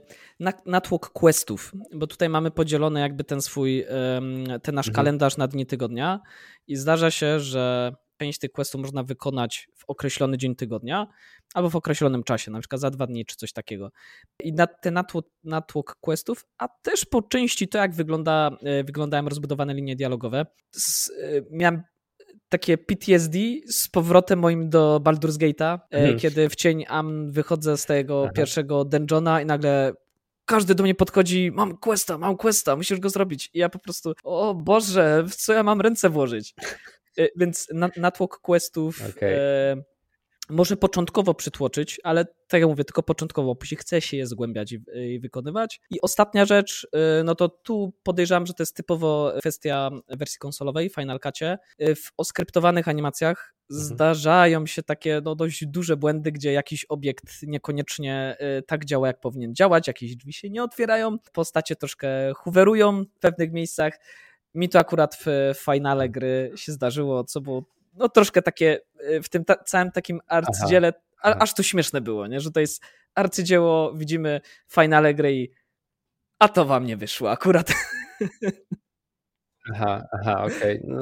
natłok 0.65 1.09
questów, 1.09 1.71
bo 1.93 2.07
tutaj 2.07 2.29
mamy 2.29 2.51
podzielony 2.51 2.99
jakby 2.99 3.23
ten 3.23 3.41
swój, 3.41 3.85
ten 4.63 4.75
nasz 4.75 4.87
mhm. 4.87 4.95
kalendarz 4.95 5.37
na 5.37 5.47
dni 5.47 5.65
tygodnia 5.65 6.19
i 6.67 6.75
zdarza 6.75 7.11
się, 7.11 7.39
że 7.39 7.93
część 8.21 8.39
tych 8.39 8.51
questów 8.51 8.81
można 8.81 9.03
wykonać 9.03 9.69
w 9.75 9.83
określony 9.87 10.37
dzień 10.37 10.55
tygodnia 10.55 11.07
albo 11.53 11.69
w 11.69 11.75
określonym 11.75 12.23
czasie, 12.23 12.51
na 12.51 12.59
przykład 12.59 12.81
za 12.81 12.89
dwa 12.89 13.07
dni 13.07 13.25
czy 13.25 13.35
coś 13.35 13.53
takiego. 13.53 13.91
I 14.43 14.53
na 14.53 14.67
ten 14.67 14.93
natłok, 14.93 15.25
natłok 15.43 15.95
questów, 16.01 16.45
a 16.57 16.67
też 16.67 17.05
po 17.05 17.21
części 17.21 17.67
to, 17.67 17.77
jak 17.77 17.95
wygląda, 17.95 18.51
e, 18.63 18.83
wyglądają 18.83 19.29
rozbudowane 19.29 19.73
linie 19.73 19.95
dialogowe. 19.95 20.45
Z, 20.71 21.09
e, 21.09 21.13
miałem 21.51 21.83
takie 22.51 22.77
PTSD 22.77 23.39
z 23.67 23.87
powrotem 23.87 24.39
moim 24.39 24.69
do 24.69 25.01
Baldur's 25.03 25.37
Gate'a, 25.37 25.79
hmm. 25.91 26.19
kiedy 26.19 26.49
w 26.49 26.55
cień 26.55 26.85
Am 26.87 27.31
wychodzę 27.31 27.77
z 27.77 27.85
tego 27.85 28.21
Aha. 28.23 28.33
pierwszego 28.33 28.85
dungeona 28.85 29.41
i 29.41 29.45
nagle 29.45 29.93
każdy 30.45 30.75
do 30.75 30.83
mnie 30.83 30.95
podchodzi, 30.95 31.51
mam 31.53 31.77
questa, 31.77 32.17
mam 32.17 32.37
questa, 32.37 32.75
musisz 32.75 32.99
go 32.99 33.09
zrobić. 33.09 33.49
I 33.53 33.59
ja 33.59 33.69
po 33.69 33.79
prostu, 33.79 34.13
o 34.23 34.55
Boże, 34.55 35.23
w 35.29 35.35
co 35.35 35.53
ja 35.53 35.63
mam 35.63 35.81
ręce 35.81 36.09
włożyć? 36.09 36.53
E, 37.17 37.27
więc 37.35 37.67
natłok 37.97 38.39
questów 38.39 39.01
okay. 39.09 39.29
e, 39.29 39.83
może 40.51 40.77
początkowo 40.77 41.33
przytłoczyć, 41.33 41.99
ale 42.03 42.25
tak 42.25 42.61
jak 42.61 42.69
mówię, 42.69 42.83
tylko 42.83 43.03
początkowo, 43.03 43.55
później 43.55 43.77
chce 43.77 44.01
się 44.01 44.17
je 44.17 44.27
zgłębiać 44.27 44.71
i, 44.71 44.79
i, 44.95 45.19
wykonywać. 45.19 45.81
I 45.89 46.01
ostatnia 46.01 46.45
rzecz, 46.45 46.87
y, 47.19 47.23
no 47.23 47.35
to 47.35 47.49
tu 47.49 47.93
podejrzewam, 48.03 48.45
że 48.45 48.53
to 48.53 48.63
jest 48.63 48.75
typowo 48.75 49.33
kwestia 49.39 49.89
wersji 50.09 50.39
konsolowej, 50.39 50.89
Final 50.89 51.19
Cutie. 51.19 51.57
Y, 51.81 51.95
w 51.95 52.11
oskryptowanych 52.17 52.87
animacjach 52.87 53.53
mhm. 53.71 53.87
zdarzają 53.87 54.65
się 54.65 54.83
takie 54.83 55.21
no, 55.23 55.35
dość 55.35 55.65
duże 55.65 55.97
błędy, 55.97 56.31
gdzie 56.31 56.53
jakiś 56.53 56.85
obiekt 56.85 57.43
niekoniecznie 57.43 58.37
y, 58.59 58.63
tak 58.63 58.85
działa, 58.85 59.07
jak 59.07 59.19
powinien 59.19 59.55
działać, 59.55 59.87
jakieś 59.87 60.15
drzwi 60.15 60.33
się 60.33 60.49
nie 60.49 60.63
otwierają, 60.63 61.17
postacie 61.33 61.75
troszkę 61.75 62.09
hoverują 62.35 63.03
w 63.03 63.19
pewnych 63.19 63.51
miejscach. 63.51 63.99
Mi 64.53 64.69
to 64.69 64.79
akurat 64.79 65.15
w 65.15 65.25
finale 65.57 66.09
gry 66.09 66.51
się 66.55 66.71
zdarzyło, 66.71 67.23
co 67.23 67.41
było 67.41 67.63
no 67.93 68.09
troszkę 68.09 68.41
takie 68.41 68.79
w 69.23 69.29
tym 69.29 69.45
ta 69.45 69.55
całym 69.55 69.91
takim 69.91 70.21
arcydziele, 70.27 70.93
a, 71.21 71.35
aż 71.35 71.53
to 71.53 71.63
śmieszne 71.63 72.01
było, 72.01 72.27
nie? 72.27 72.39
że 72.39 72.51
to 72.51 72.59
jest 72.59 72.83
arcydzieło, 73.15 73.93
widzimy 73.93 74.41
finale 74.69 75.13
gry 75.13 75.33
i 75.33 75.49
a 76.39 76.47
to 76.47 76.65
wam 76.65 76.85
nie 76.85 76.97
wyszło 76.97 77.31
akurat. 77.31 77.73
Aha, 79.69 80.07
aha, 80.11 80.43
okej. 80.43 80.79
Okay. 80.79 80.81
No, 80.83 81.01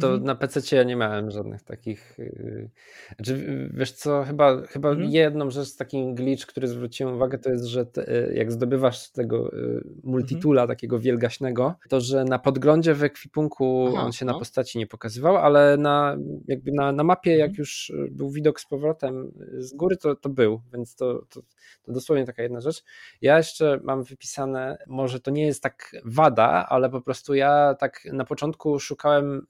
to 0.00 0.06
mhm. 0.08 0.24
na 0.24 0.34
PC 0.34 0.76
ja 0.76 0.82
nie 0.82 0.96
miałem 0.96 1.30
żadnych 1.30 1.62
takich. 1.62 2.14
Yy... 2.18 2.70
Znaczy, 3.16 3.70
wiesz 3.74 3.92
co, 3.92 4.24
chyba, 4.24 4.66
chyba 4.66 4.90
mhm. 4.90 5.10
jedną 5.10 5.50
rzecz, 5.50 5.76
takim 5.76 6.14
glitch, 6.14 6.46
który 6.46 6.68
zwróciłem 6.68 7.14
uwagę, 7.14 7.38
to 7.38 7.50
jest, 7.50 7.64
że 7.64 7.86
te, 7.86 8.08
y, 8.08 8.34
jak 8.34 8.52
zdobywasz 8.52 9.10
tego 9.10 9.52
y, 9.52 9.84
multitula, 10.04 10.62
mhm. 10.62 10.76
takiego 10.76 10.98
wielgaśnego, 10.98 11.74
to 11.88 12.00
że 12.00 12.24
na 12.24 12.38
podglądzie 12.38 12.94
w 12.94 13.02
ekwipunku 13.02 13.88
aha, 13.88 14.02
on 14.02 14.12
się 14.12 14.24
no. 14.24 14.32
na 14.32 14.38
postaci 14.38 14.78
nie 14.78 14.86
pokazywał, 14.86 15.36
ale 15.36 15.76
na, 15.76 16.16
jakby 16.48 16.72
na, 16.72 16.92
na 16.92 17.04
mapie, 17.04 17.36
jak 17.36 17.48
mhm. 17.48 17.58
już 17.58 17.92
był 18.10 18.30
widok 18.30 18.60
z 18.60 18.66
powrotem 18.66 19.32
z 19.58 19.74
góry, 19.74 19.96
to, 19.96 20.16
to 20.16 20.28
był, 20.28 20.62
więc 20.72 20.96
to, 20.96 21.26
to, 21.30 21.42
to 21.82 21.92
dosłownie 21.92 22.26
taka 22.26 22.42
jedna 22.42 22.60
rzecz. 22.60 22.84
Ja 23.20 23.36
jeszcze 23.36 23.80
mam 23.84 24.02
wypisane, 24.02 24.78
może 24.86 25.20
to 25.20 25.30
nie 25.30 25.46
jest 25.46 25.62
tak 25.62 25.92
wada, 26.04 26.66
ale 26.68 26.90
po 26.90 27.00
prostu 27.00 27.34
ja 27.34 27.74
tak 27.82 28.04
na 28.12 28.24
początku 28.24 28.80
szukałem, 28.80 29.46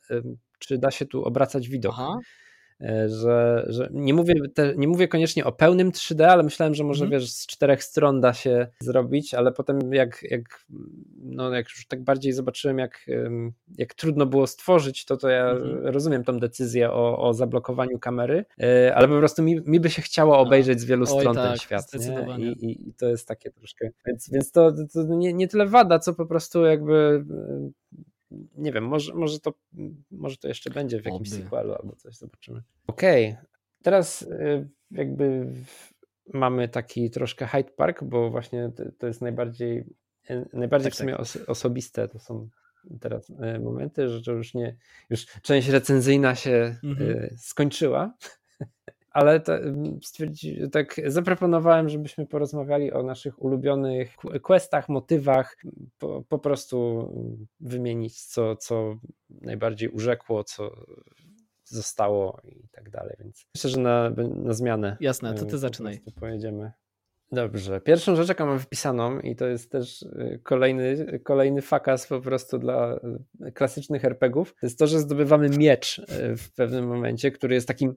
czy 0.59 0.79
da 0.79 0.91
się 0.91 1.07
tu 1.07 1.25
obracać 1.25 1.69
widok. 1.69 1.95
Aha. 1.95 2.19
E, 2.83 3.09
że, 3.09 3.67
że 3.69 3.89
nie, 3.93 4.15
mówię 4.15 4.35
te, 4.55 4.75
nie 4.77 4.89
mówię 4.89 5.09
koniecznie 5.09 5.45
o 5.45 5.53
pełnym 5.53 5.91
3D, 5.91 6.23
ale 6.25 6.43
myślałem, 6.43 6.75
że 6.75 6.85
może 6.85 7.05
mm. 7.05 7.11
wiesz, 7.13 7.31
z 7.31 7.47
czterech 7.47 7.85
stron 7.85 8.21
da 8.21 8.33
się 8.33 8.67
zrobić, 8.81 9.35
ale 9.35 9.53
potem 9.53 9.93
jak, 9.93 10.23
jak, 10.23 10.67
no, 11.17 11.55
jak 11.55 11.69
już 11.69 11.87
tak 11.87 12.05
bardziej 12.05 12.33
zobaczyłem, 12.33 12.79
jak, 12.79 13.07
jak 13.79 13.95
trudno 13.95 14.27
było 14.27 14.47
stworzyć, 14.47 15.05
to 15.05 15.17
to 15.17 15.29
ja 15.29 15.51
mm. 15.51 15.87
rozumiem 15.87 16.25
tą 16.25 16.41
decyzję 16.41 16.91
o, 16.91 17.19
o 17.19 17.35
zablokowaniu 17.35 17.99
kamery, 17.99 18.45
e, 18.61 18.95
ale 18.95 19.09
po 19.09 19.19
prostu 19.19 19.43
mi, 19.43 19.61
mi 19.67 19.81
by 19.81 19.91
się 19.91 20.03
chciało 20.03 20.39
obejrzeć 20.39 20.81
z 20.81 20.85
wielu 20.85 21.05
Oj, 21.11 21.21
stron 21.21 21.35
tak, 21.35 21.49
ten 21.49 21.59
świat. 21.59 21.91
I, 22.39 22.43
I, 22.43 22.89
I, 22.89 22.95
to 22.95 23.09
jest 23.09 23.29
takie 23.29 23.51
troszkę. 23.51 23.91
Więc, 24.07 24.31
więc 24.31 24.53
to, 24.53 24.73
to 24.93 25.03
nie, 25.03 25.33
nie 25.33 25.49
tyle 25.49 25.67
wada, 25.67 25.99
co 25.99 26.15
po 26.15 26.27
prostu 26.27 26.65
jakby 26.65 27.25
nie 28.55 28.73
wiem, 28.73 28.85
może, 28.85 29.15
może, 29.15 29.41
to, 29.41 29.53
może 30.11 30.37
to 30.37 30.49
jeszcze 30.49 30.71
będzie 30.71 31.03
w 31.03 31.05
jakimś 31.05 31.33
Oby. 31.33 31.43
sequelu 31.43 31.75
albo 31.75 31.97
coś, 31.97 32.17
zobaczymy. 32.17 32.63
Okej, 32.87 33.31
okay. 33.31 33.45
teraz 33.83 34.23
y, 34.23 34.69
jakby 34.91 35.53
mamy 36.35 36.69
taki 36.69 37.11
troszkę 37.11 37.47
Hyde 37.47 37.71
Park, 37.71 38.05
bo 38.05 38.31
właśnie 38.31 38.71
to 38.99 39.07
jest 39.07 39.21
najbardziej, 39.21 39.85
y, 40.31 40.49
najbardziej 40.53 40.91
tak, 40.91 40.95
w 40.95 40.99
sumie 40.99 41.17
tak. 41.17 41.49
osobiste 41.49 42.09
to 42.09 42.19
są 42.19 42.49
teraz 43.01 43.31
y, 43.31 43.61
momenty, 43.61 44.09
że 44.09 44.23
to 44.23 44.33
już 44.33 44.55
nie, 44.55 44.77
już 45.11 45.27
część 45.27 45.69
recenzyjna 45.69 46.35
się 46.35 46.77
mhm. 46.85 47.37
skończyła, 47.37 48.15
ale 49.13 49.43
stwierdzi, 50.03 50.71
tak 50.73 51.01
zaproponowałem, 51.07 51.89
żebyśmy 51.89 52.27
porozmawiali 52.27 52.93
o 52.93 53.03
naszych 53.03 53.43
ulubionych 53.43 54.17
questach, 54.43 54.89
motywach, 54.89 55.57
po, 55.99 56.23
po 56.29 56.39
prostu 56.39 57.09
wymienić, 57.61 58.25
co, 58.25 58.57
co 58.57 58.97
najbardziej 59.31 59.89
urzekło, 59.89 60.45
co 60.45 60.71
zostało 61.65 62.41
i 62.45 62.69
tak 62.69 62.91
dalej. 62.91 63.17
Więc 63.19 63.47
myślę, 63.55 63.71
że 63.71 63.81
na, 63.81 64.11
na 64.35 64.53
zmianę. 64.53 64.97
Jasne, 65.01 65.35
to 65.35 65.45
ty 65.45 65.59
zaczynaj. 65.59 66.01
Pojedziemy. 66.21 66.73
Dobrze. 67.33 67.81
Pierwszą 67.81 68.17
rzecz, 68.17 68.29
jaką 68.29 68.47
mam 68.47 68.59
wypisaną, 68.59 69.21
i 69.21 69.37
to 69.37 69.47
jest 69.47 69.71
też 69.71 70.03
y, 70.03 70.41
kolejny, 70.43 71.21
kolejny 71.25 71.63
fakas 71.63 72.07
po 72.07 72.21
prostu 72.21 72.59
dla 72.59 73.01
y, 73.47 73.53
klasycznych 73.53 74.05
RPGów, 74.05 74.55
to 74.61 74.67
jest 74.67 74.79
to, 74.79 74.87
że 74.87 74.99
zdobywamy 74.99 75.49
miecz 75.49 75.99
y, 75.99 76.37
w 76.37 76.53
pewnym 76.53 76.87
momencie, 76.87 77.31
który 77.31 77.55
jest 77.55 77.69
takim 77.69 77.95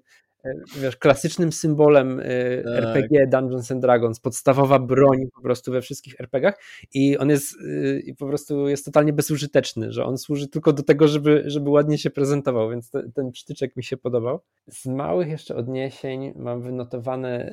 wiesz, 0.78 0.98
klasycznym 0.98 1.52
symbolem 1.52 2.22
tak. 2.64 2.84
RPG 2.84 3.28
Dungeons 3.28 3.72
and 3.72 3.82
Dragons, 3.82 4.20
podstawowa 4.20 4.80
broń 4.80 5.18
po 5.36 5.42
prostu 5.42 5.72
we 5.72 5.82
wszystkich 5.82 6.20
RPGach 6.20 6.56
i 6.94 7.18
on 7.18 7.30
jest 7.30 7.58
i 8.04 8.16
po 8.16 8.28
prostu 8.28 8.68
jest 8.68 8.86
totalnie 8.86 9.14
bezużyteczny, 9.14 9.92
że 9.92 10.06
on 10.06 10.18
służy 10.18 10.48
tylko 10.48 10.74
do 10.74 10.84
tego, 10.84 11.08
żeby, 11.08 11.44
żeby 11.46 11.70
ładnie 11.70 11.98
się 11.98 12.10
prezentował, 12.10 12.70
więc 12.70 12.90
te, 12.90 13.12
ten 13.16 13.32
przytyczek 13.32 13.76
mi 13.76 13.84
się 13.84 13.98
podobał. 13.98 14.40
Z 14.68 14.86
małych 14.86 15.28
jeszcze 15.28 15.56
odniesień 15.56 16.34
mam 16.36 16.62
wynotowane 16.62 17.52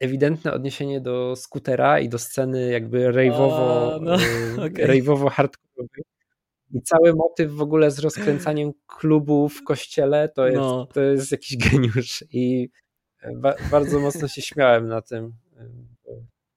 ewidentne 0.00 0.52
odniesienie 0.52 1.00
do 1.00 1.36
skutera 1.36 2.00
i 2.00 2.08
do 2.08 2.18
sceny 2.18 2.70
jakby 2.70 3.08
rave'owo, 3.12 4.00
no, 4.00 4.14
okay. 4.66 4.86
rave'owo 4.86 5.48
i 6.72 6.82
cały 6.82 7.14
motyw 7.14 7.52
w 7.52 7.60
ogóle 7.60 7.90
z 7.90 7.98
rozkręcaniem 7.98 8.72
klubu 8.86 9.48
w 9.48 9.64
kościele 9.64 10.28
to 10.28 10.46
jest, 10.46 10.58
no. 10.58 10.86
to 10.86 11.00
jest 11.00 11.32
jakiś 11.32 11.56
geniusz 11.56 12.24
i 12.32 12.68
ba 13.36 13.54
bardzo 13.70 14.00
mocno 14.00 14.28
się 14.28 14.42
śmiałem 14.42 14.88
na 14.88 15.02
tym. 15.02 15.32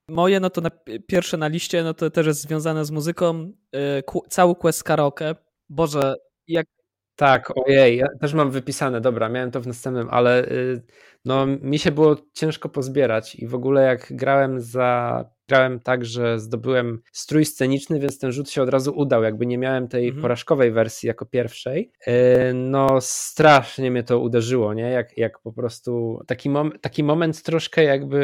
Moje, 0.10 0.39
no 0.39 0.50
to 0.50 0.62
na, 0.62 0.72
pierwsze 1.08 1.38
na 1.38 1.48
liście, 1.48 1.84
no 1.84 1.94
to 1.94 2.10
też 2.10 2.28
jest 2.28 2.41
związane 2.41 2.86
z 2.86 2.91
muzyką. 2.91 3.52
Y, 3.76 4.30
cały 4.30 4.56
quest 4.56 4.84
karaoke. 4.84 5.36
Boże, 5.70 6.16
jak. 6.48 6.68
Tak, 7.16 7.53
ojej, 7.57 7.97
ja 7.97 8.07
też 8.22 8.34
mam 8.34 8.51
wypisane, 8.51 9.01
dobra, 9.01 9.30
miałem 9.30 9.51
to 9.51 9.61
w 9.61 9.68
następnym, 9.68 10.07
ale 10.11 10.45
y, 10.51 10.84
no 11.26 11.45
mi 11.45 11.80
się 11.80 11.91
było 11.91 12.16
ciężko 12.34 12.70
pozbierać 12.70 13.36
i 13.36 13.47
w 13.47 13.55
ogóle 13.55 13.84
jak 13.84 14.14
grałem 14.16 14.61
za 14.61 15.26
grałem 15.48 15.80
tak, 15.80 16.06
że 16.06 16.39
zdobyłem 16.39 17.00
strój 17.12 17.46
sceniczny, 17.46 18.00
więc 18.00 18.20
ten 18.20 18.32
rzut 18.32 18.50
się 18.50 18.62
od 18.62 18.70
razu 18.70 18.94
udał, 18.96 19.24
jakby 19.24 19.46
nie 19.46 19.58
miałem 19.58 19.88
tej 19.88 20.06
mhm. 20.08 20.22
porażkowej 20.22 20.72
wersji 20.72 21.08
jako 21.08 21.26
pierwszej. 21.26 21.91
E, 22.08 22.54
no 22.54 23.02
strasznie 23.02 23.91
mnie 23.91 24.04
to 24.04 24.20
uderzyło, 24.20 24.74
nie? 24.74 24.89
Jak, 24.89 25.18
jak 25.18 25.39
po 25.39 25.54
prostu 25.54 26.20
taki, 26.28 26.50
mom 26.50 26.72
taki 26.82 27.04
moment 27.04 27.44
troszkę 27.44 27.84
jakby, 27.84 28.20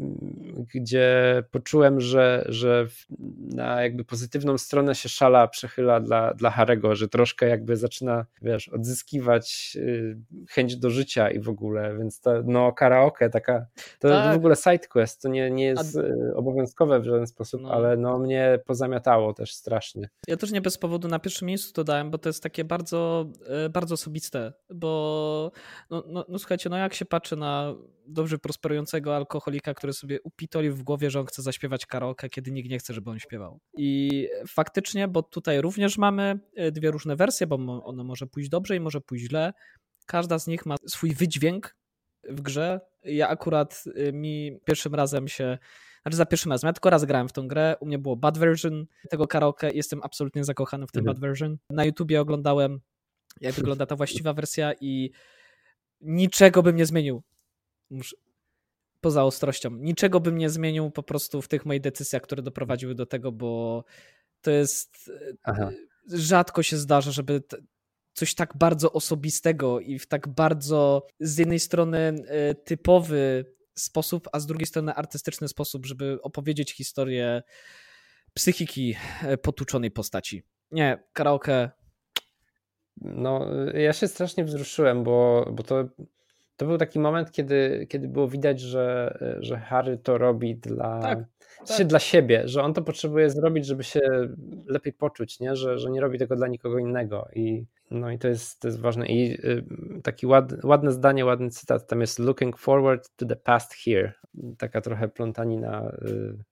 mm, 0.00 0.66
gdzie 0.74 1.42
poczułem, 1.50 2.00
że, 2.00 2.44
że 2.48 2.86
na 3.54 3.82
jakby 3.82 4.04
pozytywną 4.04 4.58
stronę 4.58 4.94
się 4.94 5.08
szala 5.08 5.48
przechyla 5.48 6.00
dla, 6.00 6.34
dla 6.34 6.50
Harego, 6.50 6.94
że 6.94 7.08
troszkę 7.08 7.48
jakby 7.48 7.76
zaczyna, 7.76 8.26
wiesz, 8.42 8.68
odzyskiwać 8.68 9.76
y, 9.76 10.18
chęć 10.50 10.76
do 10.76 10.90
życia 10.90 11.30
i 11.30 11.40
w 11.40 11.48
ogóle, 11.48 11.98
więc 11.98 12.20
to, 12.20 12.42
no 12.44 12.72
karaoke 12.72 13.30
taka, 13.30 13.66
to 13.98 14.08
tak. 14.08 14.34
w 14.34 14.36
ogóle 14.36 14.56
side 14.56 14.88
quest, 14.88 15.22
to 15.22 15.28
nie, 15.28 15.50
nie 15.50 15.64
jest 15.64 15.96
A 15.96 16.00
y, 16.00 16.36
obowiązkowe 16.48 17.00
w 17.00 17.04
żaden 17.04 17.26
sposób, 17.26 17.62
no. 17.62 17.70
ale 17.70 17.96
no 17.96 18.18
mnie 18.18 18.58
pozamiatało 18.66 19.34
też 19.34 19.54
strasznie. 19.54 20.08
Ja 20.28 20.36
też 20.36 20.50
nie 20.50 20.60
bez 20.60 20.78
powodu 20.78 21.08
na 21.08 21.18
pierwszym 21.18 21.48
miejscu 21.48 21.72
to 21.72 21.84
dałem, 21.84 22.10
bo 22.10 22.18
to 22.18 22.28
jest 22.28 22.42
takie 22.42 22.64
bardzo, 22.64 23.26
e, 23.46 23.68
bardzo 23.68 23.94
osobiste, 23.94 24.52
bo 24.70 25.52
no, 25.90 26.04
no, 26.06 26.24
no 26.28 26.38
słuchajcie, 26.38 26.70
no 26.70 26.76
jak 26.76 26.94
się 26.94 27.04
patrzy 27.04 27.36
na 27.36 27.74
dobrze 28.06 28.38
prosperującego 28.38 29.16
alkoholika, 29.16 29.74
który 29.74 29.92
sobie 29.92 30.22
upitolił 30.22 30.74
w 30.74 30.82
głowie, 30.82 31.10
że 31.10 31.20
on 31.20 31.26
chce 31.26 31.42
zaśpiewać 31.42 31.86
karaoke, 31.86 32.28
kiedy 32.28 32.50
nikt 32.50 32.70
nie 32.70 32.78
chce, 32.78 32.94
żeby 32.94 33.10
on 33.10 33.18
śpiewał. 33.18 33.60
I 33.76 34.28
faktycznie, 34.48 35.08
bo 35.08 35.22
tutaj 35.22 35.60
również 35.60 35.98
mamy 35.98 36.38
e, 36.56 36.72
dwie 36.72 36.90
różne 36.90 37.16
wersje, 37.16 37.46
bo 37.46 37.84
ono 37.84 38.04
może 38.04 38.26
pójść 38.26 38.48
dobrze 38.48 38.76
i 38.76 38.80
może 38.80 39.00
pójść 39.00 39.24
źle. 39.24 39.52
Każda 40.06 40.38
z 40.38 40.46
nich 40.46 40.66
ma 40.66 40.76
swój 40.86 41.14
wydźwięk 41.14 41.76
w 42.28 42.40
grze. 42.40 42.80
Ja 43.04 43.28
akurat 43.28 43.84
e, 43.94 44.12
mi 44.12 44.58
pierwszym 44.64 44.94
razem 44.94 45.28
się 45.28 45.58
znaczy 46.08 46.16
za 46.16 46.26
pierwszym 46.26 46.52
razem. 46.52 46.68
Ja 46.68 46.72
tylko 46.72 46.90
raz 46.90 47.04
grałem 47.04 47.28
w 47.28 47.32
tą 47.32 47.48
grę. 47.48 47.76
U 47.80 47.86
mnie 47.86 47.98
było 47.98 48.16
bad 48.16 48.38
version 48.38 48.86
tego 49.10 49.26
karaoke. 49.26 49.70
Jestem 49.70 50.00
absolutnie 50.02 50.44
zakochany 50.44 50.86
w 50.86 50.92
tym 50.92 51.00
mhm. 51.00 51.14
bad 51.14 51.20
version. 51.20 51.58
Na 51.70 51.84
YouTubie 51.84 52.20
oglądałem, 52.20 52.80
jak 53.40 53.54
wygląda 53.60 53.86
ta 53.86 53.96
właściwa 53.96 54.32
wersja 54.32 54.72
i 54.80 55.10
niczego 56.00 56.62
bym 56.62 56.76
nie 56.76 56.86
zmienił. 56.86 57.22
Muszę, 57.90 58.16
poza 59.00 59.24
ostrością. 59.24 59.70
Niczego 59.70 60.20
bym 60.20 60.38
nie 60.38 60.50
zmienił 60.50 60.90
po 60.90 61.02
prostu 61.02 61.42
w 61.42 61.48
tych 61.48 61.66
moich 61.66 61.80
decyzjach, 61.80 62.22
które 62.22 62.42
doprowadziły 62.42 62.94
do 62.94 63.06
tego, 63.06 63.32
bo 63.32 63.84
to 64.40 64.50
jest. 64.50 65.10
Aha. 65.42 65.70
Rzadko 66.12 66.62
się 66.62 66.76
zdarza, 66.76 67.10
żeby 67.10 67.42
coś 68.12 68.34
tak 68.34 68.56
bardzo 68.56 68.92
osobistego 68.92 69.80
i 69.80 69.98
w 69.98 70.06
tak 70.06 70.28
bardzo 70.28 71.06
z 71.20 71.38
jednej 71.38 71.60
strony 71.60 71.98
e, 71.98 72.54
typowy 72.54 73.44
sposób, 73.78 74.28
a 74.32 74.40
z 74.40 74.46
drugiej 74.46 74.66
strony 74.66 74.94
artystyczny 74.94 75.48
sposób, 75.48 75.86
żeby 75.86 76.18
opowiedzieć 76.22 76.72
historię 76.72 77.42
psychiki 78.34 78.96
e, 79.22 79.36
potłuczonej 79.36 79.90
postaci. 79.90 80.42
Nie, 80.70 81.02
karaoke. 81.12 81.70
No, 83.00 83.46
ja 83.74 83.92
się 83.92 84.08
strasznie 84.08 84.44
wzruszyłem, 84.44 85.04
bo, 85.04 85.48
bo 85.52 85.62
to 85.62 85.84
to 86.58 86.66
był 86.66 86.78
taki 86.78 86.98
moment, 86.98 87.32
kiedy, 87.32 87.86
kiedy 87.88 88.08
było 88.08 88.28
widać, 88.28 88.60
że, 88.60 89.18
że 89.40 89.58
Harry 89.58 89.98
to 89.98 90.18
robi 90.18 90.56
dla, 90.56 91.00
tak, 91.00 91.18
tak. 91.68 91.86
dla 91.86 91.98
siebie, 91.98 92.42
że 92.44 92.62
on 92.62 92.74
to 92.74 92.82
potrzebuje 92.82 93.30
zrobić, 93.30 93.66
żeby 93.66 93.84
się 93.84 94.00
lepiej 94.66 94.92
poczuć, 94.92 95.40
nie? 95.40 95.56
Że, 95.56 95.78
że 95.78 95.90
nie 95.90 96.00
robi 96.00 96.18
tego 96.18 96.36
dla 96.36 96.48
nikogo 96.48 96.78
innego. 96.78 97.28
I, 97.34 97.64
no 97.90 98.10
i 98.10 98.18
to 98.18 98.28
jest, 98.28 98.60
to 98.60 98.68
jest 98.68 98.80
ważne. 98.80 99.06
I 99.06 99.46
y, 99.46 99.64
taki 100.02 100.26
ład, 100.26 100.64
ładne 100.64 100.92
zdanie, 100.92 101.24
ładny 101.24 101.50
cytat, 101.50 101.86
tam 101.86 102.00
jest 102.00 102.18
looking 102.18 102.58
forward 102.58 103.16
to 103.16 103.26
the 103.26 103.36
past 103.36 103.74
here. 103.74 104.12
Taka 104.58 104.80
trochę 104.80 105.08
plątanina, 105.08 105.92
y, 106.02 106.44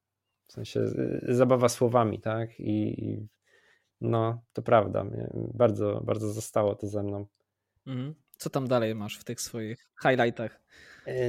w 0.47 0.53
sensie 0.53 0.81
y, 0.81 1.35
zabawa 1.35 1.69
słowami, 1.69 2.21
tak? 2.21 2.61
I, 2.61 3.05
i 3.05 3.29
no, 4.01 4.43
to 4.53 4.63
prawda. 4.63 5.05
Bardzo, 5.55 6.03
bardzo 6.05 6.33
zostało 6.33 6.75
to 6.75 6.87
ze 6.87 7.03
mną. 7.03 7.27
Mhm. 7.87 8.15
Co 8.37 8.51
tam 8.51 8.69
dalej 8.69 8.95
masz 8.95 9.19
w 9.19 9.25
tych 9.25 9.41
swoich 9.41 9.91
highlightach? 10.03 10.61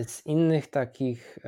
Z 0.08 0.26
innych 0.26 0.68
takich 0.68 1.40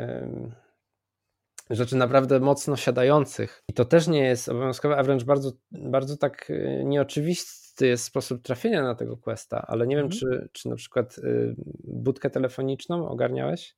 rzeczy 1.70 1.96
naprawdę 1.96 2.40
mocno 2.40 2.76
siadających. 2.76 3.64
I 3.68 3.74
to 3.74 3.86
też 3.86 4.08
nie 4.08 4.24
jest 4.24 4.50
obowiązkowe, 4.50 4.98
a 4.98 5.04
wręcz 5.04 5.24
bardzo, 5.24 5.52
bardzo 5.72 6.18
tak 6.18 6.50
e, 6.52 6.84
nieoczywisty 6.84 7.69
jest 7.86 8.04
sposób 8.04 8.42
trafienia 8.42 8.84
na 8.84 8.96
tego 8.96 9.18
questa, 9.18 9.66
ale 9.68 9.88
nie 9.88 9.96
wiem, 9.96 10.06
mhm. 10.06 10.20
czy, 10.20 10.50
czy 10.52 10.70
na 10.70 10.76
przykład 10.76 11.18
y, 11.18 11.56
budkę 11.84 12.30
telefoniczną 12.30 13.10
ogarniałeś? 13.10 13.76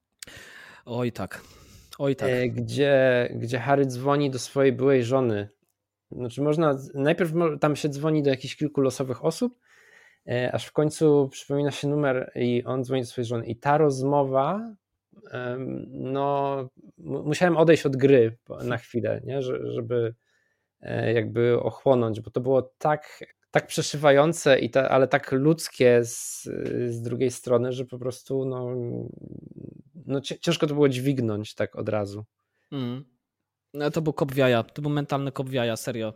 Oj 0.85 1.11
tak. 1.11 1.41
Oj 1.99 2.15
tak. 2.15 2.51
Gdzie, 2.51 3.29
gdzie 3.35 3.59
Harry 3.59 3.85
dzwoni 3.85 4.29
do 4.29 4.39
swojej 4.39 4.73
byłej 4.73 5.03
żony. 5.03 5.49
Znaczy 6.11 6.41
można, 6.41 6.77
najpierw 6.93 7.31
tam 7.59 7.75
się 7.75 7.89
dzwoni 7.89 8.23
do 8.23 8.29
jakichś 8.29 8.55
kilku 8.55 8.81
losowych 8.81 9.25
osób, 9.25 9.59
E, 10.27 10.51
aż 10.51 10.65
w 10.65 10.71
końcu 10.71 11.29
przypomina 11.31 11.71
się 11.71 11.87
numer 11.87 12.31
i 12.35 12.63
on 12.65 12.83
dzwoni 12.83 13.01
do 13.01 13.07
swojej 13.07 13.27
żony. 13.27 13.45
I 13.45 13.55
ta 13.55 13.77
rozmowa, 13.77 14.75
no, 15.87 16.69
musiałem 16.97 17.57
odejść 17.57 17.85
od 17.85 17.95
gry 17.95 18.37
na 18.63 18.77
chwilę, 18.77 19.21
nie? 19.23 19.41
żeby 19.41 20.15
e, 20.81 21.13
jakby 21.13 21.59
ochłonąć, 21.59 22.21
bo 22.21 22.31
to 22.31 22.41
było 22.41 22.61
tak, 22.61 23.23
tak 23.51 23.67
przeszywające, 23.67 24.59
i 24.59 24.69
ta, 24.69 24.89
ale 24.89 25.07
tak 25.07 25.31
ludzkie 25.31 26.05
z, 26.05 26.43
z 26.87 27.01
drugiej 27.01 27.31
strony, 27.31 27.71
że 27.71 27.85
po 27.85 27.99
prostu 27.99 28.45
no, 28.45 28.75
no 30.05 30.21
ciężko 30.21 30.67
to 30.67 30.73
było 30.73 30.89
dźwignąć 30.89 31.55
tak 31.55 31.75
od 31.75 31.89
razu. 31.89 32.25
Mm. 32.71 33.05
No, 33.73 33.91
to 33.91 34.01
był 34.01 34.13
kop 34.13 34.31
to 34.73 34.81
był 34.81 34.91
mentalny 34.91 35.31
kop 35.31 35.47
serio. 35.75 36.13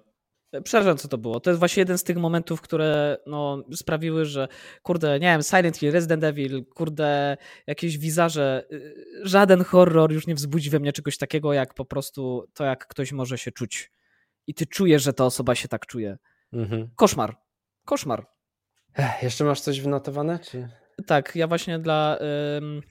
Przerażające 0.63 1.01
co 1.01 1.07
to 1.07 1.17
było. 1.17 1.39
To 1.39 1.49
jest 1.49 1.59
właśnie 1.59 1.81
jeden 1.81 1.97
z 1.97 2.03
tych 2.03 2.17
momentów, 2.17 2.61
które 2.61 3.17
no, 3.25 3.63
sprawiły, 3.73 4.25
że 4.25 4.47
kurde, 4.83 5.19
nie 5.19 5.27
wiem, 5.27 5.41
Silent 5.43 5.77
Hill, 5.77 5.91
Resident 5.91 6.23
Evil, 6.23 6.65
kurde, 6.65 7.37
jakieś 7.67 7.97
wizarze, 7.97 8.65
y, 8.71 8.93
żaden 9.23 9.63
horror 9.63 10.11
już 10.11 10.27
nie 10.27 10.35
wzbudzi 10.35 10.69
we 10.69 10.79
mnie 10.79 10.93
czegoś 10.93 11.17
takiego, 11.17 11.53
jak 11.53 11.73
po 11.73 11.85
prostu 11.85 12.45
to, 12.53 12.63
jak 12.63 12.87
ktoś 12.87 13.11
może 13.11 13.37
się 13.37 13.51
czuć. 13.51 13.91
I 14.47 14.53
ty 14.53 14.65
czujesz, 14.65 15.03
że 15.03 15.13
ta 15.13 15.25
osoba 15.25 15.55
się 15.55 15.67
tak 15.67 15.85
czuje. 15.85 16.17
Mhm. 16.53 16.89
Koszmar. 16.95 17.37
Koszmar. 17.85 18.27
Ech, 18.95 19.23
jeszcze 19.23 19.43
masz 19.43 19.61
coś 19.61 19.81
wynotowane? 19.81 20.39
Czy... 20.39 20.69
Tak, 21.07 21.35
ja 21.35 21.47
właśnie 21.47 21.79
dla, 21.79 22.17
ym, 22.57 22.81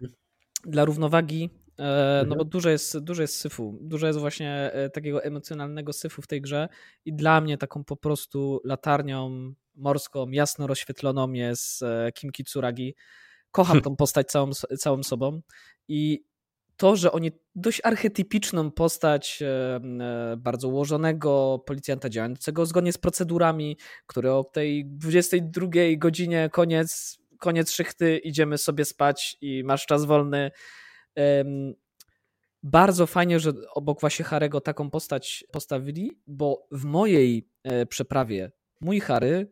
dla 0.65 0.85
równowagi 0.85 1.51
E, 1.79 2.17
no 2.17 2.21
mhm. 2.21 2.39
bo 2.39 2.45
dużo 2.45 2.71
jest, 2.71 2.99
dużo 2.99 3.23
jest 3.23 3.37
syfu, 3.37 3.79
dużo 3.81 4.07
jest 4.07 4.19
właśnie 4.19 4.71
e, 4.73 4.91
takiego 4.91 5.25
emocjonalnego 5.25 5.93
syfu 5.93 6.23
w 6.23 6.27
tej 6.27 6.41
grze 6.41 6.69
i 7.05 7.13
dla 7.13 7.41
mnie 7.41 7.59
taką 7.59 7.85
po 7.85 7.97
prostu 7.97 8.61
latarnią 8.65 9.55
morską, 9.75 10.31
jasno 10.31 10.67
rozświetloną 10.67 11.33
jest 11.33 11.83
e, 11.83 12.13
Kim 12.13 12.31
Kitsuragi. 12.31 12.95
Kocham 13.51 13.81
tą 13.83 13.97
postać 13.97 14.27
całą, 14.27 14.51
całą 14.79 15.03
sobą 15.03 15.41
i 15.89 16.25
to, 16.77 16.97
że 16.97 17.13
oni 17.13 17.33
dość 17.55 17.81
archetypiczną 17.85 18.71
postać 18.71 19.43
bardzo 20.37 20.69
ułożonego 20.69 21.63
policjanta 21.67 22.09
działającego 22.09 22.67
zgodnie 22.67 22.93
z 22.93 22.99
procedurami, 22.99 23.79
który 24.07 24.33
o 24.33 24.45
tej 24.45 24.87
22 24.87 25.67
godzinie 25.97 26.51
koniec, 26.53 27.19
koniec 27.39 27.71
szychty, 27.71 28.19
idziemy 28.19 28.59
sobie 28.59 28.85
spać 28.85 29.37
i 29.41 29.65
masz 29.65 29.87
czas 29.87 30.05
wolny, 30.05 30.51
bardzo 32.63 33.07
fajnie, 33.07 33.41
że 33.41 33.53
obok 33.75 34.01
właśnie 34.01 34.25
Harego 34.25 34.61
taką 34.61 34.91
postać 34.91 35.45
postawili, 35.53 36.11
bo 36.27 36.67
w 36.71 36.85
mojej 36.85 37.49
e, 37.63 37.87
przeprawie 37.87 38.53
mój 38.81 39.01
Harry 39.01 39.49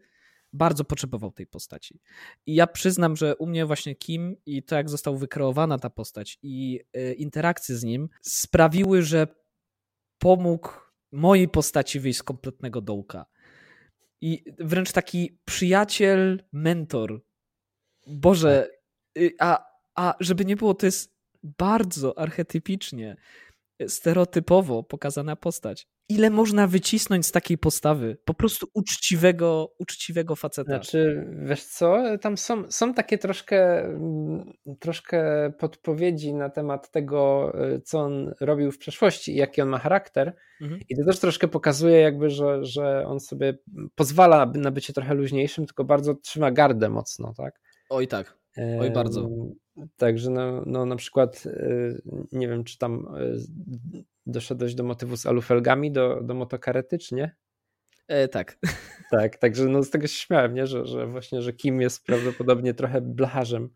bardzo 0.52 0.84
potrzebował 0.84 1.32
tej 1.32 1.46
postaci. 1.46 2.00
I 2.46 2.54
ja 2.54 2.66
przyznam, 2.66 3.16
że 3.16 3.36
u 3.36 3.46
mnie 3.46 3.66
właśnie 3.66 3.94
Kim 3.94 4.36
i 4.46 4.62
to, 4.62 4.76
jak 4.76 4.90
została 4.90 5.18
wykreowana 5.18 5.78
ta 5.78 5.90
postać 5.90 6.38
i 6.42 6.80
e, 6.92 7.12
interakcje 7.12 7.76
z 7.76 7.84
nim 7.84 8.08
sprawiły, 8.22 9.02
że 9.02 9.26
pomógł 10.18 10.68
mojej 11.12 11.48
postaci 11.48 12.00
wyjść 12.00 12.18
z 12.18 12.22
kompletnego 12.22 12.80
dołka. 12.80 13.26
I 14.20 14.44
wręcz 14.58 14.92
taki 14.92 15.38
przyjaciel, 15.44 16.42
mentor. 16.52 17.24
Boże, 18.06 18.68
tak. 19.14 19.22
y, 19.22 19.34
a, 19.40 19.64
a 19.94 20.14
żeby 20.20 20.44
nie 20.44 20.56
było, 20.56 20.74
to 20.74 20.86
jest 20.86 21.16
bardzo 21.42 22.18
archetypicznie, 22.18 23.16
stereotypowo 23.88 24.82
pokazana 24.82 25.36
postać. 25.36 25.88
Ile 26.08 26.30
można 26.30 26.66
wycisnąć 26.66 27.26
z 27.26 27.32
takiej 27.32 27.58
postawy? 27.58 28.16
Po 28.24 28.34
prostu 28.34 28.66
uczciwego, 28.74 29.74
uczciwego 29.78 30.36
faceta. 30.36 30.70
Znaczy, 30.70 31.26
wiesz 31.44 31.64
co, 31.64 32.02
tam 32.20 32.36
są, 32.36 32.70
są 32.70 32.94
takie 32.94 33.18
troszkę, 33.18 33.84
mm, 33.84 34.52
troszkę 34.80 35.50
podpowiedzi 35.58 36.34
na 36.34 36.50
temat 36.50 36.90
tego, 36.90 37.52
y, 37.74 37.80
co 37.80 38.00
on 38.00 38.34
robił 38.40 38.72
w 38.72 38.78
przeszłości 38.78 39.32
i 39.32 39.36
jaki 39.36 39.62
on 39.62 39.68
ma 39.68 39.78
charakter. 39.78 40.36
Mhm. 40.60 40.80
I 40.88 40.96
to 40.96 41.04
też 41.04 41.18
troszkę 41.18 41.48
pokazuje 41.48 42.00
jakby, 42.00 42.30
że, 42.30 42.64
że 42.64 43.06
on 43.06 43.20
sobie 43.20 43.58
pozwala 43.94 44.52
na 44.54 44.70
bycie 44.70 44.92
trochę 44.92 45.14
luźniejszym, 45.14 45.66
tylko 45.66 45.84
bardzo 45.84 46.14
trzyma 46.14 46.50
gardę 46.50 46.88
mocno, 46.88 47.34
tak? 47.36 47.60
Oj 47.90 48.08
tak, 48.08 48.38
oj 48.80 48.90
bardzo. 48.90 49.28
Także 49.96 50.30
no, 50.30 50.62
no 50.66 50.86
na 50.86 50.96
przykład 50.96 51.46
y, 51.46 52.02
nie 52.32 52.48
wiem, 52.48 52.64
czy 52.64 52.78
tam 52.78 53.16
y, 53.16 54.04
doszedłeś 54.26 54.74
do 54.74 54.84
motywu 54.84 55.16
z 55.16 55.26
alufelgami, 55.26 55.92
do, 55.92 56.20
do 56.22 56.34
motokarety, 56.34 56.98
czy 56.98 57.14
nie? 57.14 57.36
E, 58.08 58.28
tak. 58.28 58.58
Tak, 59.10 59.36
także 59.36 59.64
no 59.64 59.82
z 59.82 59.90
tego 59.90 60.06
się 60.06 60.14
śmiałem, 60.14 60.54
nie? 60.54 60.66
Że, 60.66 60.86
że 60.86 61.06
właśnie, 61.06 61.42
że 61.42 61.52
Kim 61.52 61.80
jest 61.80 62.06
prawdopodobnie 62.06 62.74
trochę 62.74 63.00
blacharzem. 63.00 63.68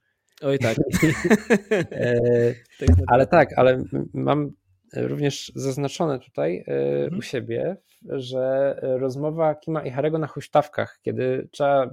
Oj 0.42 0.58
tak. 0.58 0.76
e, 1.92 2.54
ale 3.12 3.26
tak, 3.26 3.58
ale 3.58 3.82
mam 4.14 4.50
również 4.96 5.52
zaznaczone 5.54 6.18
tutaj 6.18 6.64
e, 6.66 6.72
mhm. 7.02 7.18
u 7.18 7.22
siebie, 7.22 7.76
że 8.08 8.76
rozmowa 8.82 9.54
Kima 9.54 9.82
i 9.82 9.90
Harego 9.90 10.18
na 10.18 10.26
huśtawkach, 10.26 10.98
kiedy 11.02 11.48
trzeba 11.52 11.84
e, 11.84 11.90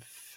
w, 0.00 0.36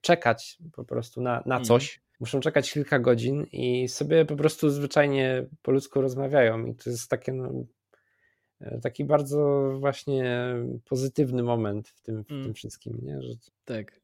czekać 0.00 0.58
po 0.72 0.84
prostu 0.84 1.20
na, 1.20 1.32
na 1.32 1.56
mhm. 1.56 1.64
coś, 1.64 2.00
muszą 2.22 2.40
czekać 2.40 2.72
kilka 2.72 2.98
godzin 2.98 3.46
i 3.52 3.88
sobie 3.88 4.24
po 4.24 4.36
prostu 4.36 4.70
zwyczajnie 4.70 5.46
po 5.62 5.72
ludzku 5.72 6.00
rozmawiają 6.00 6.66
i 6.66 6.74
to 6.74 6.90
jest 6.90 7.10
takie 7.10 7.32
no, 7.32 7.52
e, 8.60 8.80
taki 8.80 9.04
bardzo 9.04 9.72
właśnie 9.80 10.54
pozytywny 10.84 11.42
moment 11.42 11.88
w 11.88 12.00
tym, 12.00 12.24
w 12.24 12.30
mm. 12.30 12.44
tym 12.44 12.54
wszystkim, 12.54 12.98
nie? 13.02 13.22
Że... 13.22 13.32
Tak. 13.64 14.00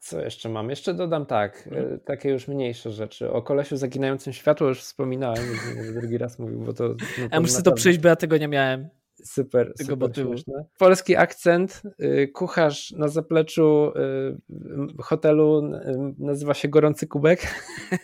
Co 0.00 0.20
jeszcze 0.20 0.48
mam? 0.48 0.70
Jeszcze 0.70 0.94
dodam 0.94 1.26
tak, 1.26 1.68
mm. 1.72 2.00
takie 2.00 2.30
już 2.30 2.48
mniejsze 2.48 2.90
rzeczy. 2.90 3.30
O 3.30 3.42
kolesiu 3.42 3.76
zaginającym 3.76 4.32
światło 4.32 4.68
już 4.68 4.82
wspominałem, 4.82 5.44
drugi 6.00 6.18
raz 6.18 6.38
mówił, 6.38 6.60
bo 6.60 6.72
to... 6.72 6.88
No 6.88 6.94
to 7.28 7.34
ja 7.34 7.40
muszę 7.40 7.62
to 7.62 7.72
przejść, 7.72 7.98
bo 7.98 8.08
ja 8.08 8.16
tego 8.16 8.36
nie 8.36 8.48
miałem. 8.48 8.88
Super, 9.24 9.72
tego 9.74 10.08
super. 10.08 10.64
Polski 10.78 11.16
akcent, 11.16 11.82
y, 12.00 12.28
kucharz 12.28 12.90
na 12.90 13.08
zapleczu 13.08 13.92
y, 14.98 15.02
hotelu 15.02 15.58
y, 15.58 16.14
nazywa 16.18 16.54
się 16.54 16.68
Gorący 16.68 17.06
Kubek 17.06 17.54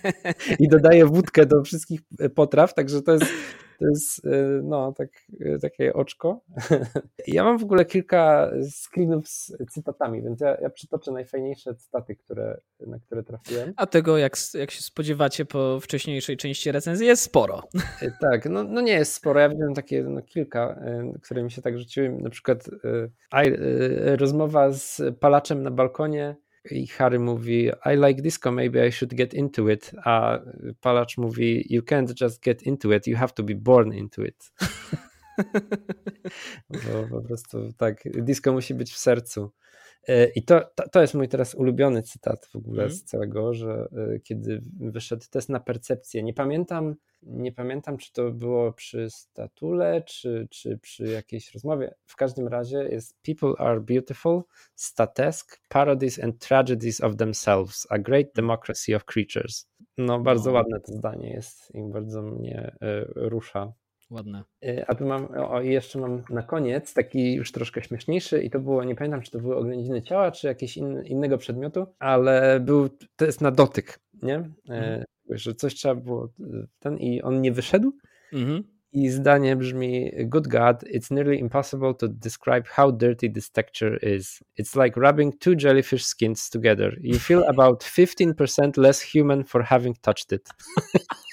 i 0.58 0.68
dodaje 0.68 1.06
wódkę 1.06 1.46
do 1.46 1.62
wszystkich 1.62 2.00
potraw, 2.34 2.74
także 2.74 3.02
to 3.02 3.12
jest 3.12 3.26
To 3.78 3.88
jest 3.88 4.24
y, 4.24 4.60
no, 4.62 4.92
tak, 4.92 5.08
y, 5.40 5.58
takie 5.62 5.94
oczko. 5.94 6.40
Ja 7.26 7.44
mam 7.44 7.58
w 7.58 7.62
ogóle 7.62 7.84
kilka 7.84 8.50
screenów 8.70 9.28
z 9.28 9.52
cytatami, 9.70 10.22
więc 10.22 10.40
ja, 10.40 10.56
ja 10.60 10.70
przytoczę 10.70 11.12
najfajniejsze 11.12 11.74
cytaty, 11.74 12.16
które, 12.16 12.60
na 12.86 12.98
które 12.98 13.22
trafiłem. 13.22 13.72
A 13.76 13.86
tego, 13.86 14.18
jak, 14.18 14.36
jak 14.54 14.70
się 14.70 14.82
spodziewacie 14.82 15.44
po 15.44 15.80
wcześniejszej 15.80 16.36
części 16.36 16.72
recenzji, 16.72 17.06
jest 17.06 17.22
sporo. 17.22 17.62
Y, 18.02 18.12
tak, 18.20 18.46
no, 18.50 18.64
no 18.64 18.80
nie 18.80 18.92
jest 18.92 19.12
sporo. 19.12 19.40
Ja 19.40 19.48
widziałem 19.48 19.74
takie 19.74 20.02
no, 20.02 20.22
kilka, 20.22 20.80
które 21.22 21.42
mi 21.42 21.50
się 21.50 21.62
tak 21.62 21.78
rzuciły. 21.78 22.08
Na 22.08 22.30
przykład 22.30 22.70
rozmowa 24.18 24.72
z 24.72 25.02
palaczem 25.20 25.62
na 25.62 25.70
balkonie 25.70 26.36
Harry 26.98 27.18
mówi 27.18 27.70
I 27.84 27.96
like 27.96 28.22
disco, 28.22 28.50
maybe 28.50 28.80
I 28.80 28.90
should 28.90 29.16
get 29.16 29.34
into 29.34 29.68
it, 29.68 29.92
a 30.04 30.40
palacz 30.80 31.18
mówi 31.18 31.64
You 31.68 31.82
can't 31.82 32.14
just 32.14 32.42
get 32.42 32.62
into 32.62 32.92
it, 32.92 33.06
you 33.06 33.16
have 33.16 33.34
to 33.34 33.42
be 33.42 33.54
born 33.54 33.92
into 33.92 34.22
it. 34.22 34.50
Bo 36.70 37.08
po 37.10 37.22
prostu 37.22 37.72
tak, 37.72 38.02
disco 38.22 38.52
musi 38.52 38.74
być 38.74 38.92
w 38.92 38.98
sercu. 38.98 39.50
E, 40.08 40.26
I 40.26 40.42
to, 40.42 40.60
to, 40.74 40.88
to, 40.88 41.00
jest 41.00 41.14
mój 41.14 41.28
teraz 41.28 41.54
ulubiony 41.54 42.02
cytat 42.02 42.46
w 42.46 42.56
ogóle 42.56 42.82
mm. 42.82 42.94
z 42.94 43.04
całego, 43.04 43.54
że 43.54 43.88
e, 43.96 44.20
kiedy 44.20 44.60
wyszedł 44.80 45.24
test 45.30 45.48
na 45.48 45.60
percepcję, 45.60 46.22
nie 46.22 46.34
pamiętam, 46.34 46.94
nie 47.22 47.52
pamiętam, 47.52 47.96
czy 47.96 48.12
to 48.12 48.30
było 48.30 48.72
przy 48.72 49.10
statule, 49.10 50.02
czy, 50.02 50.48
czy 50.50 50.78
przy 50.78 51.06
jakiejś 51.06 51.54
rozmowie. 51.54 51.94
W 52.06 52.16
każdym 52.16 52.48
razie 52.48 52.78
jest 52.78 53.22
People 53.22 53.66
are 53.66 53.80
beautiful, 53.80 54.42
statesque, 54.74 55.56
parodies 55.68 56.24
and 56.24 56.38
tragedies 56.38 57.00
of 57.00 57.16
themselves, 57.16 57.86
a 57.90 57.98
great 57.98 58.26
democracy 58.34 58.96
of 58.96 59.04
creatures. 59.04 59.68
No, 59.98 60.20
bardzo 60.20 60.50
no. 60.50 60.56
ładne 60.56 60.80
to 60.80 60.92
zdanie 60.92 61.30
jest 61.30 61.74
i 61.74 61.82
bardzo 61.82 62.22
mnie 62.22 62.76
y, 62.82 63.06
rusza. 63.14 63.72
Ładne. 64.10 64.44
Y, 64.64 64.86
a 64.86 64.94
tu 64.94 65.06
mam, 65.06 65.24
o 65.24 65.60
i 65.60 65.70
jeszcze 65.70 65.98
mam 65.98 66.22
na 66.30 66.42
koniec 66.42 66.94
taki 66.94 67.34
już 67.34 67.52
troszkę 67.52 67.82
śmieszniejszy 67.82 68.42
i 68.42 68.50
to 68.50 68.60
było, 68.60 68.84
nie 68.84 68.94
pamiętam 68.94 69.22
czy 69.22 69.30
to 69.30 69.38
były 69.38 69.56
oględziny 69.56 70.02
ciała, 70.02 70.30
czy 70.30 70.46
jakiegoś 70.46 70.76
in, 70.76 71.02
innego 71.04 71.38
przedmiotu, 71.38 71.86
ale 71.98 72.60
był, 72.60 72.88
to 73.16 73.24
jest 73.24 73.40
na 73.40 73.50
dotyk, 73.50 73.98
nie? 74.22 74.36
Y, 74.36 74.52
mhm. 74.68 75.04
Że 75.30 75.54
coś 75.54 75.74
trzeba 75.74 75.94
było 75.94 76.24
y, 76.24 76.66
ten 76.78 76.98
i 76.98 77.22
on 77.22 77.40
nie 77.40 77.52
wyszedł 77.52 77.92
mhm. 78.32 78.64
i 78.92 79.08
zdanie 79.08 79.56
brzmi 79.56 80.10
Good 80.24 80.48
God, 80.48 80.82
it's 80.82 81.10
nearly 81.10 81.36
impossible 81.36 81.94
to 81.94 82.08
describe 82.08 82.62
how 82.68 82.92
dirty 82.92 83.30
this 83.30 83.50
texture 83.50 84.16
is. 84.16 84.42
It's 84.58 84.84
like 84.84 85.00
rubbing 85.00 85.38
two 85.38 85.54
jellyfish 85.62 86.04
skins 86.04 86.50
together. 86.50 86.98
You 87.00 87.18
feel 87.18 87.44
about 87.48 87.84
15% 87.84 88.76
less 88.76 89.14
human 89.14 89.44
for 89.44 89.64
having 89.64 89.96
touched 90.02 90.32
it. 90.32 90.48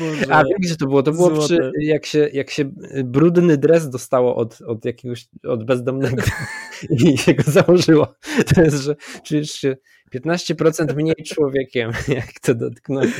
Boże. 0.00 0.26
A 0.30 0.44
wiem, 0.44 0.58
gdzie 0.58 0.76
to 0.76 0.86
było? 0.86 1.02
To 1.02 1.12
było 1.12 1.30
przy, 1.30 1.72
jak, 1.80 2.06
się, 2.06 2.28
jak 2.32 2.50
się 2.50 2.70
brudny 3.04 3.56
dres 3.56 3.90
dostało 3.90 4.36
od, 4.36 4.60
od 4.60 4.84
jakiegoś, 4.84 5.28
od 5.44 5.64
bezdomnego 5.64 6.22
i 6.90 7.18
się 7.18 7.34
go 7.34 7.42
założyło. 7.42 8.14
To 8.54 8.62
jest, 8.62 8.82
że 8.82 8.96
czujesz 9.24 9.50
się 9.50 9.76
15% 10.14 10.96
mniej 10.96 11.24
człowiekiem, 11.26 11.92
jak 12.08 12.40
to 12.42 12.54
dotknąłeś. 12.54 13.10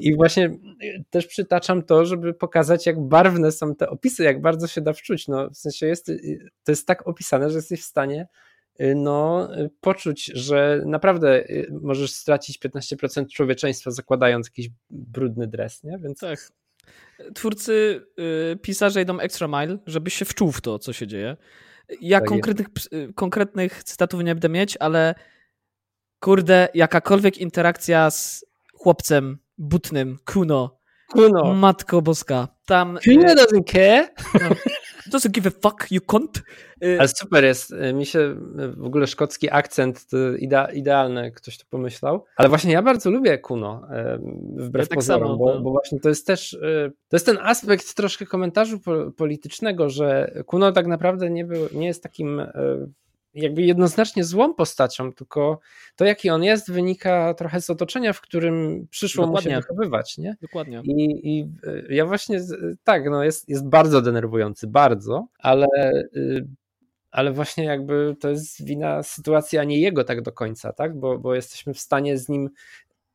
I 0.00 0.16
właśnie 0.16 0.58
też 1.10 1.26
przytaczam 1.26 1.82
to, 1.82 2.04
żeby 2.04 2.34
pokazać, 2.34 2.86
jak 2.86 3.08
barwne 3.08 3.52
są 3.52 3.74
te 3.74 3.90
opisy, 3.90 4.24
jak 4.24 4.40
bardzo 4.40 4.66
się 4.66 4.80
da 4.80 4.92
wczuć. 4.92 5.28
No, 5.28 5.50
w 5.50 5.56
sensie 5.56 5.86
jest, 5.86 6.06
to 6.64 6.72
jest 6.72 6.86
tak 6.86 7.08
opisane, 7.08 7.50
że 7.50 7.56
jesteś 7.56 7.80
w 7.80 7.84
stanie 7.84 8.26
Y, 8.26 8.53
no, 8.78 9.48
y, 9.58 9.70
poczuć, 9.80 10.24
że 10.24 10.82
naprawdę 10.86 11.50
y, 11.50 11.72
możesz 11.82 12.12
stracić 12.12 12.58
15% 12.58 13.26
człowieczeństwa 13.28 13.90
zakładając 13.90 14.46
jakiś 14.46 14.68
brudny 14.90 15.46
dres, 15.46 15.82
nie? 15.84 15.98
Więc 15.98 16.18
tak. 16.18 16.52
Twórcy, 17.34 18.06
pisarze 18.62 19.02
idą 19.02 19.20
extra 19.20 19.48
mile, 19.48 19.78
żeby 19.86 20.10
się 20.10 20.24
wczuł 20.24 20.52
w 20.52 20.60
to, 20.60 20.78
co 20.78 20.92
się 20.92 21.06
dzieje. 21.06 21.36
Ja 22.00 22.20
tak 22.20 22.28
konkretnych, 22.28 22.68
konkretnych 23.14 23.84
cytatów 23.84 24.24
nie 24.24 24.34
będę 24.34 24.48
mieć, 24.48 24.76
ale 24.76 25.14
kurde, 26.20 26.68
jakakolwiek 26.74 27.38
interakcja 27.38 28.10
z 28.10 28.44
chłopcem 28.74 29.38
butnym, 29.58 30.18
Kuno, 30.24 30.78
Kuno. 31.08 31.54
Matko 31.54 32.02
Boska. 32.02 32.48
Tam, 32.66 32.98
Kuno 33.04 33.34
doesn't 33.34 33.64
care. 33.72 34.08
No, 34.34 34.56
doesn't 35.14 35.30
give 35.30 35.46
a 35.46 35.50
fuck, 35.50 35.90
you 35.90 36.00
cunt. 36.10 36.42
Y, 36.84 36.96
Ale 36.98 37.08
super 37.08 37.44
jest, 37.44 37.70
y, 37.70 37.92
mi 37.92 38.06
się 38.06 38.18
y, 38.18 38.36
w 38.76 38.84
ogóle 38.84 39.06
szkocki 39.06 39.50
akcent 39.50 40.06
idea, 40.38 40.66
idealny, 40.66 41.32
ktoś 41.32 41.58
to 41.58 41.64
pomyślał. 41.70 42.24
Ale 42.36 42.48
właśnie 42.48 42.72
ja 42.72 42.82
bardzo 42.82 43.10
lubię 43.10 43.38
Kuno, 43.38 43.86
wbrew 44.56 44.84
ja 44.84 44.88
tak 44.88 44.98
pozorom, 44.98 45.28
samo, 45.28 45.36
bo, 45.36 45.54
no. 45.54 45.60
bo, 45.60 45.70
właśnie 45.70 46.00
to 46.00 46.08
jest 46.08 46.26
też, 46.26 46.58
to 47.08 47.16
jest 47.16 47.26
ten 47.26 47.38
aspekt 47.42 47.94
troszkę 47.94 48.26
komentarzu 48.26 48.80
politycznego, 49.16 49.90
że 49.90 50.32
Kuno 50.46 50.72
tak 50.72 50.86
naprawdę 50.86 51.30
nie, 51.30 51.44
był, 51.44 51.68
nie 51.72 51.86
jest 51.86 52.02
takim 52.02 52.42
jakby 53.34 53.62
jednoznacznie 53.62 54.24
złą 54.24 54.54
postacią, 54.54 55.12
tylko 55.12 55.58
to, 55.96 56.04
jaki 56.04 56.30
on 56.30 56.44
jest, 56.44 56.72
wynika 56.72 57.34
trochę 57.34 57.60
z 57.60 57.70
otoczenia, 57.70 58.12
w 58.12 58.20
którym 58.20 58.86
przyszło 58.90 59.26
Dokładnie. 59.26 59.50
mu 59.50 59.62
się 59.62 59.66
wychowywać. 59.68 60.18
Nie? 60.18 60.36
Dokładnie. 60.42 60.82
I, 60.84 61.30
I, 61.38 61.48
ja 61.88 62.06
właśnie, 62.06 62.40
tak, 62.84 63.10
no 63.10 63.24
jest, 63.24 63.48
jest 63.48 63.68
bardzo 63.68 64.02
denerwujący, 64.02 64.66
bardzo, 64.66 65.26
ale, 65.38 65.66
y, 66.16 66.46
ale 67.10 67.32
właśnie 67.32 67.64
jakby 67.64 68.16
to 68.20 68.28
jest 68.28 68.64
wina 68.64 69.02
sytuacji, 69.02 69.58
a 69.58 69.64
nie 69.64 69.80
jego 69.80 70.04
tak 70.04 70.22
do 70.22 70.32
końca, 70.32 70.72
tak? 70.72 70.98
Bo, 70.98 71.18
bo 71.18 71.34
jesteśmy 71.34 71.74
w 71.74 71.80
stanie 71.80 72.18
z 72.18 72.28
nim 72.28 72.50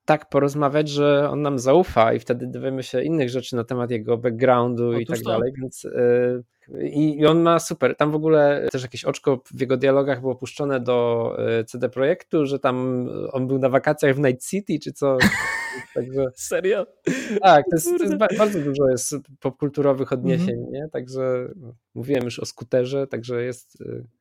tak 0.10 0.30
porozmawiać, 0.30 0.89
że 0.89 1.30
on 1.30 1.41
nam 1.41 1.60
zaufa 1.60 2.14
i 2.14 2.20
wtedy 2.20 2.47
dowiemy 2.47 2.84
się 2.84 3.03
innych 3.03 3.30
rzeczy 3.30 3.55
na 3.55 3.64
temat 3.64 3.91
jego 3.91 4.18
backgroundu 4.18 4.89
Otóż 4.89 5.01
i 5.01 5.05
tak 5.05 5.18
to. 5.20 5.30
dalej, 5.30 5.53
więc... 5.62 5.86
Y, 5.86 6.43
i, 6.82 7.26
on 7.26 7.41
ma 7.41 7.60
super. 7.60 7.95
Tam 7.95 8.12
w 8.12 8.16
ogóle 8.16 8.68
też 8.72 8.82
jakieś 8.82 9.05
oczko 9.05 9.41
w 9.55 9.62
jego 9.62 9.78
dialogach 9.78 10.22
było 10.22 10.36
puszczone 10.36 10.80
do 10.80 11.36
e, 11.38 11.64
CD 11.64 11.89
Projektu, 11.89 12.45
że 12.45 12.60
tam 12.60 13.07
on 13.32 13.47
był 13.47 13.60
na 13.60 13.70
wakacjach 13.70 14.16
w 14.16 14.20
Night 14.20 14.45
City 14.49 14.80
czy 14.84 14.93
co. 14.93 15.18
Także, 15.95 16.26
Serio? 16.36 16.86
Tak, 17.41 17.66
to 17.72 17.76
jest, 17.76 17.97
to 17.97 18.03
jest 18.03 18.18
bardzo 18.38 18.60
dużo 18.60 18.89
jest 18.89 19.16
popkulturowych 19.39 20.12
odniesień, 20.12 20.55
mm 20.55 20.66
-hmm. 20.66 20.72
nie? 20.72 20.89
Także 20.91 21.53
mówiłem 21.95 22.24
już 22.24 22.39
o 22.39 22.45
skuterze, 22.45 23.07
także 23.07 23.43
jest 23.43 23.82
E, 23.82 24.18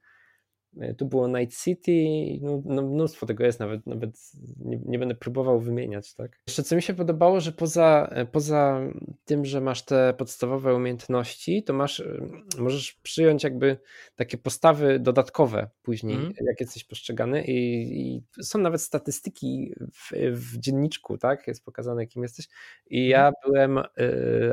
tu 0.99 1.07
było 1.07 1.29
Night 1.29 1.63
City, 1.65 1.93
no, 2.41 2.63
no 2.65 2.83
mnóstwo 2.83 3.27
tego 3.27 3.45
jest, 3.45 3.61
nawet, 3.61 3.87
nawet 3.87 4.11
nie, 4.59 4.81
nie, 4.87 4.99
będę 4.99 5.15
próbował 5.15 5.61
wymieniać. 5.61 6.15
Tak? 6.15 6.41
Jeszcze 6.47 6.63
co 6.63 6.77
mi 6.77 6.83
się 6.83 6.95
podobało, 6.95 7.41
że 7.41 7.53
poza, 7.53 8.09
e, 8.13 8.27
poza 8.27 8.81
tym, 9.25 9.45
że 9.45 9.61
masz 9.61 9.83
te 9.83 10.15
podstawowe 10.19 10.75
umiejętności, 10.75 11.63
to 11.63 11.73
masz, 11.73 12.01
e, 12.01 12.21
możesz 12.59 12.93
przyjąć 12.93 13.45
jakby 13.45 13.79
takie 14.17 14.39
postawy 14.39 14.99
dodatkowe 14.99 15.71
później, 15.83 16.17
mm. 16.17 16.33
jak 16.41 16.61
jesteś 16.61 16.85
postrzegany 16.85 17.45
i, 17.45 17.83
i, 18.01 18.23
są 18.43 18.59
nawet 18.59 18.83
statystyki 18.83 19.75
w, 19.93 20.13
w, 20.33 20.59
dzienniczku, 20.59 21.19
tak? 21.19 21.47
Jest 21.47 21.65
pokazane, 21.65 22.07
kim 22.07 22.23
jesteś. 22.23 22.49
I 22.91 23.09
ja 23.09 23.21
mm. 23.21 23.33
byłem 23.45 23.79
y, 23.79 23.85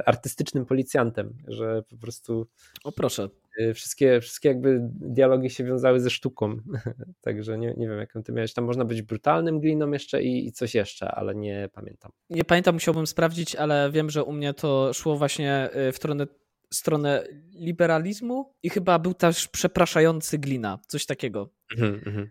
artystycznym 0.05 0.65
policjantem, 0.65 1.33
że 1.47 1.83
po 1.89 1.97
prostu... 1.97 2.47
O 2.83 2.91
proszę. 2.91 3.29
Y, 3.59 3.73
wszystkie, 3.73 4.21
wszystkie 4.21 4.49
jakby 4.49 4.79
dialogi 4.91 5.49
się 5.49 5.63
wiązały 5.63 5.99
ze 5.99 6.09
sztuką, 6.09 6.57
także 7.21 7.57
nie, 7.57 7.73
nie 7.77 7.87
wiem 7.87 7.99
jaką 7.99 8.23
ty 8.23 8.31
miałeś, 8.31 8.53
tam 8.53 8.65
można 8.65 8.85
być 8.85 9.01
brutalnym 9.01 9.59
gliną 9.59 9.91
jeszcze 9.91 10.23
i, 10.23 10.47
i, 10.47 10.51
coś 10.51 10.75
jeszcze, 10.75 11.11
ale 11.11 11.35
nie 11.35 11.69
pamiętam. 11.73 12.11
Nie 12.29 12.43
pamiętam, 12.43 12.75
musiałbym 12.75 13.07
sprawdzić, 13.07 13.55
ale 13.55 13.91
wiem, 13.91 14.09
że 14.09 14.23
u 14.23 14.31
mnie 14.31 14.53
to 14.53 14.93
szło 14.93 15.17
właśnie 15.17 15.69
y, 15.75 15.91
w 15.91 15.95
stronę, 15.95 16.27
stronę 16.73 17.23
liberalizmu 17.53 18.53
i 18.63 18.69
chyba 18.69 18.99
był 18.99 19.13
też 19.13 19.47
przepraszający 19.47 20.37
glina, 20.37 20.79
coś 20.87 21.05
takiego. 21.05 21.49
Mhm, 21.77 22.01
mhm. 22.05 22.29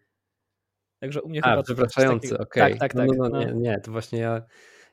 Także 1.01 1.22
u 1.22 1.29
mnie 1.29 1.45
A, 1.45 1.51
chyba... 1.51 1.62
przepraszający, 1.62 2.39
okej. 2.39 2.62
Okay. 2.62 2.70
Tak, 2.70 2.81
tak, 2.81 2.93
tak. 2.93 3.09
No, 3.09 3.14
no, 3.16 3.29
no, 3.29 3.45
Nie, 3.45 3.53
nie, 3.53 3.81
to 3.81 3.93
właśnie 3.93 4.18
ja, 4.18 4.43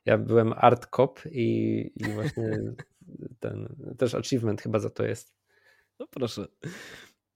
ja 0.06 0.18
byłem 0.18 0.54
art 0.58 0.88
cop 0.96 1.20
i, 1.32 1.92
i 1.96 2.04
właśnie 2.04 2.58
ten, 3.40 3.76
też 3.98 4.16
achievement 4.16 4.62
chyba 4.62 4.80
za 4.80 4.90
to 4.90 5.06
jest. 5.06 5.41
No 6.02 6.08
proszę. 6.08 6.48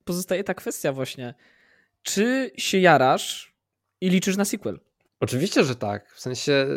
Pozostaje 0.05 0.43
ta 0.43 0.53
kwestia 0.53 0.93
właśnie. 0.93 1.33
Czy 2.03 2.51
się 2.57 2.77
jarasz 2.77 3.55
i 4.01 4.09
liczysz 4.09 4.37
na 4.37 4.45
sequel? 4.45 4.79
Oczywiście, 5.19 5.63
że 5.63 5.75
tak. 5.75 6.11
W 6.11 6.19
sensie, 6.19 6.67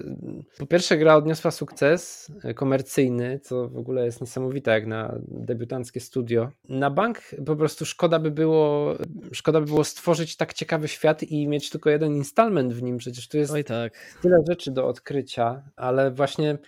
po 0.58 0.66
pierwsze, 0.66 0.98
gra 0.98 1.16
odniosła 1.16 1.50
sukces 1.50 2.32
komercyjny, 2.54 3.40
co 3.42 3.68
w 3.68 3.76
ogóle 3.76 4.04
jest 4.04 4.20
niesamowite, 4.20 4.70
jak 4.70 4.86
na 4.86 5.18
debiutanckie 5.28 6.00
studio. 6.00 6.50
Na 6.68 6.90
bank 6.90 7.20
po 7.46 7.56
prostu 7.56 7.84
szkoda 7.86 8.18
by 8.18 8.30
było, 8.30 8.94
szkoda 9.32 9.60
by 9.60 9.66
było 9.66 9.84
stworzyć 9.84 10.36
tak 10.36 10.54
ciekawy 10.54 10.88
świat 10.88 11.22
i 11.22 11.48
mieć 11.48 11.70
tylko 11.70 11.90
jeden 11.90 12.14
installment 12.14 12.72
w 12.72 12.82
nim. 12.82 12.98
Przecież 12.98 13.28
tu 13.28 13.38
jest 13.38 13.54
tak. 13.66 13.92
tyle 14.22 14.36
rzeczy 14.48 14.70
do 14.70 14.86
odkrycia, 14.86 15.62
ale 15.76 16.10
właśnie 16.10 16.58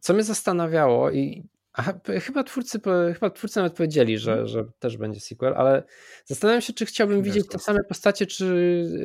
co 0.00 0.14
mnie 0.14 0.24
zastanawiało 0.24 1.10
i 1.10 1.44
Aha, 1.74 2.00
chyba 2.20 2.44
twórcy, 2.44 2.80
chyba 3.14 3.30
twórcy 3.30 3.58
nawet 3.58 3.72
powiedzieli, 3.72 4.18
że, 4.18 4.32
mhm. 4.32 4.48
że 4.48 4.64
też 4.78 4.96
będzie 4.96 5.20
sequel, 5.20 5.54
ale 5.56 5.82
zastanawiam 6.24 6.60
się, 6.60 6.72
czy 6.72 6.86
chciałbym 6.86 7.22
widzieć 7.22 7.48
te 7.48 7.58
same 7.58 7.78
postacie, 7.88 8.26
czy 8.26 8.44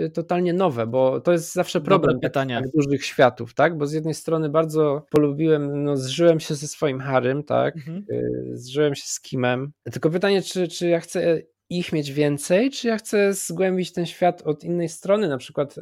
y, 0.06 0.10
totalnie 0.10 0.54
nowe, 0.54 0.88
bo 0.88 1.22
to 1.22 1.32
jest 1.32 1.54
zawsze 1.54 1.82
problem 1.82 2.20
pytania. 2.20 2.62
Tak, 2.62 2.72
dużych 2.72 3.06
światów, 3.06 3.54
tak? 3.54 3.78
Bo 3.78 3.88
z 3.88 3.94
jednej 3.94 4.14
strony 4.14 4.50
bardzo 4.50 5.06
polubiłem, 5.10 5.84
no 5.84 5.98
zżyłem 5.98 6.40
się 6.40 6.56
ze 6.56 6.68
swoim 6.68 7.00
Harym, 7.00 7.44
tak? 7.44 7.76
Mhm. 7.76 8.06
Y, 8.12 8.52
zżyłem 8.54 8.96
się 8.96 9.06
z 9.06 9.22
Kimem. 9.22 9.72
Tylko 9.92 10.10
pytanie, 10.10 10.42
czy, 10.42 10.68
czy 10.68 10.88
ja 10.88 11.00
chcę 11.00 11.42
ich 11.70 11.94
mieć 11.94 12.12
więcej, 12.12 12.72
czy 12.72 12.88
ja 12.88 12.98
chcę 12.98 13.34
zgłębić 13.34 13.94
ten 13.94 14.06
świat 14.06 14.42
od 14.42 14.64
innej 14.64 14.90
strony? 14.90 15.28
Na 15.28 15.38
przykład 15.38 15.78
y, 15.78 15.82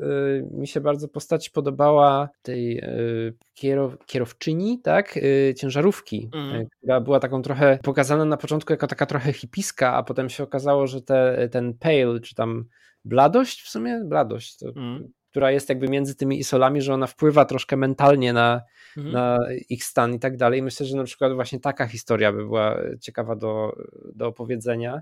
mi 0.51 0.67
się 0.67 0.81
bardzo 0.81 1.07
postać 1.07 1.49
podobała 1.49 2.29
tej 2.41 2.77
y, 2.77 3.33
kierow, 3.53 3.97
kierowczyni, 4.05 4.81
tak, 4.81 5.17
y, 5.17 5.53
ciężarówki, 5.57 6.29
mm. 6.33 6.65
która 6.77 7.01
była 7.01 7.19
taką 7.19 7.41
trochę 7.41 7.79
pokazana 7.83 8.25
na 8.25 8.37
początku 8.37 8.73
jako 8.73 8.87
taka 8.87 9.05
trochę 9.05 9.33
hipiska, 9.33 9.93
a 9.93 10.03
potem 10.03 10.29
się 10.29 10.43
okazało, 10.43 10.87
że 10.87 11.01
te, 11.01 11.49
ten 11.51 11.73
pale, 11.73 12.19
czy 12.19 12.35
tam 12.35 12.65
bladość 13.05 13.61
w 13.61 13.69
sumie, 13.69 14.01
bladość, 14.05 14.57
to, 14.57 14.69
mm. 14.75 15.07
która 15.29 15.51
jest 15.51 15.69
jakby 15.69 15.87
między 15.87 16.15
tymi 16.15 16.39
isolami, 16.39 16.81
że 16.81 16.93
ona 16.93 17.07
wpływa 17.07 17.45
troszkę 17.45 17.77
mentalnie 17.77 18.33
na, 18.33 18.61
mm. 18.97 19.11
na 19.11 19.39
ich 19.69 19.83
stan 19.83 20.13
i 20.13 20.19
tak 20.19 20.37
dalej. 20.37 20.61
Myślę, 20.61 20.85
że 20.85 20.97
na 20.97 21.03
przykład 21.03 21.33
właśnie 21.33 21.59
taka 21.59 21.87
historia 21.87 22.31
by 22.31 22.45
była 22.45 22.77
ciekawa 23.01 23.35
do, 23.35 23.75
do 24.15 24.27
opowiedzenia. 24.27 25.01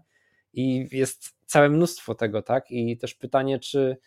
I 0.54 0.88
jest 0.92 1.36
całe 1.46 1.70
mnóstwo 1.70 2.16
tego, 2.16 2.42
tak? 2.42 2.72
I 2.72 2.98
też 2.98 3.14
pytanie, 3.14 3.60
czy, 3.60 3.98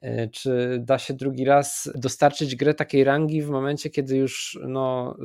e, 0.00 0.28
czy 0.28 0.78
da 0.80 0.98
się 0.98 1.14
drugi 1.14 1.44
raz 1.44 1.90
dostarczyć 1.94 2.56
grę 2.56 2.74
takiej 2.74 3.04
rangi 3.04 3.42
w 3.42 3.50
momencie, 3.50 3.90
kiedy 3.90 4.16
już 4.16 4.58
no, 4.68 5.16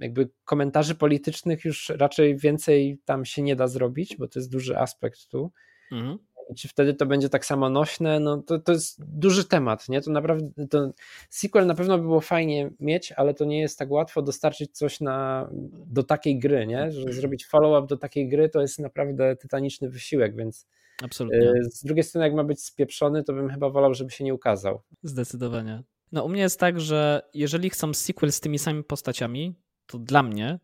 jakby 0.00 0.30
komentarzy 0.44 0.94
politycznych 0.94 1.64
już 1.64 1.88
raczej 1.88 2.36
więcej 2.36 2.98
tam 3.04 3.24
się 3.24 3.42
nie 3.42 3.56
da 3.56 3.68
zrobić, 3.68 4.16
bo 4.16 4.28
to 4.28 4.38
jest 4.38 4.52
duży 4.52 4.78
aspekt 4.78 5.28
tu. 5.28 5.52
Mhm. 5.92 6.18
I 6.52 6.54
czy 6.54 6.68
wtedy 6.68 6.94
to 6.94 7.06
będzie 7.06 7.28
tak 7.28 7.46
samo 7.46 7.70
nośne? 7.70 8.20
No 8.20 8.42
to, 8.42 8.58
to 8.58 8.72
jest 8.72 9.04
duży 9.04 9.44
temat, 9.44 9.88
nie? 9.88 10.00
To 10.00 10.10
naprawdę, 10.10 10.66
to 10.70 10.92
sequel 11.30 11.66
na 11.66 11.74
pewno 11.74 11.98
by 11.98 12.02
było 12.02 12.20
fajnie 12.20 12.70
mieć, 12.80 13.12
ale 13.12 13.34
to 13.34 13.44
nie 13.44 13.60
jest 13.60 13.78
tak 13.78 13.90
łatwo 13.90 14.22
dostarczyć 14.22 14.76
coś 14.76 15.00
na, 15.00 15.48
do 15.86 16.02
takiej 16.02 16.38
gry, 16.38 16.66
nie? 16.66 16.92
Że 16.92 17.12
zrobić 17.12 17.46
follow-up 17.46 17.86
do 17.86 17.96
takiej 17.96 18.28
gry 18.28 18.48
to 18.48 18.60
jest 18.60 18.78
naprawdę 18.78 19.36
tytaniczny 19.36 19.90
wysiłek, 19.90 20.36
więc 20.36 20.66
Absolutnie. 21.02 21.50
E, 21.50 21.64
z 21.64 21.84
drugiej 21.84 22.04
strony, 22.04 22.26
jak 22.26 22.34
ma 22.34 22.44
być 22.44 22.64
spieprzony, 22.64 23.24
to 23.24 23.32
bym 23.32 23.48
chyba 23.48 23.70
wolał, 23.70 23.94
żeby 23.94 24.10
się 24.10 24.24
nie 24.24 24.34
ukazał. 24.34 24.82
Zdecydowanie. 25.02 25.82
No 26.12 26.24
u 26.24 26.28
mnie 26.28 26.42
jest 26.42 26.60
tak, 26.60 26.80
że 26.80 27.22
jeżeli 27.34 27.70
chcą 27.70 27.94
sequel 27.94 28.32
z 28.32 28.40
tymi 28.40 28.58
samymi 28.58 28.84
postaciami, 28.84 29.54
to 29.86 29.98
dla 29.98 30.22
mnie, 30.22 30.58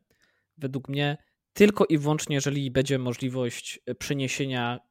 według 0.59 0.89
mnie, 0.89 1.17
tylko 1.53 1.85
i 1.85 1.99
wyłącznie, 1.99 2.35
jeżeli 2.35 2.71
będzie 2.71 2.99
możliwość 2.99 3.81
przeniesienia 3.99 4.81
E, 4.81 4.88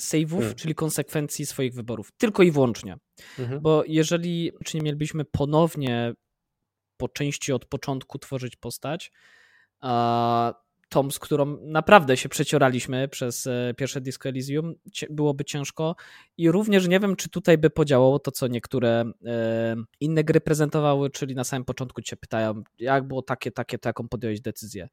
save'ów, 0.00 0.38
hmm. 0.38 0.54
czyli 0.54 0.74
konsekwencji 0.74 1.46
swoich 1.46 1.74
wyborów. 1.74 2.12
Tylko 2.18 2.42
i 2.42 2.50
wyłącznie. 2.50 2.96
Mhm. 3.38 3.60
Bo 3.60 3.84
jeżeli 3.86 4.52
czy 4.64 4.76
nie 4.76 4.82
mielibyśmy 4.82 5.24
ponownie 5.24 6.14
po 6.96 7.08
części 7.08 7.52
od 7.52 7.64
początku 7.64 8.18
tworzyć 8.18 8.56
postać, 8.56 9.12
a 9.80 10.54
Tom, 10.88 11.10
z 11.10 11.18
którą 11.18 11.56
naprawdę 11.60 12.16
się 12.16 12.28
przecioraliśmy 12.28 13.08
przez 13.08 13.46
e, 13.46 13.74
pierwsze 13.76 14.00
Disco 14.00 14.28
Elysium, 14.28 14.74
byłoby 15.10 15.44
ciężko 15.44 15.96
i 16.36 16.50
również 16.50 16.88
nie 16.88 17.00
wiem, 17.00 17.16
czy 17.16 17.28
tutaj 17.28 17.58
by 17.58 17.70
podziałało 17.70 18.18
to, 18.18 18.30
co 18.30 18.46
niektóre 18.46 19.04
e, 19.26 19.76
inne 20.00 20.24
gry 20.24 20.40
prezentowały, 20.40 21.10
czyli 21.10 21.34
na 21.34 21.44
samym 21.44 21.64
początku 21.64 22.02
cię 22.02 22.16
pytają, 22.16 22.62
jak 22.78 23.08
było 23.08 23.22
takie, 23.22 23.50
takie, 23.50 23.78
to 23.78 23.88
jaką 23.88 24.08
podjąłeś 24.08 24.40
decyzję. 24.40 24.88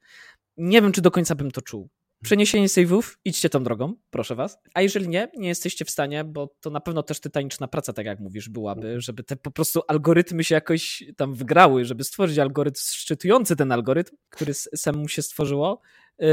Nie 0.58 0.82
wiem, 0.82 0.92
czy 0.92 1.02
do 1.02 1.12
końca 1.12 1.36
bym 1.36 1.52
to 1.52 1.62
czuł 1.62 1.90
przeniesienie 2.24 2.68
save'ów, 2.68 3.16
idźcie 3.26 3.50
tą 3.50 3.64
drogą, 3.64 3.94
proszę 4.10 4.36
was. 4.36 4.58
A 4.74 4.82
jeżeli 4.82 5.08
nie, 5.08 5.28
nie 5.38 5.48
jesteście 5.48 5.86
w 5.86 5.90
stanie, 5.90 6.24
bo 6.24 6.56
to 6.62 6.70
na 6.70 6.80
pewno 6.80 7.04
też 7.04 7.20
tytaniczna 7.20 7.68
praca, 7.68 7.94
tak 7.94 8.06
jak 8.06 8.20
mówisz, 8.20 8.50
byłaby, 8.50 8.82
mhm. 8.82 9.02
żeby 9.02 9.24
te 9.24 9.36
po 9.36 9.52
prostu 9.52 9.82
algorytmy 9.88 10.44
się 10.44 10.56
jakoś 10.56 11.04
tam 11.18 11.34
wgrały, 11.34 11.86
żeby 11.86 12.04
stworzyć 12.04 12.40
algorytm 12.40 12.80
szczytujący 12.82 13.56
ten 13.56 13.72
algorytm, 13.72 14.16
który 14.30 14.54
samemu 14.54 15.08
się 15.08 15.22
stworzyło. 15.22 15.82
Y, 16.22 16.26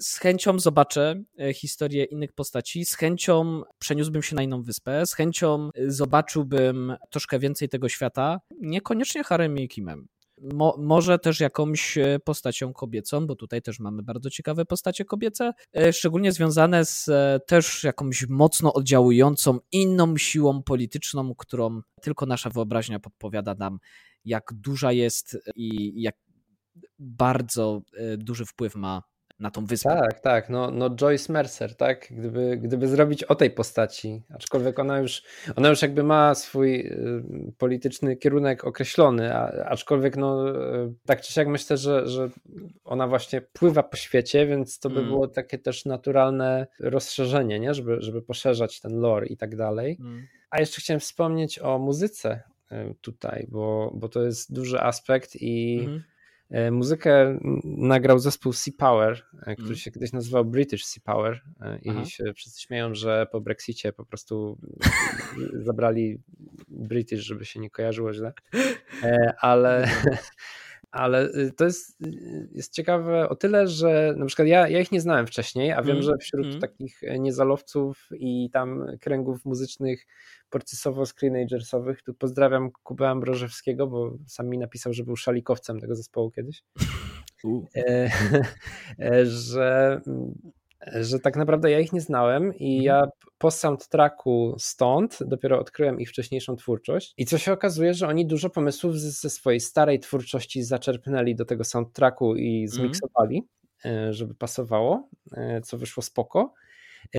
z 0.00 0.18
chęcią 0.18 0.58
zobaczę 0.58 1.22
y, 1.40 1.54
historię 1.54 2.04
innych 2.04 2.32
postaci, 2.32 2.84
z 2.84 2.94
chęcią 2.94 3.62
przeniósłbym 3.78 4.22
się 4.22 4.36
na 4.36 4.42
inną 4.42 4.62
wyspę, 4.62 5.06
z 5.06 5.14
chęcią 5.14 5.70
zobaczyłbym 5.86 6.96
troszkę 7.10 7.38
więcej 7.38 7.68
tego 7.68 7.88
świata, 7.88 8.40
niekoniecznie 8.60 9.24
Harem 9.24 9.58
i 9.58 9.68
Kimem. 9.68 10.08
Mo, 10.42 10.76
może 10.78 11.18
też 11.18 11.40
jakąś 11.40 11.98
e, 11.98 12.18
postacią 12.24 12.72
kobiecą, 12.72 13.26
bo 13.26 13.36
tutaj 13.36 13.62
też 13.62 13.80
mamy 13.80 14.02
bardzo 14.02 14.30
ciekawe 14.30 14.64
postacie 14.64 15.04
kobiece, 15.04 15.52
e, 15.76 15.92
szczególnie 15.92 16.32
związane 16.32 16.84
z 16.84 17.08
e, 17.08 17.40
też 17.46 17.84
jakąś 17.84 18.26
mocno 18.28 18.72
oddziałującą 18.72 19.58
inną 19.72 20.16
siłą 20.16 20.62
polityczną, 20.62 21.34
którą 21.34 21.80
tylko 22.02 22.26
nasza 22.26 22.50
wyobraźnia 22.50 23.00
podpowiada 23.00 23.54
nam, 23.54 23.78
jak 24.24 24.52
duża 24.54 24.92
jest 24.92 25.38
i 25.56 25.92
jak 26.02 26.16
bardzo 26.98 27.82
duży 28.18 28.44
wpływ 28.46 28.74
ma 28.74 29.02
na 29.40 29.50
tą 29.50 29.66
wyspę. 29.66 29.88
Tak, 29.88 30.20
tak, 30.20 30.50
no, 30.50 30.70
no 30.70 30.90
Joyce 30.90 31.32
Mercer, 31.32 31.76
tak, 31.76 32.06
gdyby, 32.10 32.56
gdyby 32.56 32.88
zrobić 32.88 33.24
o 33.24 33.34
tej 33.34 33.50
postaci, 33.50 34.22
aczkolwiek 34.34 34.78
ona 34.78 34.98
już, 34.98 35.22
ona 35.56 35.68
już 35.68 35.82
jakby 35.82 36.02
ma 36.02 36.34
swój 36.34 36.80
y, 36.80 37.22
polityczny 37.58 38.16
kierunek 38.16 38.64
określony, 38.64 39.34
a, 39.34 39.64
aczkolwiek 39.64 40.16
no 40.16 40.50
y, 40.50 40.94
tak 41.06 41.20
czy 41.20 41.32
siak 41.32 41.48
myślę, 41.48 41.76
że, 41.76 42.08
że 42.08 42.30
ona 42.84 43.06
właśnie 43.06 43.40
pływa 43.40 43.82
po 43.82 43.96
świecie, 43.96 44.46
więc 44.46 44.78
to 44.78 44.90
by 44.90 44.98
mm. 44.98 45.08
było 45.08 45.28
takie 45.28 45.58
też 45.58 45.84
naturalne 45.84 46.66
rozszerzenie, 46.80 47.60
nie, 47.60 47.74
żeby, 47.74 47.96
żeby 48.00 48.22
poszerzać 48.22 48.80
ten 48.80 49.00
lore 49.00 49.26
i 49.26 49.36
tak 49.36 49.56
dalej. 49.56 49.96
Mm. 50.00 50.26
A 50.50 50.60
jeszcze 50.60 50.80
chciałem 50.80 51.00
wspomnieć 51.00 51.58
o 51.58 51.78
muzyce 51.78 52.42
y, 52.72 52.94
tutaj, 53.00 53.46
bo, 53.50 53.92
bo 53.94 54.08
to 54.08 54.22
jest 54.22 54.54
duży 54.54 54.80
aspekt 54.80 55.36
i 55.40 55.80
mm 55.80 56.02
muzykę 56.70 57.38
nagrał 57.64 58.18
zespół 58.18 58.52
Sea 58.52 58.74
Power, 58.78 59.26
e, 59.42 59.54
który 59.54 59.68
mm. 59.68 59.76
się 59.76 59.90
kiedyś 59.90 60.12
nazywał 60.12 60.44
British 60.44 60.84
Sea 60.84 61.02
Power 61.04 61.40
e, 61.60 61.78
i 61.82 61.90
Aha. 61.90 62.04
się 62.04 62.24
wszyscy 62.34 62.62
śmieją, 62.62 62.94
że 62.94 63.26
po 63.32 63.40
Brexicie 63.40 63.92
po 63.92 64.04
prostu 64.04 64.58
zabrali 65.68 66.18
British, 66.68 67.20
żeby 67.20 67.44
się 67.44 67.60
nie 67.60 67.70
kojarzyło 67.70 68.12
źle. 68.12 68.32
Ale, 69.40 69.88
ale 70.90 71.30
to 71.56 71.64
jest, 71.64 71.98
jest 72.52 72.72
ciekawe 72.74 73.28
o 73.28 73.36
tyle, 73.36 73.68
że 73.68 74.14
na 74.16 74.26
przykład 74.26 74.48
ja, 74.48 74.68
ja 74.68 74.80
ich 74.80 74.92
nie 74.92 75.00
znałem 75.00 75.26
wcześniej, 75.26 75.72
a 75.72 75.82
wiem, 75.82 75.96
mm. 75.96 76.02
że 76.02 76.12
wśród 76.20 76.46
mm. 76.46 76.60
takich 76.60 77.00
niezalowców 77.18 78.08
i 78.12 78.50
tam 78.52 78.86
kręgów 79.00 79.44
muzycznych 79.44 80.06
porcysowo 80.52 81.06
screenagersowych. 81.06 82.02
Tu 82.02 82.14
pozdrawiam 82.14 82.70
Kubę 82.82 83.08
Ambrożewskiego, 83.08 83.86
bo 83.86 84.16
sam 84.26 84.48
mi 84.48 84.58
napisał, 84.58 84.92
że 84.92 85.04
był 85.04 85.16
szalikowcem 85.16 85.80
tego 85.80 85.96
zespołu 85.96 86.30
kiedyś. 86.30 86.62
E, 87.76 88.10
e, 88.98 89.26
że, 89.26 90.00
że 91.00 91.18
tak 91.18 91.36
naprawdę 91.36 91.70
ja 91.70 91.80
ich 91.80 91.92
nie 91.92 92.00
znałem 92.00 92.54
i 92.54 92.78
mhm. 92.78 92.82
ja 92.84 93.10
po 93.38 93.50
soundtracku 93.50 94.54
stąd 94.58 95.18
dopiero 95.20 95.60
odkryłem 95.60 96.00
ich 96.00 96.08
wcześniejszą 96.08 96.56
twórczość 96.56 97.14
i 97.16 97.26
co 97.26 97.38
się 97.38 97.52
okazuje, 97.52 97.94
że 97.94 98.08
oni 98.08 98.26
dużo 98.26 98.50
pomysłów 98.50 98.98
ze 98.98 99.30
swojej 99.30 99.60
starej 99.60 100.00
twórczości 100.00 100.62
zaczerpnęli 100.62 101.34
do 101.34 101.44
tego 101.44 101.64
soundtracku 101.64 102.36
i 102.36 102.62
mhm. 102.62 102.68
zmiksowali, 102.68 103.42
mm. 103.84 104.12
żeby 104.12 104.34
pasowało, 104.34 105.08
co 105.64 105.78
wyszło 105.78 106.02
spoko. 106.02 106.54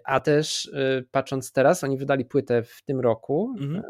A 0.03 0.19
też 0.19 0.65
y, 0.65 1.05
patrząc 1.11 1.51
teraz, 1.51 1.83
oni 1.83 1.97
wydali 1.97 2.25
płytę 2.25 2.63
w 2.63 2.81
tym 2.85 2.99
roku, 2.99 3.55
mhm. 3.59 3.83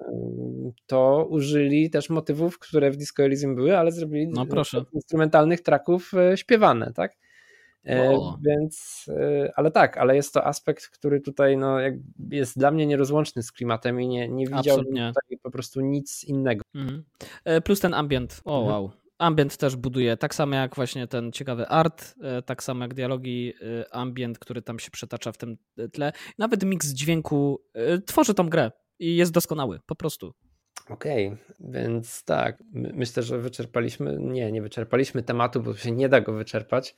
to 0.88 1.28
użyli 1.30 1.90
też 1.90 2.10
motywów, 2.10 2.60
które 2.60 2.92
w 2.92 2.98
Disco 2.98 3.24
Elysium 3.24 3.56
były, 3.56 3.78
ale 3.78 3.92
zrobili 3.92 4.28
no, 4.28 4.46
instrumentalnych 4.94 5.62
traków 5.62 6.12
y, 6.34 6.38
śpiewane, 6.38 6.94
tak? 6.94 7.16
E, 7.86 8.12
o. 8.12 8.38
Więc, 8.46 9.06
y, 9.08 9.52
ale 9.56 9.72
tak, 9.72 9.98
ale 9.98 10.16
jest 10.16 10.34
to 10.34 10.46
aspekt, 10.46 10.88
który 10.88 11.22
tutaj 11.22 11.58
no, 11.58 11.78
jest 12.30 12.58
dla 12.58 12.72
mnie 12.72 12.86
nierozłączny 12.86 13.44
z 13.44 13.52
klimatem 13.52 14.02
i 14.02 14.08
nie, 14.08 14.30
nie 14.30 14.48
widziałbym 14.48 14.94
tutaj 14.94 15.38
po 15.42 15.52
prostu 15.52 15.82
nic 15.82 16.24
innego. 16.24 16.64
Mhm. 16.76 17.04
E, 17.46 17.62
plus 17.62 17.80
ten 17.80 17.94
ambient. 17.94 18.42
O, 18.46 18.62
mhm. 18.62 18.72
wow. 18.72 19.03
Ambient 19.18 19.58
też 19.58 19.76
buduje, 19.76 20.18
tak 20.18 20.36
samo 20.36 20.56
jak 20.56 20.76
właśnie 20.76 21.08
ten 21.08 21.32
ciekawy 21.32 21.68
art, 21.68 22.16
e, 22.22 22.42
tak 22.42 22.64
samo 22.64 22.84
jak 22.84 22.94
dialogi, 22.94 23.54
e, 23.62 23.96
ambient, 23.96 24.40
który 24.40 24.62
tam 24.62 24.80
się 24.80 24.92
przetacza 24.92 25.32
w 25.32 25.38
tym 25.38 25.58
tle. 25.94 26.12
Nawet 26.38 26.64
miks 26.64 26.94
dźwięku 26.94 27.64
e, 27.74 28.02
tworzy 28.02 28.34
tą 28.34 28.50
grę 28.50 28.72
i 29.00 29.16
jest 29.16 29.32
doskonały, 29.32 29.80
po 29.86 29.96
prostu. 29.96 30.34
Okej, 30.90 31.28
okay, 31.28 31.40
więc 31.60 32.24
tak, 32.24 32.64
myślę, 32.74 33.24
że 33.24 33.40
wyczerpaliśmy, 33.40 34.18
nie, 34.20 34.52
nie 34.52 34.62
wyczerpaliśmy 34.62 35.24
tematu, 35.24 35.62
bo 35.62 35.76
się 35.76 35.92
nie 35.92 36.10
da 36.10 36.22
go 36.22 36.34
wyczerpać 36.34 36.96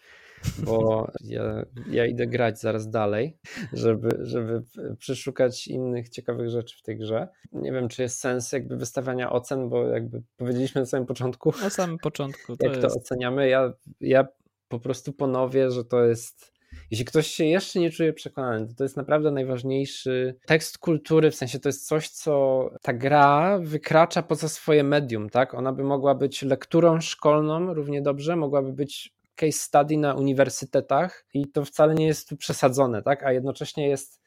bo 0.57 1.07
ja, 1.23 1.65
ja 1.89 2.05
idę 2.05 2.27
grać 2.27 2.59
zaraz 2.59 2.89
dalej, 2.89 3.37
żeby, 3.73 4.17
żeby 4.21 4.63
przeszukać 4.97 5.67
innych 5.67 6.09
ciekawych 6.09 6.49
rzeczy 6.49 6.77
w 6.77 6.81
tej 6.81 6.97
grze. 6.97 7.27
Nie 7.51 7.71
wiem, 7.71 7.87
czy 7.87 8.01
jest 8.01 8.19
sens 8.19 8.51
jakby 8.51 8.77
wystawiania 8.77 9.31
ocen, 9.31 9.69
bo 9.69 9.87
jakby 9.87 10.21
powiedzieliśmy 10.37 10.81
na 10.81 10.85
samym 10.85 11.05
początku. 11.05 11.53
Na 11.61 11.69
samym 11.69 11.97
początku. 11.97 12.57
To 12.57 12.65
jak 12.65 12.75
jest... 12.75 12.87
to 12.87 12.99
oceniamy. 12.99 13.49
Ja, 13.49 13.73
ja 14.01 14.27
po 14.67 14.79
prostu 14.79 15.13
ponowię, 15.13 15.71
że 15.71 15.85
to 15.85 16.05
jest 16.05 16.54
jeśli 16.91 17.05
ktoś 17.05 17.27
się 17.27 17.45
jeszcze 17.45 17.79
nie 17.79 17.91
czuje 17.91 18.13
przekonany, 18.13 18.67
to 18.67 18.73
to 18.73 18.83
jest 18.83 18.97
naprawdę 18.97 19.31
najważniejszy 19.31 20.35
tekst 20.45 20.77
kultury, 20.77 21.31
w 21.31 21.35
sensie 21.35 21.59
to 21.59 21.69
jest 21.69 21.87
coś, 21.87 22.09
co 22.09 22.69
ta 22.81 22.93
gra 22.93 23.59
wykracza 23.59 24.23
poza 24.23 24.49
swoje 24.49 24.83
medium, 24.83 25.29
tak? 25.29 25.53
Ona 25.53 25.73
by 25.73 25.83
mogła 25.83 26.15
być 26.15 26.41
lekturą 26.41 27.01
szkolną 27.01 27.73
równie 27.73 28.01
dobrze, 28.01 28.35
mogłaby 28.35 28.73
być 28.73 29.15
case 29.35 29.51
study 29.51 29.97
na 29.97 30.13
uniwersytetach 30.13 31.25
i 31.33 31.47
to 31.47 31.65
wcale 31.65 31.95
nie 31.95 32.07
jest 32.07 32.29
tu 32.29 32.37
przesadzone, 32.37 33.01
tak? 33.01 33.23
A 33.23 33.31
jednocześnie 33.31 33.89
jest 33.89 34.21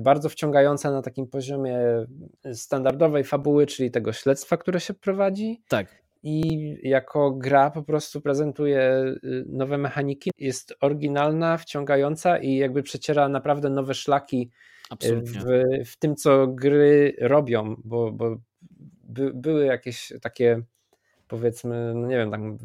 bardzo 0.00 0.28
wciągająca 0.28 0.90
na 0.90 1.02
takim 1.02 1.26
poziomie 1.26 1.78
standardowej 2.52 3.24
fabuły, 3.24 3.66
czyli 3.66 3.90
tego 3.90 4.12
śledztwa, 4.12 4.56
które 4.56 4.80
się 4.80 4.94
prowadzi. 4.94 5.62
Tak 5.68 6.03
i 6.24 6.76
jako 6.82 7.30
gra 7.30 7.70
po 7.70 7.82
prostu 7.82 8.20
prezentuje 8.20 9.04
y, 9.24 9.44
nowe 9.48 9.78
mechaniki. 9.78 10.30
Jest 10.38 10.74
oryginalna, 10.80 11.58
wciągająca 11.58 12.38
i 12.38 12.56
jakby 12.56 12.82
przeciera 12.82 13.28
naprawdę 13.28 13.70
nowe 13.70 13.94
szlaki 13.94 14.50
y, 15.04 15.16
w, 15.16 15.44
w, 15.90 15.96
tym, 15.96 16.16
co 16.16 16.46
gry 16.46 17.16
robią, 17.20 17.76
bo, 17.84 18.12
bo 18.12 18.36
by, 19.04 19.32
były 19.34 19.64
jakieś 19.64 20.12
takie 20.22 20.62
powiedzmy, 21.28 21.92
no 21.94 22.06
nie 22.06 22.16
wiem, 22.16 22.30
tam 22.30 22.58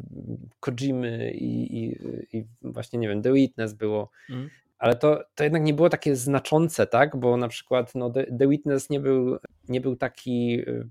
Kojimy 0.60 1.30
i, 1.30 1.78
i, 1.78 1.98
i 2.32 2.44
właśnie, 2.62 2.98
nie 2.98 3.08
wiem, 3.08 3.22
The 3.22 3.32
Witness 3.32 3.74
było, 3.74 4.10
mm. 4.30 4.50
ale 4.78 4.96
to, 4.96 5.24
to 5.34 5.44
jednak 5.44 5.62
nie 5.62 5.74
było 5.74 5.88
takie 5.88 6.16
znaczące, 6.16 6.86
tak, 6.86 7.16
bo 7.16 7.36
na 7.36 7.48
przykład 7.48 7.94
no, 7.94 8.10
The, 8.10 8.26
The 8.38 8.48
Witness 8.48 8.90
nie 8.90 9.00
był, 9.00 9.38
nie 9.68 9.80
był 9.80 9.96
taki 9.96 10.60
y, 10.68 10.88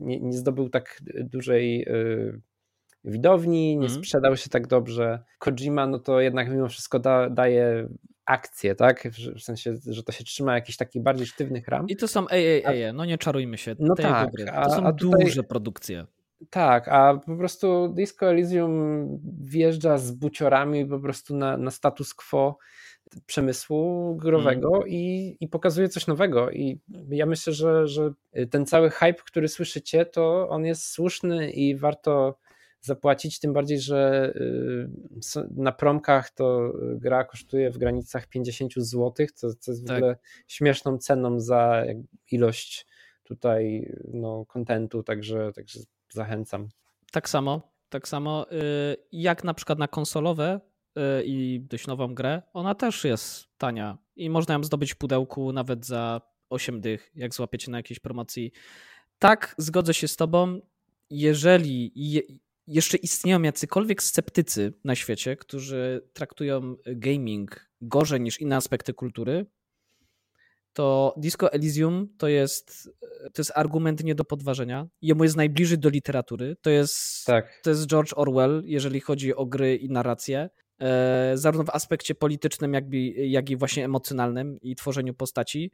nie, 0.00 0.20
nie 0.20 0.32
zdobył 0.32 0.68
tak 0.68 1.02
dużej 1.24 1.88
y, 1.88 2.40
widowni, 3.04 3.76
nie 3.76 3.86
mm. 3.86 3.98
sprzedał 3.98 4.36
się 4.36 4.50
tak 4.50 4.66
dobrze. 4.66 5.24
Kojima, 5.38 5.86
no 5.86 5.98
to 5.98 6.20
jednak 6.20 6.50
mimo 6.50 6.68
wszystko 6.68 6.98
da, 6.98 7.30
daje 7.30 7.88
akcję, 8.24 8.74
tak? 8.74 9.08
W, 9.12 9.38
w, 9.38 9.42
sensie, 9.42 9.74
że 9.86 10.02
to 10.02 10.12
się 10.12 10.24
trzyma 10.24 10.54
jakichś 10.54 10.76
takich 10.76 11.02
bardziej 11.02 11.26
sztywnych 11.26 11.68
ram. 11.68 11.88
I 11.88 11.96
to 11.96 12.08
są 12.08 12.26
AAA, 12.28 12.92
no 12.94 13.04
nie 13.04 13.18
czarujmy 13.18 13.58
się. 13.58 13.76
No 13.78 13.94
tak, 13.94 14.30
to 14.64 14.70
są 14.70 14.86
a 14.86 14.92
tutaj, 14.92 15.24
duże 15.24 15.42
produkcje. 15.42 16.06
Tak, 16.50 16.88
a 16.88 17.20
po 17.26 17.36
prostu 17.36 17.88
Disco 17.88 18.30
Elysium 18.30 19.06
wjeżdża 19.40 19.98
z 19.98 20.10
buciorami 20.10 20.86
po 20.86 21.00
prostu 21.00 21.36
na, 21.36 21.56
na 21.56 21.70
status 21.70 22.14
quo 22.14 22.58
przemysłu 23.26 24.16
growego 24.16 24.76
mm. 24.76 24.88
i, 24.88 25.36
i 25.40 25.48
pokazuje 25.48 25.88
coś 25.88 26.06
nowego. 26.06 26.50
I 26.50 26.80
ja 27.08 27.26
myślę, 27.26 27.52
że, 27.52 27.88
że 27.88 28.12
ten 28.50 28.66
cały 28.66 28.90
hype, 28.90 29.22
który 29.26 29.48
słyszycie, 29.48 30.06
to 30.06 30.48
on 30.48 30.64
jest 30.64 30.86
słuszny 30.86 31.50
i 31.50 31.76
warto 31.76 32.38
zapłacić, 32.80 33.40
tym 33.40 33.52
bardziej, 33.52 33.80
że 33.80 34.32
y, 35.36 35.48
na 35.56 35.72
promkach 35.72 36.30
to 36.30 36.72
gra 36.96 37.24
kosztuje 37.24 37.70
w 37.70 37.78
granicach 37.78 38.26
50 38.26 38.72
zł, 38.76 39.26
co, 39.34 39.54
co 39.54 39.70
jest 39.70 39.84
w 39.84 39.86
tak. 39.86 39.96
ogóle 39.96 40.16
śmieszną 40.48 40.98
ceną 40.98 41.40
za 41.40 41.84
ilość 42.30 42.86
tutaj 43.22 43.92
no, 44.12 44.44
kontentu, 44.46 45.02
także, 45.02 45.52
także 45.52 45.80
zachęcam. 46.12 46.68
Tak 47.12 47.28
samo, 47.28 47.72
tak 47.88 48.08
samo 48.08 48.52
y, 48.52 48.56
jak 49.12 49.44
na 49.44 49.54
przykład 49.54 49.78
na 49.78 49.88
konsolowe 49.88 50.60
Y, 50.66 50.71
i 51.24 51.60
dość 51.70 51.86
nową 51.86 52.14
grę, 52.14 52.42
ona 52.52 52.74
też 52.74 53.04
jest 53.04 53.48
tania 53.58 53.98
i 54.16 54.30
można 54.30 54.54
ją 54.54 54.64
zdobyć 54.64 54.92
w 54.92 54.96
pudełku 54.96 55.52
nawet 55.52 55.86
za 55.86 56.20
8 56.50 56.80
dych, 56.80 57.10
jak 57.14 57.34
złapiecie 57.34 57.70
na 57.70 57.76
jakiejś 57.76 58.00
promocji. 58.00 58.52
Tak, 59.18 59.54
zgodzę 59.58 59.94
się 59.94 60.08
z 60.08 60.16
tobą, 60.16 60.60
jeżeli 61.10 61.92
je, 61.94 62.20
jeszcze 62.66 62.96
istnieją 62.96 63.42
jacykolwiek 63.42 64.02
sceptycy 64.02 64.72
na 64.84 64.94
świecie, 64.94 65.36
którzy 65.36 66.08
traktują 66.12 66.76
gaming 66.86 67.70
gorzej 67.80 68.20
niż 68.20 68.40
inne 68.40 68.56
aspekty 68.56 68.94
kultury, 68.94 69.46
to 70.72 71.14
Disco 71.16 71.52
Elysium 71.52 72.08
to 72.18 72.28
jest, 72.28 72.90
to 73.32 73.40
jest 73.40 73.52
argument 73.54 74.04
nie 74.04 74.14
do 74.14 74.24
podważenia. 74.24 74.88
Jemu 75.02 75.24
jest 75.24 75.36
najbliżej 75.36 75.78
do 75.78 75.88
literatury. 75.88 76.56
To 76.62 76.70
jest, 76.70 77.26
tak. 77.26 77.60
to 77.62 77.70
jest 77.70 77.86
George 77.86 78.12
Orwell, 78.16 78.62
jeżeli 78.64 79.00
chodzi 79.00 79.34
o 79.34 79.46
gry 79.46 79.76
i 79.76 79.90
narrację. 79.90 80.50
E, 80.82 81.32
zarówno 81.34 81.64
w 81.64 81.70
aspekcie 81.70 82.14
politycznym, 82.14 82.74
jak 82.74 82.94
i, 82.94 83.30
jak 83.30 83.50
i 83.50 83.56
właśnie 83.56 83.84
emocjonalnym 83.84 84.60
i 84.60 84.76
tworzeniu 84.76 85.14
postaci. 85.14 85.72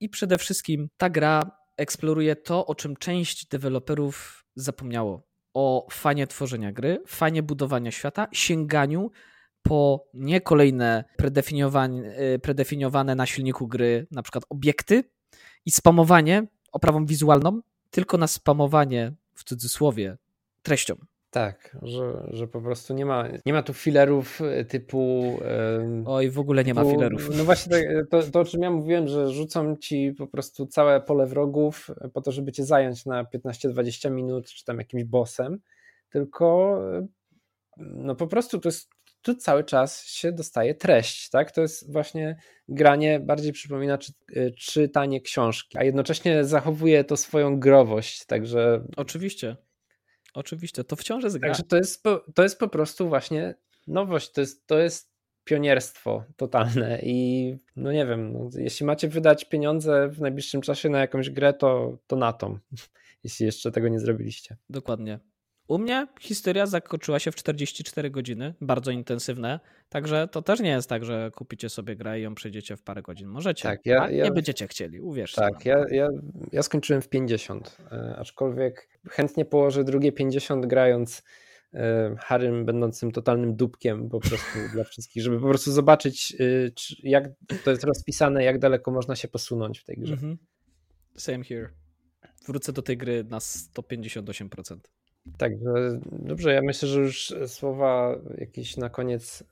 I 0.00 0.08
przede 0.08 0.38
wszystkim 0.38 0.88
ta 0.96 1.10
gra 1.10 1.50
eksploruje 1.76 2.36
to, 2.36 2.66
o 2.66 2.74
czym 2.74 2.96
część 2.96 3.46
deweloperów 3.46 4.44
zapomniało. 4.54 5.22
O 5.54 5.86
fanie 5.90 6.26
tworzenia 6.26 6.72
gry, 6.72 7.02
fanie 7.06 7.42
budowania 7.42 7.90
świata, 7.90 8.28
sięganiu 8.32 9.10
po 9.62 10.08
nie 10.14 10.40
kolejne 10.40 11.04
predefiniowane, 11.16 12.02
predefiniowane 12.42 13.14
na 13.14 13.26
silniku 13.26 13.68
gry, 13.68 14.06
na 14.10 14.22
przykład 14.22 14.44
obiekty 14.48 15.04
i 15.66 15.70
spamowanie 15.70 16.46
oprawą 16.72 17.06
wizualną, 17.06 17.60
tylko 17.90 18.18
na 18.18 18.26
spamowanie 18.26 19.12
w 19.34 19.44
cudzysłowie 19.44 20.16
treścią. 20.62 20.94
Tak, 21.36 21.76
że, 21.82 22.26
że 22.30 22.48
po 22.48 22.60
prostu 22.60 22.94
nie 22.94 23.06
ma, 23.06 23.28
nie 23.46 23.52
ma 23.52 23.62
tu 23.62 23.74
filerów 23.74 24.40
e, 24.40 24.64
typu. 24.64 25.38
Oj, 26.06 26.30
w 26.30 26.38
ogóle 26.38 26.64
nie 26.64 26.74
typu, 26.74 26.86
ma 26.86 26.92
filerów. 26.92 27.36
No 27.36 27.44
właśnie 27.44 27.72
tak, 27.72 27.84
to, 28.10 28.22
to, 28.22 28.40
o 28.40 28.44
czym 28.44 28.62
ja 28.62 28.70
mówiłem, 28.70 29.08
że 29.08 29.32
rzucą 29.32 29.76
ci 29.76 30.14
po 30.18 30.26
prostu 30.26 30.66
całe 30.66 31.00
pole 31.00 31.26
wrogów 31.26 31.90
po 32.12 32.20
to, 32.20 32.32
żeby 32.32 32.52
cię 32.52 32.64
zająć 32.64 33.06
na 33.06 33.24
15-20 33.24 34.10
minut, 34.10 34.46
czy 34.46 34.64
tam 34.64 34.78
jakimś 34.78 35.04
bossem, 35.04 35.58
tylko 36.10 36.80
no 37.76 38.14
po 38.14 38.26
prostu 38.26 38.58
to 38.58 38.68
jest 38.68 38.90
tu 39.22 39.34
cały 39.34 39.64
czas 39.64 40.06
się 40.06 40.32
dostaje 40.32 40.74
treść, 40.74 41.30
tak? 41.30 41.52
To 41.52 41.60
jest 41.60 41.92
właśnie 41.92 42.36
granie, 42.68 43.20
bardziej 43.20 43.52
przypomina 43.52 43.98
czy, 43.98 44.12
e, 44.36 44.50
czytanie 44.50 45.20
książki, 45.20 45.78
a 45.78 45.84
jednocześnie 45.84 46.44
zachowuje 46.44 47.04
to 47.04 47.16
swoją 47.16 47.60
growość, 47.60 48.26
także... 48.26 48.84
Oczywiście. 48.96 49.56
Oczywiście, 50.36 50.84
to 50.84 50.96
wciąż 50.96 51.24
jest 51.24 51.38
gra. 51.38 51.48
Także 51.48 51.62
to 51.62 51.76
jest, 51.76 52.02
po, 52.02 52.24
to 52.34 52.42
jest 52.42 52.58
po 52.58 52.68
prostu 52.68 53.08
właśnie 53.08 53.54
nowość, 53.86 54.32
to 54.32 54.40
jest, 54.40 54.66
to 54.66 54.78
jest 54.78 55.12
pionierstwo 55.44 56.24
totalne 56.36 57.00
i 57.02 57.56
no 57.76 57.92
nie 57.92 58.06
wiem, 58.06 58.32
no, 58.32 58.50
jeśli 58.54 58.86
macie 58.86 59.08
wydać 59.08 59.44
pieniądze 59.44 60.08
w 60.08 60.20
najbliższym 60.20 60.60
czasie 60.60 60.88
na 60.88 60.98
jakąś 60.98 61.30
grę, 61.30 61.52
to, 61.52 61.98
to 62.06 62.16
na 62.16 62.32
tą, 62.32 62.58
jeśli 63.24 63.46
jeszcze 63.46 63.72
tego 63.72 63.88
nie 63.88 64.00
zrobiliście. 64.00 64.56
Dokładnie. 64.70 65.18
U 65.68 65.78
mnie 65.78 66.06
historia 66.20 66.66
zakończyła 66.66 67.18
się 67.18 67.32
w 67.32 67.34
44 67.34 68.10
godziny, 68.10 68.54
bardzo 68.60 68.90
intensywne, 68.90 69.60
także 69.88 70.28
to 70.28 70.42
też 70.42 70.60
nie 70.60 70.70
jest 70.70 70.88
tak, 70.88 71.04
że 71.04 71.30
kupicie 71.34 71.68
sobie 71.68 71.96
grę 71.96 72.20
i 72.20 72.22
ją 72.22 72.34
przejdziecie 72.34 72.76
w 72.76 72.82
parę 72.82 73.02
godzin. 73.02 73.28
Możecie, 73.28 73.62
tak, 73.62 73.86
ja, 73.86 74.10
ja, 74.10 74.24
nie 74.24 74.30
będziecie 74.30 74.66
chcieli, 74.66 75.00
uwierzcie. 75.00 75.40
Tak, 75.40 75.64
ja, 75.64 75.84
ja, 75.90 76.08
ja 76.52 76.62
skończyłem 76.62 77.02
w 77.02 77.08
50, 77.08 77.76
e, 77.92 78.16
aczkolwiek 78.18 78.88
chętnie 79.10 79.44
położę 79.44 79.84
drugie 79.84 80.12
50 80.12 80.66
grając 80.66 81.22
e, 81.74 82.16
Harrym 82.18 82.64
będącym 82.64 83.12
totalnym 83.12 83.56
dupkiem 83.56 84.08
po 84.08 84.20
prostu 84.20 84.58
dla 84.72 84.84
wszystkich, 84.84 85.22
żeby 85.22 85.40
po 85.40 85.48
prostu 85.48 85.72
zobaczyć 85.72 86.36
e, 86.40 86.44
jak 87.02 87.24
to 87.64 87.70
jest 87.70 87.84
rozpisane, 87.84 88.44
jak 88.44 88.58
daleko 88.58 88.90
można 88.90 89.16
się 89.16 89.28
posunąć 89.28 89.78
w 89.78 89.84
tej 89.84 89.96
grze. 89.96 90.14
Mm 90.14 90.34
-hmm. 90.34 90.36
Same 91.16 91.44
here. 91.44 91.68
Wrócę 92.46 92.72
do 92.72 92.82
tej 92.82 92.96
gry 92.96 93.24
na 93.24 93.38
158%. 93.38 94.76
Także 95.38 95.98
dobrze, 96.12 96.52
ja 96.52 96.62
myślę, 96.62 96.88
że 96.88 97.00
już 97.00 97.34
słowa 97.46 98.16
jakieś 98.38 98.76
na 98.76 98.90
koniec 98.90 99.40
y, 99.40 99.46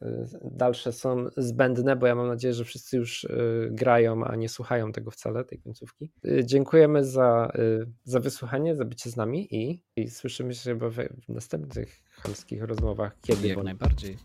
dalsze 0.45 0.93
są 0.93 1.27
zbędne, 1.37 1.97
bo 1.97 2.07
ja 2.07 2.15
mam 2.15 2.27
nadzieję, 2.27 2.55
że 2.55 2.65
wszyscy 2.65 2.97
już 2.97 3.25
y, 3.25 3.69
grają, 3.71 4.25
a 4.25 4.37
nie 4.37 4.49
słuchają 4.49 4.93
tego 4.93 5.11
wcale, 5.11 5.45
tej 5.45 5.59
końcówki. 5.59 6.11
Dziękujemy 6.45 7.05
za, 7.05 7.53
za 8.05 8.21
wysłuchanie, 8.21 8.77
za 8.77 8.85
bycie 8.85 9.11
z 9.11 9.17
nami 9.17 9.55
i, 9.55 9.83
i 9.97 10.11
słyszymy 10.11 10.55
się 10.55 10.71
chyba 10.71 10.91
w 10.91 10.99
następnych 11.29 12.03
chamskich 12.11 12.63
rozmowach. 12.63 13.17
Kiedy? 13.23 13.49
Jak 13.49 13.63
najbardziej. 13.63 14.17